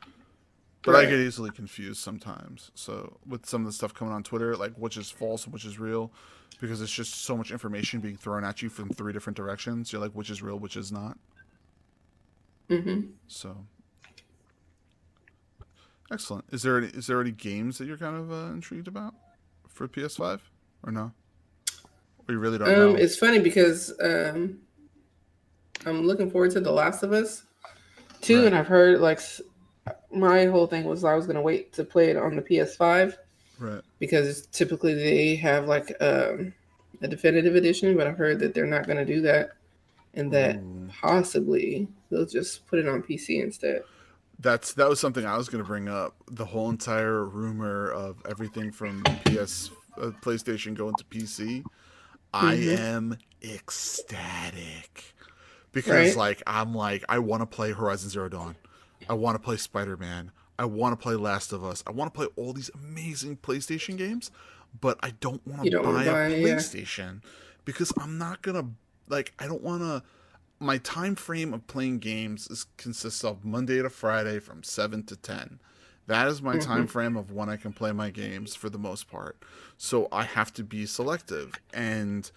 but 0.82 0.94
I 0.94 1.04
get 1.04 1.18
easily 1.18 1.50
confused 1.50 2.00
sometimes. 2.00 2.70
So 2.74 3.18
with 3.26 3.46
some 3.46 3.62
of 3.62 3.66
the 3.66 3.72
stuff 3.72 3.94
coming 3.94 4.12
on 4.14 4.22
Twitter, 4.22 4.56
like 4.56 4.74
which 4.74 4.96
is 4.96 5.10
false 5.10 5.44
and 5.44 5.52
which 5.52 5.64
is 5.64 5.78
real, 5.78 6.12
because 6.60 6.80
it's 6.80 6.92
just 6.92 7.24
so 7.24 7.36
much 7.36 7.50
information 7.50 8.00
being 8.00 8.16
thrown 8.16 8.44
at 8.44 8.62
you 8.62 8.68
from 8.68 8.88
three 8.90 9.12
different 9.12 9.36
directions. 9.36 9.92
You're 9.92 10.02
like, 10.02 10.12
which 10.12 10.30
is 10.30 10.42
real, 10.42 10.58
which 10.58 10.76
is 10.76 10.92
not. 10.92 11.18
hmm 12.68 13.00
So 13.26 13.66
excellent. 16.12 16.44
Is 16.52 16.62
there 16.62 16.78
any, 16.78 16.88
is 16.88 17.06
there 17.06 17.20
any 17.20 17.32
games 17.32 17.78
that 17.78 17.86
you're 17.86 17.96
kind 17.96 18.16
of 18.16 18.30
uh, 18.30 18.52
intrigued 18.52 18.88
about 18.88 19.14
for 19.68 19.88
PS5 19.88 20.40
or 20.84 20.92
no? 20.92 21.12
You 22.32 22.38
really 22.38 22.56
don't 22.56 22.68
Um, 22.68 22.74
know? 22.74 22.94
it's 22.94 23.16
funny 23.16 23.40
because 23.40 23.92
um, 24.02 24.58
I'm 25.84 26.06
looking 26.06 26.30
forward 26.30 26.50
to 26.52 26.60
The 26.60 26.72
Last 26.72 27.02
of 27.02 27.12
Us 27.12 27.42
too, 28.22 28.38
Right. 28.38 28.46
and 28.46 28.54
I've 28.56 28.66
heard 28.66 29.00
like 29.00 29.20
my 30.10 30.46
whole 30.46 30.66
thing 30.66 30.84
was 30.84 31.04
I 31.04 31.14
was 31.14 31.26
gonna 31.26 31.42
wait 31.42 31.72
to 31.74 31.84
play 31.84 32.08
it 32.08 32.16
on 32.16 32.34
the 32.36 32.42
PS5 32.42 33.16
Right. 33.58 33.82
because 33.98 34.46
typically 34.46 34.94
they 34.94 35.36
have 35.36 35.66
like 35.68 35.94
um, 36.00 36.54
a 37.02 37.08
definitive 37.08 37.54
edition, 37.54 37.96
but 37.98 38.06
I've 38.06 38.16
heard 38.16 38.38
that 38.38 38.54
they're 38.54 38.66
not 38.66 38.86
gonna 38.86 39.04
do 39.04 39.20
that, 39.22 39.50
and 40.14 40.32
that 40.32 40.56
Ooh. 40.56 40.88
possibly 41.02 41.86
they'll 42.10 42.24
just 42.26 42.66
put 42.66 42.78
it 42.78 42.88
on 42.88 43.02
PC 43.02 43.42
instead. 43.42 43.82
That's 44.38 44.72
that 44.74 44.88
was 44.88 44.98
something 45.00 45.26
I 45.26 45.36
was 45.36 45.48
going 45.50 45.62
to 45.62 45.68
bring 45.68 45.88
up. 45.88 46.16
The 46.28 46.44
whole 46.44 46.68
entire 46.70 47.26
rumor 47.26 47.90
of 47.90 48.16
everything 48.28 48.72
from 48.72 49.04
PS, 49.26 49.70
uh, 49.98 50.10
PlayStation 50.20 50.74
going 50.74 50.94
to 50.96 51.04
PC. 51.04 51.62
I 52.32 52.56
Mhm. 52.56 52.78
am 52.78 53.18
ecstatic 53.42 55.14
because, 55.72 55.90
Right. 55.92 56.16
like, 56.16 56.42
I'm 56.46 56.74
like, 56.74 57.04
I 57.08 57.18
want 57.18 57.42
to 57.42 57.46
play 57.46 57.72
Horizon 57.72 58.10
Zero 58.10 58.28
Dawn. 58.28 58.56
I 59.08 59.14
want 59.14 59.34
to 59.34 59.38
play 59.40 59.56
Spider 59.56 59.96
Man. 59.96 60.30
I 60.58 60.64
want 60.64 60.92
to 60.98 61.02
play 61.02 61.14
Last 61.14 61.52
of 61.52 61.64
Us. 61.64 61.82
I 61.86 61.90
want 61.90 62.12
to 62.12 62.16
play 62.16 62.28
all 62.36 62.52
these 62.52 62.70
amazing 62.74 63.38
PlayStation 63.38 63.96
games, 63.96 64.30
but 64.80 64.98
I 65.02 65.10
don't 65.10 65.44
want 65.46 65.64
to 65.70 65.76
wanna 65.80 65.92
buy 65.92 66.04
a 66.04 66.12
buy 66.12 66.26
it, 66.28 66.46
yeah. 66.46 66.54
PlayStation 66.56 67.22
because 67.64 67.92
I'm 67.98 68.16
not 68.18 68.42
gonna 68.42 68.68
like. 69.08 69.32
I 69.38 69.46
don't 69.46 69.62
want 69.62 69.82
to 69.82 70.02
my 70.60 70.78
time 70.78 71.16
frame 71.16 71.52
of 71.52 71.66
playing 71.66 71.98
games 71.98 72.46
is 72.48 72.66
consists 72.76 73.24
of 73.24 73.44
Monday 73.44 73.82
to 73.82 73.90
Friday 73.90 74.38
from 74.38 74.62
7 74.62 75.02
to 75.04 75.16
10. 75.16 75.58
That 76.06 76.28
is 76.28 76.42
my 76.42 76.56
mm-hmm. 76.56 76.72
time 76.72 76.86
frame 76.86 77.16
of 77.16 77.30
when 77.30 77.48
I 77.48 77.56
can 77.56 77.72
play 77.72 77.92
my 77.92 78.10
games 78.10 78.54
for 78.54 78.68
the 78.68 78.78
most 78.78 79.08
part. 79.08 79.36
So 79.76 80.08
I 80.10 80.24
have 80.24 80.52
to 80.54 80.64
be 80.64 80.86
selective 80.86 81.54
and 81.72 82.30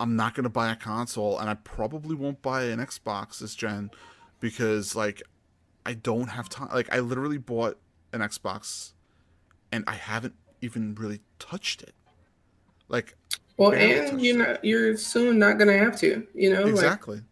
I'm 0.00 0.16
not 0.16 0.34
going 0.34 0.44
to 0.44 0.50
buy 0.50 0.72
a 0.72 0.76
console 0.76 1.38
and 1.38 1.48
I 1.48 1.54
probably 1.54 2.14
won't 2.14 2.42
buy 2.42 2.64
an 2.64 2.78
Xbox 2.78 3.38
this 3.38 3.54
gen 3.54 3.90
because 4.40 4.94
like 4.96 5.22
I 5.86 5.94
don't 5.94 6.28
have 6.28 6.48
time 6.48 6.68
like 6.72 6.92
I 6.92 7.00
literally 7.00 7.38
bought 7.38 7.78
an 8.12 8.20
Xbox 8.20 8.92
and 9.70 9.84
I 9.86 9.94
haven't 9.94 10.34
even 10.60 10.94
really 10.94 11.20
touched 11.38 11.82
it. 11.82 11.94
Like 12.88 13.16
Well, 13.56 13.72
and 13.72 14.20
you're 14.20 14.38
not 14.38 14.64
you're 14.64 14.96
soon 14.96 15.38
not 15.38 15.58
gonna 15.58 15.78
have 15.78 15.98
to, 16.00 16.26
you 16.34 16.52
know, 16.52 16.62
like 16.62 16.70
exactly. 16.72 17.22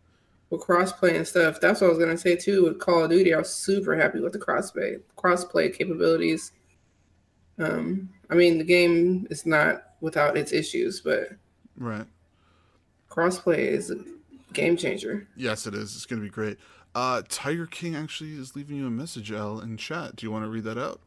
With 0.50 0.60
crossplay 0.62 1.16
and 1.16 1.26
stuff. 1.26 1.60
That's 1.60 1.80
what 1.80 1.88
I 1.88 1.90
was 1.90 1.98
gonna 1.98 2.16
say 2.18 2.36
too. 2.36 2.64
With 2.64 2.78
Call 2.78 3.04
of 3.04 3.10
Duty, 3.10 3.34
I 3.34 3.38
was 3.38 3.52
super 3.52 3.96
happy 3.96 4.20
with 4.20 4.32
the 4.32 4.38
crossplay 4.38 5.00
crossplay 5.16 5.76
capabilities. 5.76 6.52
Um, 7.58 8.10
I 8.30 8.34
mean, 8.34 8.58
the 8.58 8.64
game 8.64 9.26
is 9.30 9.46
not 9.46 9.94
without 10.00 10.36
its 10.36 10.52
issues, 10.52 11.00
but 11.00 11.30
Right. 11.76 12.06
crossplay 13.10 13.58
is 13.58 13.90
a 13.90 13.96
game 14.52 14.76
changer. 14.76 15.26
Yes, 15.36 15.66
it 15.66 15.74
is. 15.74 15.94
It's 15.96 16.06
going 16.06 16.20
to 16.20 16.24
be 16.24 16.30
great. 16.30 16.58
Uh, 16.94 17.22
Tiger 17.28 17.66
King 17.66 17.94
actually 17.96 18.34
is 18.34 18.54
leaving 18.56 18.76
you 18.76 18.86
a 18.86 18.90
message, 18.90 19.32
L, 19.32 19.60
in 19.60 19.76
chat. 19.76 20.16
Do 20.16 20.26
you 20.26 20.30
want 20.30 20.44
to 20.44 20.50
read 20.50 20.64
that 20.64 20.78
out? 20.78 21.00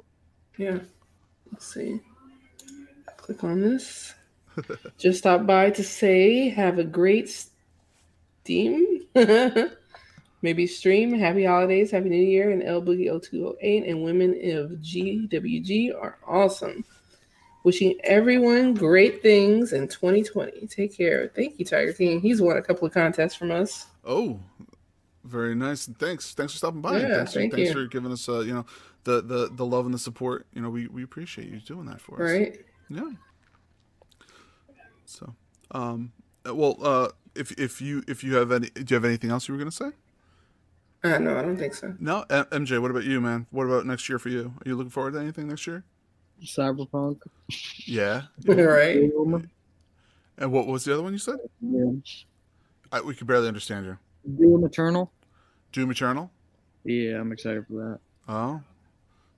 Yeah. 0.58 0.80
Let's 1.52 1.71
see. 1.71 1.99
Click 3.17 3.43
on 3.43 3.62
this. 3.62 4.13
Just 4.97 5.19
stop 5.19 5.45
by 5.45 5.69
to 5.71 5.84
say 5.84 6.49
have 6.49 6.80
a 6.80 6.84
great 6.84 7.30
Steam. 8.43 8.98
Maybe 10.41 10.67
stream. 10.67 11.17
Happy 11.17 11.43
holidays, 11.43 11.91
happy 11.91 12.09
new 12.09 12.15
year, 12.15 12.51
and 12.51 12.63
L 12.63 12.81
Boogie 12.81 13.09
0208 13.09 13.85
and 13.85 14.03
women 14.03 14.31
of 14.51 14.71
GWG 14.79 15.93
are 15.93 16.17
awesome. 16.25 16.85
Wishing 17.65 17.99
everyone 18.05 18.73
great 18.73 19.21
things 19.21 19.73
in 19.73 19.87
2020. 19.89 20.65
Take 20.67 20.95
care. 20.95 21.29
Thank 21.35 21.59
you, 21.59 21.65
Tiger 21.65 21.91
King. 21.91 22.21
He's 22.21 22.41
won 22.41 22.55
a 22.55 22.61
couple 22.61 22.87
of 22.87 22.93
contests 22.93 23.35
from 23.35 23.51
us. 23.51 23.87
Oh, 24.05 24.39
very 25.25 25.55
nice. 25.55 25.87
Thanks. 25.99 26.33
Thanks 26.33 26.53
for 26.53 26.57
stopping 26.57 26.79
by. 26.81 27.01
Yeah, 27.01 27.17
thanks 27.17 27.33
thank 27.33 27.51
for, 27.51 27.57
thanks 27.57 27.71
you. 27.71 27.75
for 27.75 27.87
giving 27.87 28.11
us, 28.13 28.29
uh, 28.29 28.39
you 28.39 28.53
know, 28.53 28.65
the, 29.03 29.21
the, 29.21 29.49
the 29.51 29.65
love 29.65 29.85
and 29.85 29.93
the 29.93 29.99
support. 29.99 30.47
You 30.53 30.61
know, 30.61 30.69
we, 30.69 30.87
we 30.87 31.03
appreciate 31.03 31.49
you 31.49 31.59
doing 31.59 31.85
that 31.87 31.99
for 31.99 32.15
us. 32.15 32.31
Right? 32.31 32.65
Yeah. 32.89 33.11
So, 35.05 35.35
um, 35.71 36.13
well, 36.45 36.78
uh, 36.82 37.10
if 37.36 37.52
if 37.60 37.82
you 37.82 38.04
if 38.08 38.23
you 38.23 38.36
have 38.36 38.52
any, 38.52 38.69
do 38.69 38.84
you 38.88 38.95
have 38.95 39.06
anything 39.06 39.32
else 39.32 39.47
you 39.47 39.54
were 39.54 39.60
gonna 39.60 39.71
say? 39.71 39.91
Uh, 41.04 41.17
no, 41.17 41.37
I 41.37 41.42
don't 41.44 41.58
think 41.58 41.73
so. 41.73 41.96
No, 42.00 42.25
M- 42.29 42.46
MJ. 42.46 42.81
What 42.81 42.92
about 42.92 43.06
you, 43.06 43.21
man? 43.21 43.48
What 43.52 43.65
about 43.65 43.85
next 43.85 44.10
year 44.10 44.19
for 44.19 44.29
you? 44.29 44.54
Are 44.58 44.67
you 44.69 44.75
looking 44.75 44.90
forward 44.90 45.13
to 45.13 45.19
anything 45.19 45.48
next 45.48 45.65
year? 45.65 45.83
Cyberpunk. 46.44 47.19
Yeah. 47.85 48.23
right? 48.46 49.10
And 50.37 50.52
what 50.52 50.67
was 50.67 50.85
the 50.85 50.94
other 50.94 51.04
one 51.04 51.13
you 51.13 51.19
said? 51.19 51.37
Yeah. 51.62 51.92
I, 52.92 53.02
we 53.02 53.13
could 53.15 53.27
barely 53.27 53.48
understand 53.48 53.85
you. 53.85 53.98
Doom 54.37 54.65
Eternal. 54.65 55.12
Doom 55.71 55.92
Eternal. 55.92 56.31
Yeah, 56.83 57.19
I'm 57.19 57.31
excited 57.31 57.65
for 57.67 57.73
that. 58.27 58.33
Oh, 58.33 58.62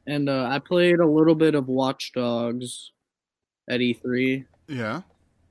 And 0.08 0.30
uh, 0.30 0.45
I 0.45 0.60
played 0.60 0.99
a 0.99 1.08
little 1.08 1.36
bit 1.36 1.56
of 1.56 1.68
Watch 1.68 2.12
Dogs 2.14 2.91
at 3.70 3.80
E3. 3.80 4.45
yeah, 4.68 5.02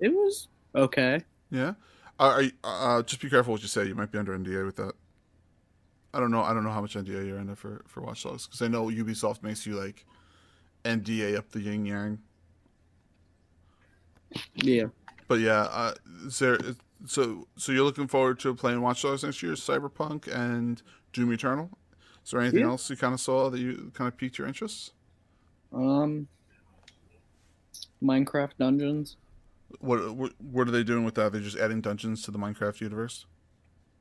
It 0.00 0.12
was 0.12 0.48
okay. 0.74 1.24
Yeah. 1.50 1.74
Uh, 2.18 2.42
uh, 2.64 3.02
just 3.02 3.22
be 3.22 3.30
careful 3.30 3.52
what 3.52 3.62
you 3.62 3.68
say. 3.68 3.86
You 3.86 3.94
might 3.94 4.12
be 4.12 4.18
under 4.18 4.36
NDA 4.38 4.64
with 4.66 4.76
that. 4.76 4.92
I 6.12 6.20
don't 6.20 6.30
know. 6.30 6.42
I 6.42 6.52
don't 6.52 6.64
know 6.64 6.70
how 6.70 6.80
much 6.80 6.94
NDA 6.94 7.26
you're 7.26 7.38
under 7.38 7.54
for 7.54 7.82
for 7.86 8.00
Watch 8.02 8.24
Dogs 8.24 8.46
because 8.46 8.60
I 8.62 8.68
know 8.68 8.86
Ubisoft 8.86 9.42
makes 9.42 9.64
you 9.66 9.74
like 9.80 10.04
NDA 10.84 11.36
up 11.36 11.50
the 11.50 11.60
yin 11.60 11.86
yang. 11.86 12.18
Yeah. 14.54 14.86
But 15.28 15.40
yeah, 15.40 15.62
uh, 15.70 15.94
is 16.26 16.38
there 16.40 16.58
so 17.06 17.46
so 17.56 17.72
you're 17.72 17.84
looking 17.84 18.08
forward 18.08 18.38
to 18.40 18.54
playing 18.54 18.80
Watch 18.80 19.02
Dogs 19.02 19.22
next 19.24 19.42
year, 19.42 19.52
Cyberpunk 19.52 20.26
and 20.26 20.82
Doom 21.12 21.32
Eternal. 21.32 21.70
Is 22.24 22.32
there 22.32 22.40
anything 22.40 22.60
Yeah. 22.60 22.66
else 22.66 22.90
you 22.90 22.96
kind 22.96 23.14
of 23.14 23.20
saw 23.20 23.48
that 23.50 23.58
you 23.58 23.90
kind 23.94 24.08
of 24.08 24.16
piqued 24.16 24.36
your 24.38 24.46
interest? 24.46 24.92
Um, 25.72 26.28
Minecraft 28.02 28.52
Dungeons. 28.58 29.16
What 29.78 30.14
what 30.16 30.32
what 30.40 30.68
are 30.68 30.70
they 30.72 30.82
doing 30.82 31.04
with 31.04 31.14
that? 31.14 31.32
They're 31.32 31.40
just 31.40 31.56
adding 31.56 31.80
dungeons 31.80 32.22
to 32.22 32.30
the 32.30 32.38
Minecraft 32.38 32.80
universe. 32.80 33.26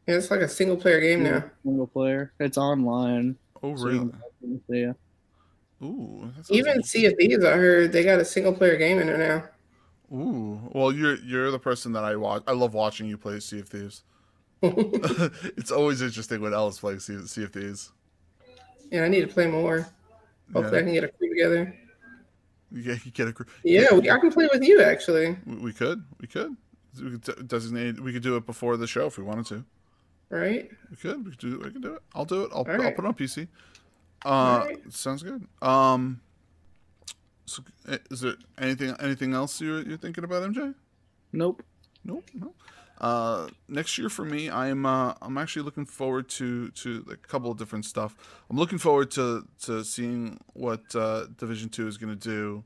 Yeah, 0.08 0.16
it's 0.16 0.32
like 0.32 0.42
a 0.42 0.50
single 0.50 0.76
player 0.78 1.00
game 1.00 1.24
now. 1.24 1.44
Single 1.64 1.88
player. 1.88 2.34
It's 2.40 2.58
online. 2.58 3.38
Oh 3.62 3.72
really? 3.74 4.00
can- 4.00 4.62
Yeah. 4.68 4.94
Ooh. 5.82 6.32
that 6.36 6.52
Even 6.52 6.72
interesting. 6.74 7.02
Sea 7.02 7.06
of 7.08 7.14
Thieves, 7.18 7.46
I 7.46 7.52
heard 7.52 7.92
they 7.92 8.04
got 8.04 8.20
a 8.20 8.26
single 8.26 8.54
player 8.54 8.76
game 8.78 9.00
in 9.00 9.08
there 9.08 9.18
now. 9.18 10.16
Ooh. 10.18 10.60
Well, 10.74 10.92
you're 10.92 11.16
you're 11.18 11.52
the 11.52 11.60
person 11.60 11.92
that 11.94 12.04
I 12.04 12.16
watch. 12.16 12.44
I 12.48 12.54
love 12.54 12.74
watching 12.74 13.08
you 13.08 13.18
play 13.18 13.40
Sea 13.40 13.60
of 13.60 13.70
Thieves. 13.70 14.04
it's 14.62 15.72
always 15.72 16.02
interesting 16.02 16.42
when 16.42 16.54
Ellis 16.54 16.80
plays 16.80 17.06
Sea, 17.06 17.26
sea 17.28 17.44
of 17.44 17.54
Thieves. 17.54 17.92
yeah, 18.92 19.04
I 19.04 19.08
need 19.08 19.22
to 19.22 19.28
play 19.28 19.48
more. 19.48 19.88
Hopefully, 20.54 20.76
Yeah. 20.76 20.80
I 20.80 20.84
can 20.84 20.94
get 20.94 21.04
a 21.04 21.08
crew 21.10 21.30
together. 21.30 21.76
Yeah, 22.72 22.96
you 23.04 23.12
get 23.12 23.28
a. 23.28 23.32
gr- 23.32 23.44
Yeah, 23.64 23.94
we, 23.94 24.10
I 24.10 24.18
can 24.20 24.32
play 24.32 24.48
with 24.52 24.64
you 24.64 24.82
actually. 24.82 25.38
We, 25.46 25.56
we 25.56 25.74
could. 25.74 26.04
We 26.22 26.28
could. 26.28 26.56
We 27.02 27.18
could 27.18 27.48
designate. 27.48 28.00
We 28.00 28.14
could 28.14 28.24
do 28.24 28.36
it 28.36 28.46
before 28.46 28.78
the 28.78 28.88
show 28.88 29.06
if 29.08 29.18
we 29.18 29.24
wanted 29.24 29.46
to. 29.48 29.66
Right? 30.30 30.70
We 30.90 30.96
could. 30.98 31.26
We 31.26 31.32
could 31.32 31.40
do. 31.40 31.60
We 31.64 31.72
can 31.72 31.82
do 31.82 31.96
it. 31.96 32.02
I'll 32.14 32.26
do 32.26 32.44
it. 32.44 32.52
I'll, 32.52 32.60
All 32.60 32.82
I'll 32.82 32.92
put 32.92 33.06
it 33.06 33.08
on 33.08 33.14
PC. 33.16 33.48
Uh, 34.26 34.30
All 34.30 34.60
right. 34.60 34.78
sounds 34.94 35.24
good. 35.24 35.48
Um, 35.62 36.20
so 37.46 37.64
eh, 37.88 37.98
is 38.12 38.22
there 38.22 38.36
anything 38.60 38.96
anything 39.00 39.34
else 39.34 39.60
you're 39.62 39.82
you're 39.82 39.98
thinking 39.98 40.24
about, 40.24 40.44
MJ? 40.52 40.76
Nope. 41.32 41.64
Nope. 42.04 42.30
No. 42.34 42.54
Uh, 43.00 43.48
next 43.68 43.98
year 43.98 44.10
for 44.10 44.26
me, 44.26 44.50
I'm 44.50 44.86
uh, 44.86 45.14
I'm 45.22 45.38
actually 45.38 45.64
looking 45.64 45.86
forward 45.86 46.28
to 46.30 46.70
to 46.72 47.06
a 47.12 47.16
couple 47.16 47.52
of 47.52 47.58
different 47.58 47.86
stuff. 47.86 48.16
I'm 48.50 48.58
looking 48.58 48.78
forward 48.78 49.12
to 49.12 49.48
to 49.64 49.84
seeing 49.84 50.40
what 50.54 50.82
uh, 50.96 51.28
Division 51.38 51.70
Two 51.70 51.88
is 51.88 51.98
going 51.98 52.18
to 52.18 52.30
do 52.30 52.64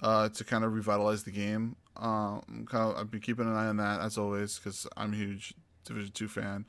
uh, 0.00 0.28
to 0.28 0.44
kind 0.44 0.64
of 0.64 0.72
revitalize 0.72 1.24
the 1.24 1.32
game. 1.32 1.76
Uh, 1.96 2.40
I'm 2.48 2.66
kind 2.70 2.90
of 2.90 2.96
I've 2.96 3.10
been 3.10 3.20
keeping 3.20 3.46
an 3.46 3.54
eye 3.54 3.66
on 3.66 3.76
that 3.78 4.00
as 4.00 4.18
always 4.18 4.58
because 4.58 4.86
I'm 4.96 5.12
a 5.12 5.16
huge 5.16 5.54
Division 5.84 6.12
Two 6.12 6.28
fan. 6.28 6.64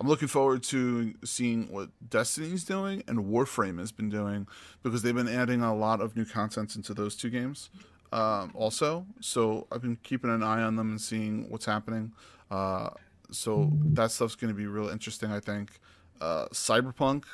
I'm 0.00 0.06
looking 0.06 0.28
forward 0.28 0.62
to 0.64 1.14
seeing 1.24 1.72
what 1.72 1.88
Destiny's 2.08 2.62
doing 2.64 3.02
and 3.08 3.18
Warframe 3.18 3.80
has 3.80 3.90
been 3.90 4.08
doing 4.08 4.46
because 4.82 5.02
they've 5.02 5.14
been 5.14 5.26
adding 5.26 5.60
a 5.60 5.74
lot 5.74 6.00
of 6.00 6.16
new 6.16 6.24
content 6.24 6.76
into 6.76 6.94
those 6.94 7.16
two 7.16 7.30
games 7.30 7.70
um, 8.12 8.52
also. 8.54 9.06
So 9.20 9.66
I've 9.72 9.82
been 9.82 9.98
keeping 10.02 10.30
an 10.30 10.42
eye 10.42 10.62
on 10.62 10.76
them 10.76 10.90
and 10.90 11.00
seeing 11.00 11.50
what's 11.50 11.64
happening. 11.64 12.12
Uh, 12.50 12.90
so 13.30 13.70
that 13.92 14.10
stuff's 14.10 14.34
going 14.34 14.52
to 14.52 14.56
be 14.56 14.66
real 14.66 14.88
interesting, 14.88 15.30
I 15.30 15.40
think. 15.40 15.80
Uh, 16.20 16.46
Cyberpunk, 16.52 17.24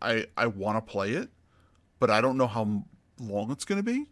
I 0.00 0.26
I 0.36 0.46
want 0.46 0.76
to 0.84 0.90
play 0.92 1.12
it, 1.12 1.28
but 1.98 2.10
I 2.10 2.20
don't 2.20 2.36
know 2.36 2.46
how 2.46 2.84
long 3.20 3.50
it's 3.50 3.64
going 3.64 3.78
to 3.78 3.82
be, 3.82 4.06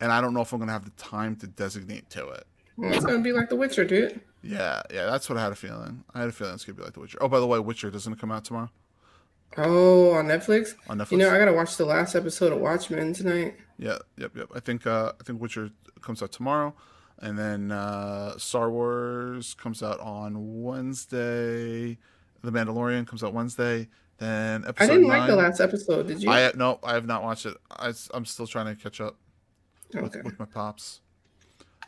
and 0.00 0.10
I 0.12 0.20
don't 0.20 0.32
know 0.34 0.40
if 0.40 0.52
I'm 0.52 0.58
going 0.58 0.68
to 0.68 0.72
have 0.72 0.84
the 0.84 0.90
time 0.92 1.36
to 1.36 1.46
designate 1.46 2.08
to 2.10 2.28
it. 2.28 2.46
Well, 2.78 2.92
it's 2.94 3.04
gonna 3.04 3.18
be 3.20 3.32
like 3.32 3.50
The 3.50 3.56
Witcher, 3.56 3.84
dude. 3.84 4.20
Yeah, 4.42 4.80
yeah, 4.92 5.04
that's 5.06 5.28
what 5.28 5.36
I 5.36 5.42
had 5.42 5.52
a 5.52 5.56
feeling. 5.56 6.04
I 6.14 6.20
had 6.20 6.28
a 6.30 6.32
feeling 6.32 6.54
it's 6.54 6.64
going 6.64 6.76
to 6.76 6.80
be 6.80 6.84
like 6.84 6.94
The 6.94 7.00
Witcher. 7.00 7.18
Oh, 7.20 7.28
by 7.28 7.38
the 7.38 7.46
way, 7.46 7.58
Witcher 7.58 7.90
doesn't 7.90 8.16
come 8.16 8.32
out 8.32 8.44
tomorrow 8.46 8.70
Oh, 9.58 10.12
on 10.12 10.26
Netflix. 10.26 10.74
on 10.88 10.96
Netflix? 10.98 11.10
You 11.12 11.18
know, 11.18 11.30
I 11.30 11.38
gotta 11.38 11.52
watch 11.52 11.76
the 11.76 11.84
last 11.84 12.14
episode 12.14 12.52
of 12.52 12.58
Watchmen 12.60 13.12
tonight. 13.12 13.56
Yeah, 13.76 13.98
yep, 14.16 14.34
yep. 14.34 14.48
I 14.54 14.60
think 14.60 14.86
uh, 14.86 15.12
I 15.20 15.24
think 15.24 15.40
Witcher 15.42 15.70
comes 16.00 16.22
out 16.22 16.32
tomorrow, 16.32 16.74
and 17.22 17.38
then 17.38 17.70
uh, 17.70 18.36
Star 18.36 18.70
Wars 18.70 19.54
comes 19.54 19.82
out 19.82 20.00
on 20.00 20.62
Wednesday. 20.62 21.96
The 22.42 22.50
Mandalorian 22.50 23.06
comes 23.06 23.22
out 23.22 23.32
Wednesday. 23.32 23.88
Then 24.18 24.64
episode 24.66 24.84
I 24.84 24.86
didn't 24.88 25.08
nine. 25.08 25.20
like 25.20 25.28
the 25.28 25.36
last 25.36 25.60
episode. 25.60 26.08
Did 26.08 26.22
you? 26.22 26.30
I 26.30 26.52
no, 26.56 26.80
I 26.82 26.94
have 26.94 27.06
not 27.06 27.22
watched 27.22 27.46
it. 27.46 27.56
I, 27.70 27.92
am 28.12 28.24
still 28.24 28.46
trying 28.46 28.74
to 28.74 28.80
catch 28.80 29.00
up 29.00 29.16
with, 29.94 30.04
okay. 30.04 30.20
with 30.22 30.38
my 30.38 30.44
pops. 30.44 31.00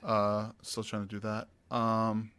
Uh, 0.02 0.50
still 0.62 0.84
trying 0.84 1.06
to 1.06 1.08
do 1.08 1.20
that. 1.20 1.48
Um. 1.76 2.30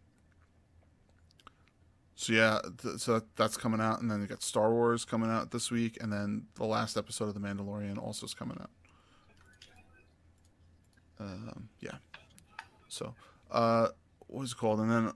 So 2.16 2.32
yeah, 2.32 2.60
th- 2.82 3.00
so 3.00 3.22
that's 3.36 3.58
coming 3.58 3.82
out, 3.82 4.02
and 4.02 4.10
then 4.10 4.22
you 4.22 4.28
got 4.28 4.42
Star 4.42 4.72
Wars 4.72 5.04
coming 5.04 5.30
out 5.30 5.52
this 5.52 5.70
week, 5.70 5.98
and 6.00 6.12
then 6.12 6.46
the 6.56 6.64
last 6.66 6.96
episode 6.96 7.26
of 7.26 7.34
The 7.34 7.42
Mandalorian 7.42 8.02
also 8.02 8.26
is 8.26 8.34
coming 8.34 8.58
out. 8.62 8.70
Um, 11.20 11.70
yeah. 11.82 11.98
So, 12.96 13.14
uh, 13.52 13.90
what 14.28 14.44
is 14.44 14.54
it 14.54 14.58
called? 14.58 14.80
And 14.80 14.90
then, 14.90 15.12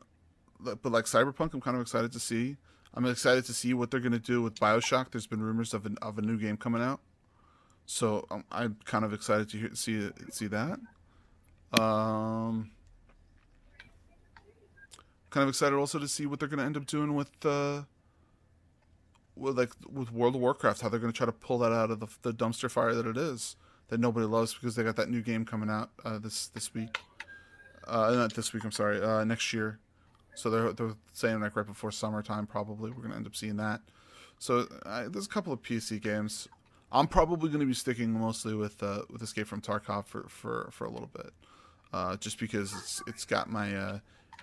but 0.60 0.92
like 0.92 1.06
Cyberpunk, 1.06 1.54
I'm 1.54 1.62
kind 1.62 1.76
of 1.76 1.82
excited 1.82 2.12
to 2.12 2.20
see. 2.20 2.58
I'm 2.94 3.06
excited 3.06 3.46
to 3.46 3.54
see 3.54 3.74
what 3.74 3.92
they're 3.92 4.00
gonna 4.00 4.20
do 4.20 4.42
with 4.42 4.60
Bioshock. 4.60 5.12
There's 5.12 5.28
been 5.28 5.42
rumors 5.42 5.74
of 5.74 5.86
an, 5.86 5.98
of 6.02 6.18
a 6.18 6.22
new 6.22 6.38
game 6.38 6.58
coming 6.58 6.82
out, 6.82 7.00
so 7.86 8.28
um, 8.30 8.44
I'm 8.52 8.78
kind 8.84 9.06
of 9.06 9.14
excited 9.14 9.50
to 9.52 9.58
hear, 9.58 9.70
see 9.76 10.10
see 10.32 10.48
that. 10.48 10.80
Um, 11.80 12.72
kind 15.30 15.44
of 15.44 15.50
excited 15.50 15.76
also 15.76 16.00
to 16.00 16.08
see 16.08 16.26
what 16.26 16.40
they're 16.40 16.50
gonna 16.50 16.66
end 16.66 16.76
up 16.76 16.86
doing 16.86 17.14
with 17.14 17.32
uh, 17.46 17.84
with 19.36 19.58
like 19.58 19.72
with 19.90 20.12
World 20.12 20.36
of 20.36 20.42
Warcraft. 20.42 20.82
How 20.82 20.90
they're 20.90 21.00
gonna 21.00 21.14
try 21.14 21.28
to 21.28 21.32
pull 21.32 21.60
that 21.60 21.72
out 21.72 21.92
of 21.92 22.00
the, 22.00 22.08
the 22.24 22.34
dumpster 22.34 22.70
fire 22.70 22.94
that 22.96 23.06
it 23.06 23.18
is 23.18 23.56
that 23.90 24.00
nobody 24.00 24.26
loves 24.26 24.54
because 24.54 24.76
they 24.76 24.84
got 24.84 24.96
that 24.96 25.10
new 25.10 25.22
game 25.22 25.46
coming 25.46 25.70
out 25.70 25.92
uh, 26.04 26.18
this 26.18 26.48
this 26.48 26.74
week. 26.74 27.00
Uh, 27.90 28.12
not 28.12 28.34
this 28.34 28.54
week. 28.54 28.64
I'm 28.64 28.72
sorry. 28.72 29.02
Uh, 29.02 29.24
next 29.24 29.52
year. 29.54 29.80
So 30.36 30.50
they're 30.50 30.72
they're 30.74 30.96
saying 31.12 31.42
like 31.42 31.56
right 31.56 31.66
before 31.66 31.92
summertime. 31.92 32.48
Probably 32.48 32.92
we're 32.92 33.02
gonna 33.02 33.16
end 33.16 33.28
up 33.28 33.36
seeing 33.36 33.58
that. 33.58 33.82
So 34.38 34.64
there's 35.10 35.26
a 35.26 35.30
couple 35.30 35.52
of 35.52 35.62
PC 35.62 36.02
games. 36.02 36.48
I'm 36.92 37.08
probably 37.08 37.50
gonna 37.50 37.66
be 37.66 37.74
sticking 37.74 38.12
mostly 38.12 38.56
with 38.56 38.82
uh, 38.82 39.02
with 39.10 39.22
Escape 39.22 39.48
from 39.48 39.62
Tarkov 39.62 40.06
for, 40.06 40.28
for, 40.28 40.70
for 40.72 40.86
a 40.86 40.90
little 40.90 41.10
bit, 41.14 41.32
uh, 41.94 42.18
just 42.18 42.40
because 42.40 42.74
it's 42.74 43.02
it's 43.06 43.26
got 43.26 43.50
my 43.50 43.76
uh, 43.76 44.00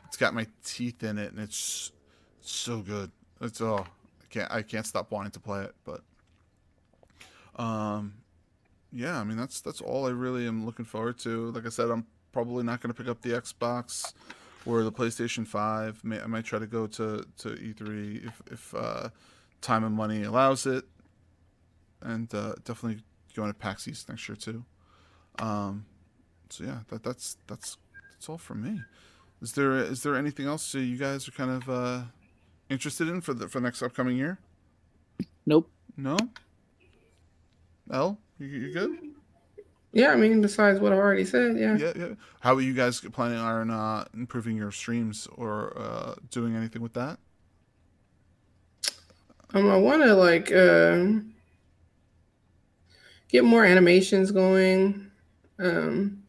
it's 0.07 0.17
got 0.17 0.35
my 0.35 0.47
teeth 0.65 1.03
in 1.03 1.19
it 1.19 1.33
and 1.33 1.41
it's 1.41 1.93
so 2.41 2.79
good. 2.79 3.11
It's 3.41 3.61
oh 3.61 3.85
I 3.87 4.27
can't 4.31 4.51
I 4.53 4.63
can't 4.63 4.87
stop 4.87 5.11
wanting 5.11 5.33
to 5.33 5.41
play 5.41 5.65
it. 5.65 5.75
But 5.85 6.03
um, 7.61 8.15
yeah, 8.93 9.19
I 9.19 9.25
mean 9.25 9.37
that's 9.37 9.61
that's 9.61 9.81
all 9.81 10.07
I 10.07 10.11
really 10.11 10.47
am 10.47 10.65
looking 10.65 10.85
forward 10.85 11.19
to. 11.21 11.51
Like 11.51 11.67
I 11.67 11.71
said, 11.71 11.91
I'm 11.91 12.07
probably 12.37 12.63
not 12.63 12.83
going 12.83 12.93
to 12.93 12.95
pick 12.95 13.09
up 13.09 13.23
the 13.23 13.31
Xbox 13.31 14.13
or 14.67 14.83
the 14.83 14.93
PlayStation 14.93 15.47
Five. 15.47 16.05
May, 16.05 16.21
I 16.21 16.27
might 16.27 16.45
try 16.45 16.59
to 16.59 16.67
go 16.67 16.87
to 16.89 17.25
to 17.39 17.49
E3 17.49 18.27
if 18.27 18.43
if 18.51 18.75
uh, 18.75 19.09
time 19.63 19.85
and 19.85 19.95
money 19.95 20.23
allows 20.23 20.67
it, 20.67 20.85
and 22.03 22.33
uh, 22.35 22.53
definitely 22.65 23.03
going 23.35 23.51
to 23.51 23.59
PAX 23.59 23.89
East 23.89 24.11
next 24.11 24.29
year 24.29 24.37
too. 24.37 24.67
Um, 25.39 25.87
so 26.51 26.65
yeah, 26.65 26.81
that 26.89 27.03
that's 27.03 27.39
that's 27.47 27.79
that's 28.13 28.29
all 28.29 28.37
from 28.37 28.63
me. 28.65 28.83
Is 29.41 29.53
there 29.53 29.75
is 29.79 30.03
there 30.03 30.15
anything 30.15 30.47
else 30.47 30.73
that 30.73 30.83
you 30.83 30.99
guys 30.99 31.27
are 31.27 31.33
kind 31.33 31.51
of 31.51 31.71
uh, 31.71 32.03
interested 32.69 33.09
in 33.09 33.23
for 33.23 33.33
the 33.33 33.49
for 33.49 33.63
next 33.63 33.83
upcoming 33.83 34.19
year? 34.19 34.41
Nope. 35.47 35.71
No. 35.97 36.19
L, 37.91 38.19
you, 38.39 38.47
you 38.47 38.75
good? 38.75 39.16
Yeah, 39.97 40.11
I 40.11 40.17
mean, 40.17 40.43
besides 40.43 40.79
what 40.79 40.93
I've 40.93 40.99
already 40.99 41.25
said, 41.25 41.57
yeah. 41.59 41.75
Yeah, 41.79 41.93
yeah. 41.97 42.09
How 42.41 42.55
are 42.55 42.61
you 42.61 42.75
guys 42.75 43.01
planning 43.01 43.39
on 43.39 43.71
uh, 43.71 44.05
improving 44.13 44.55
your 44.55 44.71
streams 44.71 45.27
or 45.37 45.73
uh, 45.75 46.15
doing 46.31 46.55
anything 46.55 46.83
with 46.83 46.93
that? 46.93 47.19
Um, 49.55 49.71
I 49.71 49.77
want 49.79 50.03
to 50.03 50.13
like 50.15 50.53
um 50.53 51.33
get 53.29 53.45
more 53.45 53.65
animations 53.65 54.33
going. 54.33 55.11
Um, 55.59 56.23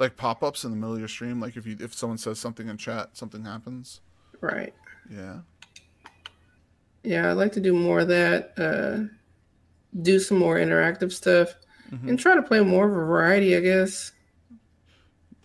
Like 0.00 0.16
pop 0.16 0.42
ups 0.42 0.64
in 0.64 0.72
the 0.72 0.76
middle 0.76 0.94
of 0.94 0.98
your 0.98 1.06
stream, 1.06 1.38
like 1.38 1.56
if 1.56 1.64
you 1.64 1.76
if 1.78 1.94
someone 1.94 2.18
says 2.18 2.40
something 2.40 2.66
in 2.66 2.76
chat, 2.76 3.10
something 3.16 3.44
happens. 3.44 4.00
right. 4.40 4.74
Yeah. 5.08 5.42
Yeah, 7.04 7.30
I'd 7.30 7.34
like 7.34 7.52
to 7.52 7.60
do 7.60 7.72
more 7.72 8.00
of 8.00 8.08
that. 8.08 8.52
Uh, 8.58 9.14
do 10.02 10.18
some 10.18 10.38
more 10.38 10.56
interactive 10.56 11.12
stuff, 11.12 11.54
Mhm. 11.94 12.08
and 12.08 12.18
try 12.18 12.34
to 12.34 12.42
play 12.42 12.60
more 12.62 12.86
of 12.86 12.92
a 12.92 12.94
variety. 12.94 13.56
I 13.56 13.60
guess. 13.60 14.12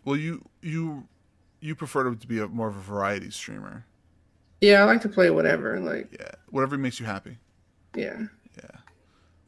Well, 0.06 0.16
you 0.18 0.44
you 0.62 1.08
you 1.62 1.76
prefer 1.76 2.14
to 2.14 2.28
be 2.28 2.40
a 2.40 2.48
more 2.48 2.68
of 2.70 2.76
a 2.78 2.82
variety 2.82 3.30
streamer. 3.32 3.86
Yeah, 4.62 4.82
I 4.82 4.86
like 4.86 5.02
to 5.02 5.10
play 5.10 5.30
whatever. 5.30 5.80
Like, 5.80 6.10
Yeah. 6.20 6.32
Whatever 6.50 6.78
makes 6.78 7.00
you 7.00 7.06
happy. 7.06 7.38
yeah. 7.96 8.26
Yeah. 8.58 8.72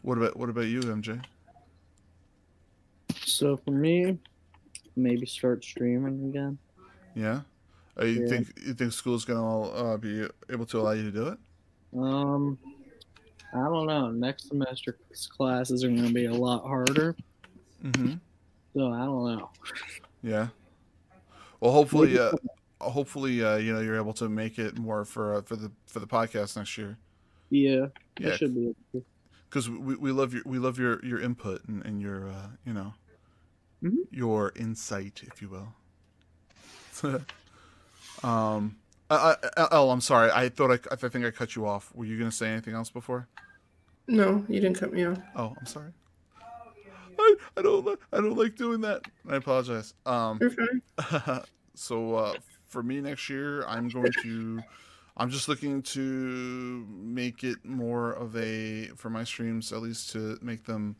What 0.03 0.17
about 0.17 0.37
what 0.37 0.49
about 0.49 0.65
you, 0.67 0.81
MJ? 0.81 1.21
So 3.25 3.57
for 3.57 3.71
me, 3.71 4.19
maybe 4.95 5.25
start 5.25 5.63
streaming 5.63 6.29
again. 6.29 6.57
Yeah. 7.15 7.41
Uh, 7.99 8.05
you 8.05 8.21
Yeah. 8.21 8.27
think 8.27 8.59
you 8.65 8.73
think 8.73 8.93
school's 8.93 9.25
gonna 9.25 9.61
uh, 9.61 9.97
be 9.97 10.25
able 10.49 10.65
to 10.67 10.79
allow 10.79 10.91
you 10.91 11.03
to 11.03 11.11
do 11.11 11.27
it? 11.27 11.39
Um, 11.97 12.57
I 13.53 13.63
don't 13.63 13.85
know. 13.87 14.09
Next 14.11 14.49
semester's 14.49 15.27
classes 15.35 15.83
are 15.83 15.89
going 15.89 16.07
to 16.07 16.13
be 16.13 16.25
a 16.25 16.33
lot 16.33 16.63
harder. 16.65 17.15
Mm-hmm. 17.83 18.13
So 18.75 18.91
I 18.93 18.99
don't 19.05 19.37
know. 19.37 19.49
Yeah. 20.23 20.47
Well, 21.59 21.71
hopefully, 21.71 22.17
uh, 22.17 22.31
hopefully, 22.79 23.43
uh, 23.43 23.57
you 23.57 23.73
know, 23.73 23.81
you're 23.81 23.97
able 23.97 24.13
to 24.13 24.29
make 24.29 24.57
it 24.57 24.77
more 24.77 25.03
for 25.05 25.35
uh, 25.35 25.41
for 25.41 25.55
the 25.55 25.71
for 25.85 25.99
the 25.99 26.07
podcast 26.07 26.55
next 26.57 26.77
year. 26.77 26.97
Yeah, 27.49 27.87
Yeah, 28.19 28.35
should 28.37 28.55
be. 28.55 28.73
because 29.49 29.69
we, 29.69 29.95
we 29.95 30.11
love 30.11 30.33
your 30.33 30.43
we 30.45 30.57
love 30.57 30.79
your 30.79 31.03
your 31.05 31.19
input 31.19 31.61
and, 31.67 31.85
and 31.85 32.01
your 32.01 32.29
uh, 32.29 32.47
you 32.65 32.73
know 32.73 32.93
Mhm. 33.83 34.05
your 34.11 34.53
insight, 34.55 35.21
if 35.23 35.41
you 35.41 35.49
will. 35.49 35.73
um, 38.23 38.77
I, 39.15 39.35
I, 39.57 39.67
oh, 39.71 39.89
I'm 39.89 40.01
sorry. 40.01 40.31
I 40.31 40.49
thought 40.49 40.71
I, 40.71 40.79
I 40.93 40.95
think 40.95 41.25
I 41.25 41.31
cut 41.31 41.55
you 41.55 41.67
off. 41.67 41.91
Were 41.93 42.05
you 42.05 42.17
gonna 42.17 42.31
say 42.31 42.49
anything 42.49 42.73
else 42.73 42.89
before? 42.89 43.27
No, 44.07 44.45
you 44.47 44.59
didn't 44.59 44.79
cut 44.79 44.93
me 44.93 45.05
off. 45.05 45.19
Oh, 45.35 45.53
I'm 45.59 45.65
sorry. 45.65 45.91
I, 47.19 47.35
I 47.57 47.61
don't 47.61 47.85
li- 47.85 47.97
I 48.11 48.17
don't 48.17 48.37
like 48.37 48.55
doing 48.55 48.81
that. 48.81 49.01
I 49.29 49.35
apologize. 49.35 49.93
Um, 50.05 50.39
You're 50.41 50.51
fine. 50.51 51.41
so 51.75 52.15
uh, 52.15 52.33
for 52.67 52.81
me 52.83 53.01
next 53.01 53.29
year, 53.29 53.65
I'm 53.67 53.89
going 53.89 54.11
to. 54.23 54.61
I'm 55.17 55.29
just 55.29 55.49
looking 55.49 55.81
to 55.83 56.87
make 56.89 57.43
it 57.43 57.57
more 57.63 58.13
of 58.13 58.35
a 58.37 58.87
for 58.95 59.09
my 59.09 59.23
streams, 59.23 59.71
at 59.71 59.81
least 59.81 60.11
to 60.11 60.39
make 60.41 60.63
them 60.65 60.95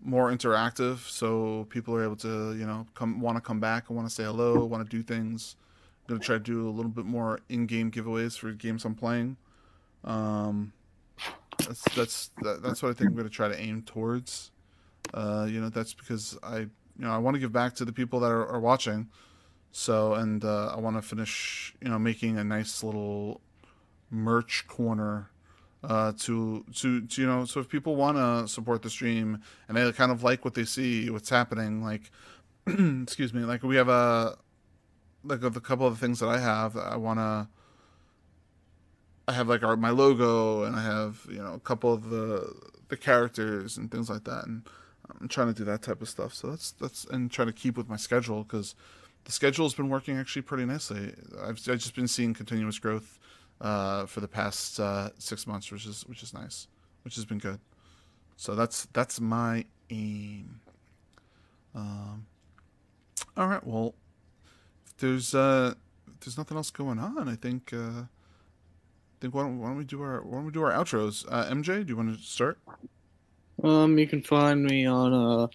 more 0.00 0.30
interactive, 0.30 0.98
so 0.98 1.66
people 1.68 1.94
are 1.94 2.04
able 2.04 2.16
to 2.16 2.54
you 2.54 2.66
know 2.66 2.86
come 2.94 3.20
want 3.20 3.36
to 3.36 3.40
come 3.40 3.60
back 3.60 3.88
and 3.88 3.96
want 3.96 4.08
to 4.08 4.14
say 4.14 4.22
hello, 4.24 4.64
want 4.64 4.88
to 4.88 4.96
do 4.96 5.02
things. 5.02 5.56
I'm 6.08 6.14
gonna 6.14 6.24
try 6.24 6.36
to 6.36 6.40
do 6.40 6.68
a 6.68 6.70
little 6.70 6.90
bit 6.90 7.04
more 7.04 7.40
in-game 7.48 7.90
giveaways 7.90 8.38
for 8.38 8.52
games 8.52 8.84
I'm 8.84 8.94
playing. 8.94 9.36
Um, 10.04 10.72
that's 11.58 11.82
that's 11.94 12.30
that, 12.42 12.62
that's 12.62 12.82
what 12.82 12.90
I 12.90 12.92
think 12.94 13.10
I'm 13.10 13.16
gonna 13.16 13.28
try 13.28 13.48
to 13.48 13.60
aim 13.60 13.82
towards. 13.82 14.52
Uh, 15.12 15.46
you 15.48 15.60
know, 15.60 15.68
that's 15.68 15.94
because 15.94 16.38
I 16.42 16.58
you 16.58 16.70
know 16.98 17.10
I 17.10 17.18
want 17.18 17.34
to 17.34 17.40
give 17.40 17.52
back 17.52 17.74
to 17.76 17.84
the 17.84 17.92
people 17.92 18.20
that 18.20 18.30
are, 18.30 18.46
are 18.46 18.60
watching. 18.60 19.08
So 19.72 20.14
and 20.14 20.44
uh, 20.44 20.68
I 20.68 20.78
want 20.78 20.96
to 20.96 21.02
finish 21.02 21.74
you 21.82 21.88
know 21.88 21.98
making 21.98 22.38
a 22.38 22.44
nice 22.44 22.82
little 22.84 23.40
merch 24.10 24.66
corner 24.68 25.30
uh, 25.82 26.12
to, 26.18 26.64
to 26.74 27.02
to 27.02 27.20
you 27.20 27.26
know 27.26 27.44
so 27.44 27.60
if 27.60 27.68
people 27.68 27.96
want 27.96 28.16
to 28.16 28.48
support 28.48 28.82
the 28.82 28.90
stream 28.90 29.40
and 29.68 29.76
they 29.76 29.92
kind 29.92 30.10
of 30.10 30.22
like 30.22 30.44
what 30.44 30.54
they 30.54 30.64
see 30.64 31.10
what's 31.10 31.28
happening 31.28 31.82
like 31.82 32.10
excuse 32.66 33.32
me 33.32 33.42
like 33.42 33.62
we 33.62 33.76
have 33.76 33.88
a 33.88 34.36
like 35.26 35.42
a, 35.42 35.50
couple 35.60 35.86
of 35.86 35.98
the 35.98 36.06
things 36.06 36.20
that 36.20 36.28
I 36.28 36.38
have 36.38 36.76
I 36.76 36.96
want 36.96 37.18
to 37.18 37.48
I 39.28 39.32
have 39.32 39.48
like 39.48 39.62
our 39.62 39.76
my 39.76 39.90
logo 39.90 40.62
and 40.64 40.76
I 40.76 40.82
have 40.82 41.26
you 41.28 41.38
know 41.38 41.54
a 41.54 41.60
couple 41.60 41.92
of 41.92 42.10
the 42.10 42.54
the 42.88 42.96
characters 42.96 43.76
and 43.76 43.90
things 43.90 44.08
like 44.08 44.24
that 44.24 44.44
and 44.46 44.68
I'm 45.20 45.28
trying 45.28 45.48
to 45.48 45.54
do 45.54 45.64
that 45.64 45.82
type 45.82 46.02
of 46.02 46.08
stuff. 46.08 46.34
So 46.34 46.48
that's 46.48 46.72
that's 46.72 47.04
and 47.06 47.30
trying 47.30 47.48
to 47.48 47.52
keep 47.52 47.76
with 47.76 47.88
my 47.88 47.96
schedule 47.96 48.42
because 48.42 48.74
the 49.24 49.32
schedule 49.32 49.64
has 49.64 49.74
been 49.74 49.88
working 49.88 50.16
actually 50.16 50.42
pretty 50.42 50.64
nicely. 50.64 51.12
I've, 51.40 51.58
I've 51.68 51.78
just 51.78 51.94
been 51.94 52.08
seeing 52.08 52.34
continuous 52.34 52.78
growth 52.78 53.18
uh, 53.60 54.06
for 54.06 54.20
the 54.20 54.28
past 54.28 54.78
uh, 54.78 55.10
six 55.18 55.46
months 55.46 55.70
which 55.72 55.86
is 55.86 56.02
which 56.06 56.22
is 56.22 56.34
nice 56.34 56.68
which 57.02 57.14
has 57.16 57.24
been 57.24 57.38
good. 57.38 57.60
So 58.36 58.54
that's 58.54 58.86
that's 58.92 59.20
my 59.20 59.64
aim. 59.90 60.60
Um 61.74 62.26
all 63.36 63.48
right 63.48 63.64
well 63.66 63.94
there's 64.98 65.34
uh 65.34 65.74
there's 66.20 66.38
nothing 66.38 66.56
else 66.56 66.70
going 66.70 66.98
on 66.98 67.28
I 67.28 67.36
think 67.36 67.72
uh 67.72 68.04
I 69.16 69.18
think 69.20 69.34
why 69.34 69.42
don't, 69.42 69.58
why 69.58 69.68
don't 69.68 69.78
we 69.78 69.84
do 69.84 70.02
our 70.02 70.22
why 70.22 70.36
don't 70.36 70.46
we 70.46 70.52
do 70.52 70.62
our 70.62 70.72
outros? 70.72 71.24
Uh, 71.28 71.46
MJ, 71.46 71.86
do 71.86 71.92
you 71.92 71.96
want 71.96 72.16
to 72.16 72.22
start? 72.22 72.58
Um, 73.64 73.98
you 73.98 74.06
can 74.06 74.20
find 74.20 74.62
me 74.62 74.84
on 74.84 75.14
a 75.14 75.48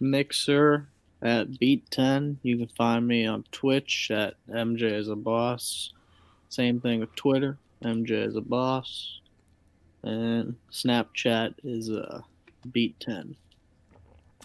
Mixer 0.00 0.88
at 1.22 1.58
Beat 1.60 1.88
Ten. 1.90 2.38
You 2.42 2.58
can 2.58 2.68
find 2.76 3.06
me 3.06 3.24
on 3.24 3.44
Twitch 3.52 4.10
at 4.10 4.34
MJ 4.48 4.92
is 4.92 5.08
a 5.08 5.14
boss. 5.14 5.92
Same 6.48 6.80
thing 6.80 6.98
with 6.98 7.14
Twitter. 7.14 7.58
MJ 7.84 8.26
is 8.26 8.34
a 8.34 8.40
boss, 8.40 9.20
and 10.02 10.56
Snapchat 10.72 11.54
is 11.62 11.90
uh, 11.90 12.22
Beat 12.72 12.98
Ten. 12.98 13.36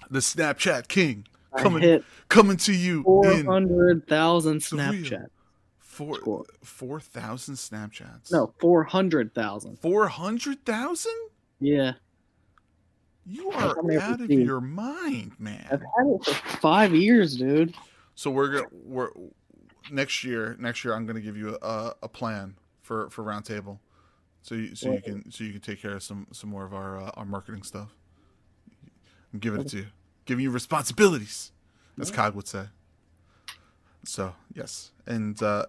The 0.10 0.20
Snapchat 0.20 0.88
King 0.88 1.26
coming 1.58 2.04
coming 2.30 2.58
to 2.58 2.74
you 2.74 3.04
four 3.04 3.44
hundred 3.44 4.08
thousand. 4.08 4.60
Snapchat. 4.60 5.28
four 5.80 6.16
score. 6.16 6.46
four 6.64 7.00
thousand 7.00 7.56
Snapchats. 7.56 8.32
No, 8.32 8.54
four 8.60 8.84
hundred 8.84 9.34
thousand. 9.34 9.80
four 9.80 10.08
hundred 10.08 10.66
thousand. 10.66 11.14
Yeah, 11.60 11.94
You 13.26 13.52
are 13.52 13.76
out 14.00 14.22
of 14.22 14.32
your 14.32 14.62
mind, 14.62 15.34
man. 15.38 15.68
I've 15.72 15.82
had 15.82 16.08
it 16.08 16.26
for 16.26 16.58
five 16.58 16.96
years, 16.96 17.36
dude. 17.38 17.76
So 18.16 18.32
we're 18.32 18.48
gonna 18.48 18.68
we're 18.72 19.10
next 19.92 20.24
year. 20.24 20.56
Next 20.60 20.84
year, 20.84 20.94
I'm 20.94 21.06
gonna 21.06 21.22
give 21.22 21.38
you 21.38 21.58
a, 21.62 21.94
a 22.02 22.10
plan 22.10 22.56
for 22.82 23.10
for 23.10 23.24
Roundtable, 23.24 23.78
so 24.42 24.56
you, 24.56 24.76
so 24.76 24.92
you 24.92 25.02
can 25.02 25.32
so 25.32 25.44
you 25.44 25.52
can 25.52 25.62
take 25.62 25.82
care 25.82 25.96
of 25.96 26.04
some 26.04 26.28
some 26.32 26.50
more 26.50 26.66
of 26.66 26.74
our 26.74 27.00
uh, 27.00 27.12
our 27.16 27.26
marketing 27.26 27.64
stuff. 27.64 27.90
I'm 29.34 29.40
giving 29.40 29.62
it 29.62 29.70
to 29.70 29.78
you, 29.78 29.88
giving 30.26 30.44
you 30.44 30.52
responsibilities, 30.52 31.52
as 32.00 32.12
Cog 32.12 32.36
would 32.36 32.48
say. 32.48 32.66
So 34.04 34.36
yes, 34.54 34.92
and 35.06 35.42
uh, 35.42 35.66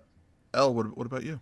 L, 0.55 0.75
what 0.75 0.97
what 0.97 1.07
about 1.07 1.25
you? 1.25 1.41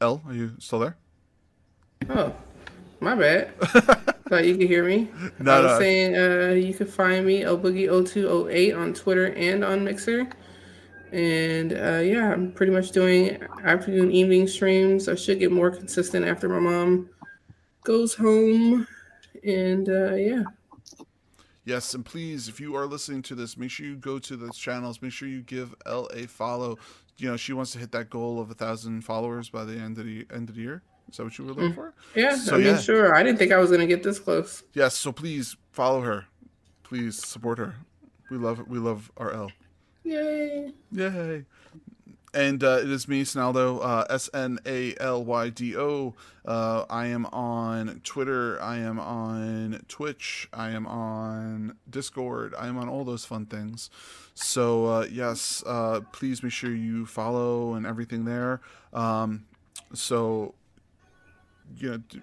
L, 0.00 0.22
are 0.26 0.34
you 0.34 0.52
still 0.58 0.80
there? 0.80 0.96
Oh, 2.10 2.34
my 3.00 3.14
bad. 3.14 3.58
Thought 4.28 4.44
you 4.44 4.56
could 4.56 4.66
hear 4.66 4.84
me. 4.84 5.08
No, 5.38 5.52
I 5.52 5.60
was 5.60 5.72
no. 5.72 5.78
saying 5.78 6.16
uh, 6.16 6.54
you 6.54 6.74
can 6.74 6.86
find 6.86 7.24
me 7.24 7.42
oboogie0208 7.42 8.76
on 8.76 8.92
Twitter 8.92 9.32
and 9.34 9.64
on 9.64 9.84
Mixer. 9.84 10.28
And 11.12 11.72
uh, 11.72 12.00
yeah, 12.02 12.32
I'm 12.32 12.52
pretty 12.52 12.72
much 12.72 12.90
doing 12.90 13.38
afternoon, 13.64 14.10
evening 14.10 14.48
streams. 14.48 15.08
I 15.08 15.14
should 15.14 15.38
get 15.38 15.52
more 15.52 15.70
consistent 15.70 16.26
after 16.26 16.48
my 16.48 16.58
mom 16.58 17.08
goes 17.86 18.14
home. 18.14 18.86
And 19.44 19.88
uh, 19.88 20.14
yeah, 20.14 20.42
Yes, 21.66 21.94
and 21.94 22.04
please, 22.04 22.48
if 22.48 22.60
you 22.60 22.76
are 22.76 22.86
listening 22.86 23.22
to 23.22 23.34
this, 23.34 23.56
make 23.56 23.72
sure 23.72 23.86
you 23.86 23.96
go 23.96 24.20
to 24.20 24.36
those 24.36 24.56
channels. 24.56 25.02
Make 25.02 25.10
sure 25.10 25.26
you 25.26 25.42
give 25.42 25.74
L 25.84 26.08
a 26.14 26.26
follow. 26.26 26.78
You 27.18 27.28
know, 27.28 27.36
she 27.36 27.52
wants 27.52 27.72
to 27.72 27.80
hit 27.80 27.90
that 27.90 28.08
goal 28.08 28.40
of 28.40 28.52
a 28.52 28.54
thousand 28.54 29.02
followers 29.02 29.50
by 29.50 29.64
the 29.64 29.74
end 29.74 29.98
of 29.98 30.04
the 30.04 30.26
end 30.32 30.48
of 30.48 30.54
the 30.54 30.62
year. 30.62 30.82
Is 31.10 31.16
that 31.16 31.24
what 31.24 31.36
you 31.36 31.44
were 31.44 31.52
looking 31.52 31.72
for? 31.72 31.92
yeah. 32.14 32.36
So, 32.36 32.54
I 32.54 32.58
mean, 32.58 32.66
yeah. 32.68 32.78
sure. 32.78 33.16
I 33.16 33.24
didn't 33.24 33.40
think 33.40 33.50
I 33.50 33.56
was 33.56 33.72
gonna 33.72 33.86
get 33.86 34.04
this 34.04 34.20
close. 34.20 34.62
Yes. 34.74 34.96
So 34.96 35.10
please 35.10 35.56
follow 35.72 36.02
her. 36.02 36.26
Please 36.84 37.16
support 37.26 37.58
her. 37.58 37.74
We 38.30 38.36
love 38.36 38.62
we 38.68 38.78
love 38.78 39.10
our 39.16 39.32
L. 39.32 39.50
Yay! 40.04 40.72
Yay. 40.92 41.44
And 42.36 42.62
uh, 42.62 42.80
it 42.82 42.90
is 42.90 43.08
me, 43.08 43.22
Snaldo, 43.22 43.80
uh, 43.82 44.04
S 44.10 44.28
N 44.34 44.58
A 44.66 44.94
L 45.00 45.24
Y 45.24 45.48
D 45.48 45.74
O. 45.74 46.14
Uh, 46.44 46.84
I 46.90 47.06
am 47.06 47.24
on 47.26 48.02
Twitter. 48.04 48.60
I 48.60 48.76
am 48.76 49.00
on 49.00 49.82
Twitch. 49.88 50.46
I 50.52 50.68
am 50.68 50.86
on 50.86 51.78
Discord. 51.88 52.54
I 52.58 52.66
am 52.66 52.76
on 52.76 52.90
all 52.90 53.04
those 53.04 53.24
fun 53.24 53.46
things. 53.46 53.88
So, 54.34 54.84
uh, 54.84 55.06
yes, 55.10 55.64
uh, 55.66 56.02
please 56.12 56.42
make 56.42 56.52
sure 56.52 56.74
you 56.74 57.06
follow 57.06 57.72
and 57.72 57.86
everything 57.86 58.26
there. 58.26 58.60
Um, 58.92 59.46
so, 59.94 60.52
you 61.78 61.92
know, 61.92 62.20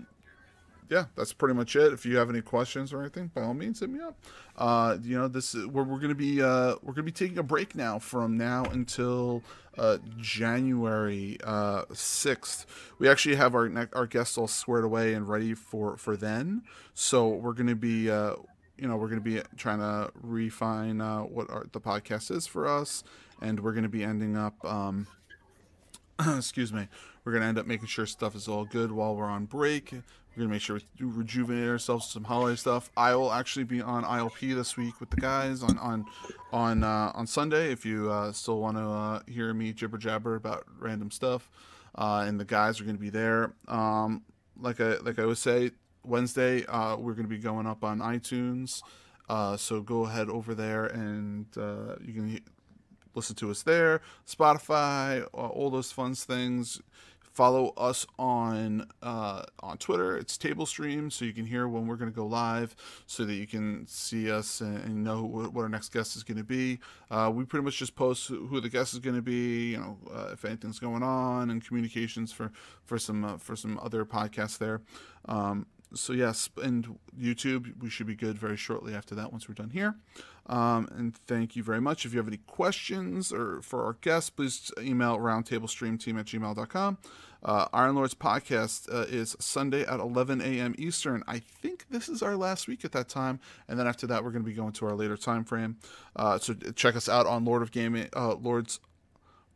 yeah, 0.91 1.05
that's 1.15 1.33
pretty 1.33 1.55
much 1.55 1.75
it. 1.75 1.91
If 1.91 2.05
you 2.05 2.17
have 2.17 2.29
any 2.29 2.41
questions 2.41 2.93
or 2.93 3.01
anything, 3.01 3.31
by 3.33 3.41
all 3.41 3.55
means, 3.55 3.79
hit 3.79 3.89
me 3.89 3.99
up. 3.99 4.15
Uh, 4.55 4.97
you 5.01 5.17
know, 5.17 5.27
this 5.27 5.55
is, 5.55 5.65
we're, 5.65 5.83
we're 5.83 5.97
gonna 5.97 6.13
be 6.13 6.39
uh, 6.39 6.75
we're 6.83 6.93
gonna 6.93 7.03
be 7.03 7.11
taking 7.11 7.39
a 7.39 7.43
break 7.43 7.73
now 7.73 7.97
from 7.97 8.37
now 8.37 8.65
until 8.65 9.41
uh, 9.77 9.97
January 10.17 11.37
uh, 11.43 11.83
sixth. 11.93 12.65
we 12.99 13.07
actually 13.09 13.35
have 13.35 13.55
our 13.55 13.89
our 13.93 14.07
guests 14.07 14.37
all 14.37 14.47
squared 14.47 14.83
away 14.83 15.13
and 15.13 15.27
ready 15.27 15.53
for 15.53 15.97
for 15.97 16.15
then. 16.15 16.63
So 16.93 17.27
we're 17.29 17.53
gonna 17.53 17.75
be 17.75 18.09
uh, 18.09 18.35
you 18.77 18.87
know 18.87 18.97
we're 18.97 19.09
gonna 19.09 19.21
be 19.21 19.41
trying 19.57 19.79
to 19.79 20.11
refine 20.21 21.01
uh, 21.01 21.21
what 21.21 21.49
our, 21.49 21.65
the 21.71 21.81
podcast 21.81 22.31
is 22.31 22.47
for 22.47 22.67
us, 22.67 23.03
and 23.41 23.59
we're 23.59 23.73
gonna 23.73 23.89
be 23.89 24.03
ending 24.03 24.37
up. 24.37 24.63
Um, 24.65 25.07
excuse 26.37 26.71
me. 26.71 26.87
We're 27.23 27.31
gonna 27.31 27.45
end 27.45 27.57
up 27.57 27.65
making 27.65 27.87
sure 27.87 28.05
stuff 28.05 28.35
is 28.35 28.47
all 28.47 28.65
good 28.65 28.91
while 28.91 29.15
we're 29.15 29.25
on 29.25 29.45
break. 29.45 29.93
We're 30.35 30.41
gonna 30.41 30.53
make 30.53 30.63
sure 30.63 30.79
we 30.99 31.05
rejuvenate 31.05 31.69
ourselves 31.69 32.07
with 32.07 32.13
some 32.13 32.23
holiday 32.23 32.55
stuff. 32.55 32.89
I 32.97 33.13
will 33.13 33.31
actually 33.31 33.65
be 33.65 33.81
on 33.81 34.03
ILP 34.03 34.55
this 34.55 34.75
week 34.75 34.99
with 34.99 35.11
the 35.11 35.21
guys 35.21 35.61
on 35.61 35.77
on 35.77 36.05
on 36.51 36.83
uh, 36.83 37.11
on 37.13 37.27
Sunday. 37.27 37.71
If 37.71 37.85
you 37.85 38.11
uh, 38.11 38.31
still 38.31 38.59
want 38.59 38.77
to 38.77 38.83
uh, 38.83 39.19
hear 39.27 39.53
me 39.53 39.73
jibber 39.73 39.99
jabber 39.99 40.33
about 40.35 40.65
random 40.79 41.11
stuff, 41.11 41.51
uh, 41.95 42.25
and 42.27 42.39
the 42.39 42.45
guys 42.45 42.81
are 42.81 42.83
gonna 42.83 42.97
be 42.97 43.11
there. 43.11 43.53
Um, 43.67 44.23
like 44.59 44.81
I 44.81 44.97
like 44.97 45.19
I 45.19 45.23
always 45.23 45.37
say, 45.37 45.69
Wednesday 46.03 46.65
uh, 46.65 46.95
we're 46.95 47.13
gonna 47.13 47.27
be 47.27 47.37
going 47.37 47.67
up 47.67 47.83
on 47.83 47.99
iTunes. 47.99 48.81
Uh, 49.29 49.55
so 49.55 49.81
go 49.81 50.05
ahead 50.05 50.29
over 50.29 50.55
there 50.55 50.85
and 50.87 51.45
you 52.03 52.13
can 52.13 52.41
listen 53.13 53.35
to 53.35 53.51
us 53.51 53.61
there, 53.61 54.01
Spotify, 54.27 55.27
all 55.31 55.69
those 55.69 55.91
fun 55.91 56.15
things. 56.15 56.81
Follow 57.33 57.73
us 57.77 58.05
on 58.19 58.87
uh, 59.01 59.41
on 59.61 59.79
Twitter. 59.79 60.15
It's 60.15 60.37
Table 60.37 60.67
Stream, 60.67 61.09
so 61.09 61.25
you 61.25 61.33
can 61.33 61.47
hear 61.47 61.67
when 61.67 61.87
we're 61.87 61.95
going 61.95 62.11
to 62.11 62.15
go 62.15 62.27
live, 62.27 62.75
so 63.07 63.25
that 63.25 63.33
you 63.33 63.47
can 63.47 63.87
see 63.87 64.31
us 64.31 64.61
and, 64.61 64.77
and 64.83 65.03
know 65.03 65.23
what, 65.23 65.51
what, 65.51 65.63
our 65.63 65.69
next 65.69 65.91
guest 65.91 66.15
is 66.15 66.23
going 66.23 66.37
to 66.37 66.43
be. 66.43 66.77
Uh, 67.09 67.31
we 67.33 67.43
pretty 67.43 67.65
much 67.65 67.77
just 67.77 67.95
post 67.95 68.27
who 68.27 68.61
the 68.61 68.69
guest 68.69 68.93
is 68.93 68.99
going 68.99 69.15
to 69.15 69.21
be, 69.23 69.71
you 69.71 69.77
know, 69.77 69.97
uh, 70.13 70.29
if 70.31 70.45
anything's 70.45 70.77
going 70.77 71.01
on, 71.01 71.49
and 71.49 71.65
communications 71.65 72.31
for 72.31 72.51
for 72.83 72.99
some 72.99 73.25
uh, 73.25 73.37
for 73.37 73.55
some 73.55 73.79
other 73.81 74.05
podcasts 74.05 74.59
there. 74.59 74.81
Um, 75.25 75.65
so 75.93 76.13
yes, 76.13 76.49
and 76.61 76.99
YouTube, 77.19 77.81
we 77.81 77.89
should 77.89 78.07
be 78.07 78.15
good 78.15 78.37
very 78.37 78.57
shortly 78.57 78.93
after 78.93 79.15
that 79.15 79.31
once 79.31 79.47
we're 79.47 79.55
done 79.55 79.69
here. 79.69 79.95
Um, 80.47 80.89
and 80.91 81.15
thank 81.15 81.55
you 81.55 81.63
very 81.63 81.79
much. 81.79 82.05
If 82.05 82.13
you 82.13 82.19
have 82.19 82.27
any 82.27 82.37
questions 82.37 83.31
or 83.31 83.61
for 83.61 83.85
our 83.85 83.93
guests, 84.01 84.29
please 84.29 84.71
email 84.79 85.17
roundtablestreamteam 85.17 86.19
at 86.19 86.25
gmail.com. 86.25 86.97
Uh, 87.43 87.67
Iron 87.73 87.95
Lords 87.95 88.13
podcast 88.13 88.93
uh, 88.93 89.05
is 89.09 89.35
Sunday 89.39 89.85
at 89.85 89.99
11 89.99 90.41
a.m. 90.41 90.75
Eastern. 90.77 91.23
I 91.27 91.39
think 91.39 91.85
this 91.89 92.07
is 92.07 92.21
our 92.21 92.37
last 92.37 92.67
week 92.67 92.85
at 92.85 92.93
that 92.93 93.09
time, 93.09 93.39
and 93.67 93.77
then 93.77 93.85
after 93.85 94.07
that, 94.07 94.23
we're 94.23 94.31
going 94.31 94.43
to 94.43 94.49
be 94.49 94.55
going 94.55 94.71
to 94.73 94.85
our 94.85 94.95
later 94.95 95.17
time 95.17 95.43
frame. 95.43 95.77
Uh, 96.15 96.39
so 96.39 96.53
check 96.53 96.95
us 96.95 97.09
out 97.09 97.25
on 97.25 97.43
Lord 97.43 97.61
of 97.61 97.71
Gaming, 97.71 98.07
uh, 98.15 98.35
Lords. 98.35 98.79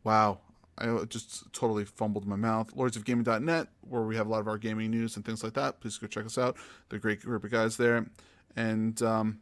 Wow, 0.04 0.40
I 0.78 1.04
just 1.04 1.52
totally 1.52 1.84
fumbled 1.84 2.26
my 2.26 2.36
mouth. 2.36 2.74
Lordsofgaming.net, 2.74 3.68
where 3.82 4.02
we 4.02 4.16
have 4.16 4.26
a 4.26 4.30
lot 4.30 4.40
of 4.40 4.48
our 4.48 4.58
gaming 4.58 4.90
news 4.90 5.16
and 5.16 5.24
things 5.24 5.42
like 5.42 5.54
that. 5.54 5.80
Please 5.80 5.98
go 5.98 6.06
check 6.06 6.26
us 6.26 6.38
out. 6.38 6.56
A 6.90 6.98
great 6.98 7.20
group 7.22 7.44
of 7.44 7.50
guys 7.50 7.76
there. 7.76 8.06
And 8.56 9.00
um, 9.02 9.40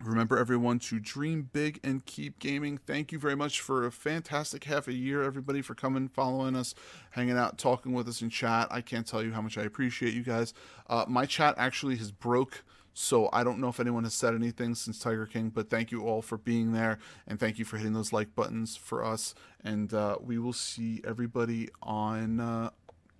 remember, 0.00 0.38
everyone, 0.38 0.78
to 0.80 1.00
dream 1.00 1.50
big 1.52 1.80
and 1.82 2.04
keep 2.06 2.38
gaming. 2.38 2.78
Thank 2.78 3.12
you 3.12 3.18
very 3.18 3.34
much 3.34 3.60
for 3.60 3.86
a 3.86 3.92
fantastic 3.92 4.64
half 4.64 4.88
a 4.88 4.92
year, 4.92 5.22
everybody, 5.22 5.62
for 5.62 5.74
coming, 5.74 6.08
following 6.08 6.54
us, 6.54 6.74
hanging 7.10 7.36
out, 7.36 7.58
talking 7.58 7.92
with 7.92 8.08
us 8.08 8.22
in 8.22 8.30
chat. 8.30 8.68
I 8.70 8.80
can't 8.80 9.06
tell 9.06 9.22
you 9.22 9.32
how 9.32 9.42
much 9.42 9.58
I 9.58 9.62
appreciate 9.62 10.14
you 10.14 10.22
guys. 10.22 10.54
Uh, 10.88 11.04
my 11.08 11.26
chat 11.26 11.54
actually 11.58 11.96
has 11.96 12.12
broke 12.12 12.62
so 12.94 13.28
I 13.32 13.42
don't 13.42 13.58
know 13.58 13.68
if 13.68 13.80
anyone 13.80 14.04
has 14.04 14.14
said 14.14 14.34
anything 14.34 14.74
since 14.74 14.98
Tiger 14.98 15.26
King, 15.26 15.48
but 15.48 15.70
thank 15.70 15.90
you 15.90 16.02
all 16.02 16.22
for 16.22 16.36
being 16.36 16.72
there 16.72 16.98
and 17.26 17.40
thank 17.40 17.58
you 17.58 17.64
for 17.64 17.76
hitting 17.76 17.94
those 17.94 18.12
like 18.12 18.34
buttons 18.34 18.76
for 18.76 19.04
us. 19.04 19.34
And 19.64 19.92
uh, 19.94 20.16
we 20.20 20.38
will 20.38 20.52
see 20.52 21.00
everybody 21.04 21.68
on 21.82 22.40
uh, 22.40 22.70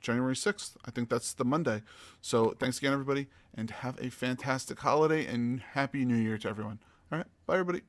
January 0.01 0.35
6th. 0.35 0.77
I 0.85 0.91
think 0.91 1.09
that's 1.09 1.33
the 1.33 1.45
Monday. 1.45 1.83
So 2.20 2.55
thanks 2.59 2.79
again, 2.79 2.93
everybody, 2.93 3.29
and 3.55 3.70
have 3.70 3.99
a 4.01 4.11
fantastic 4.11 4.81
holiday 4.81 5.27
and 5.27 5.61
happy 5.61 6.05
new 6.05 6.16
year 6.16 6.37
to 6.39 6.49
everyone. 6.49 6.81
All 7.11 7.18
right. 7.18 7.27
Bye, 7.47 7.55
everybody. 7.55 7.83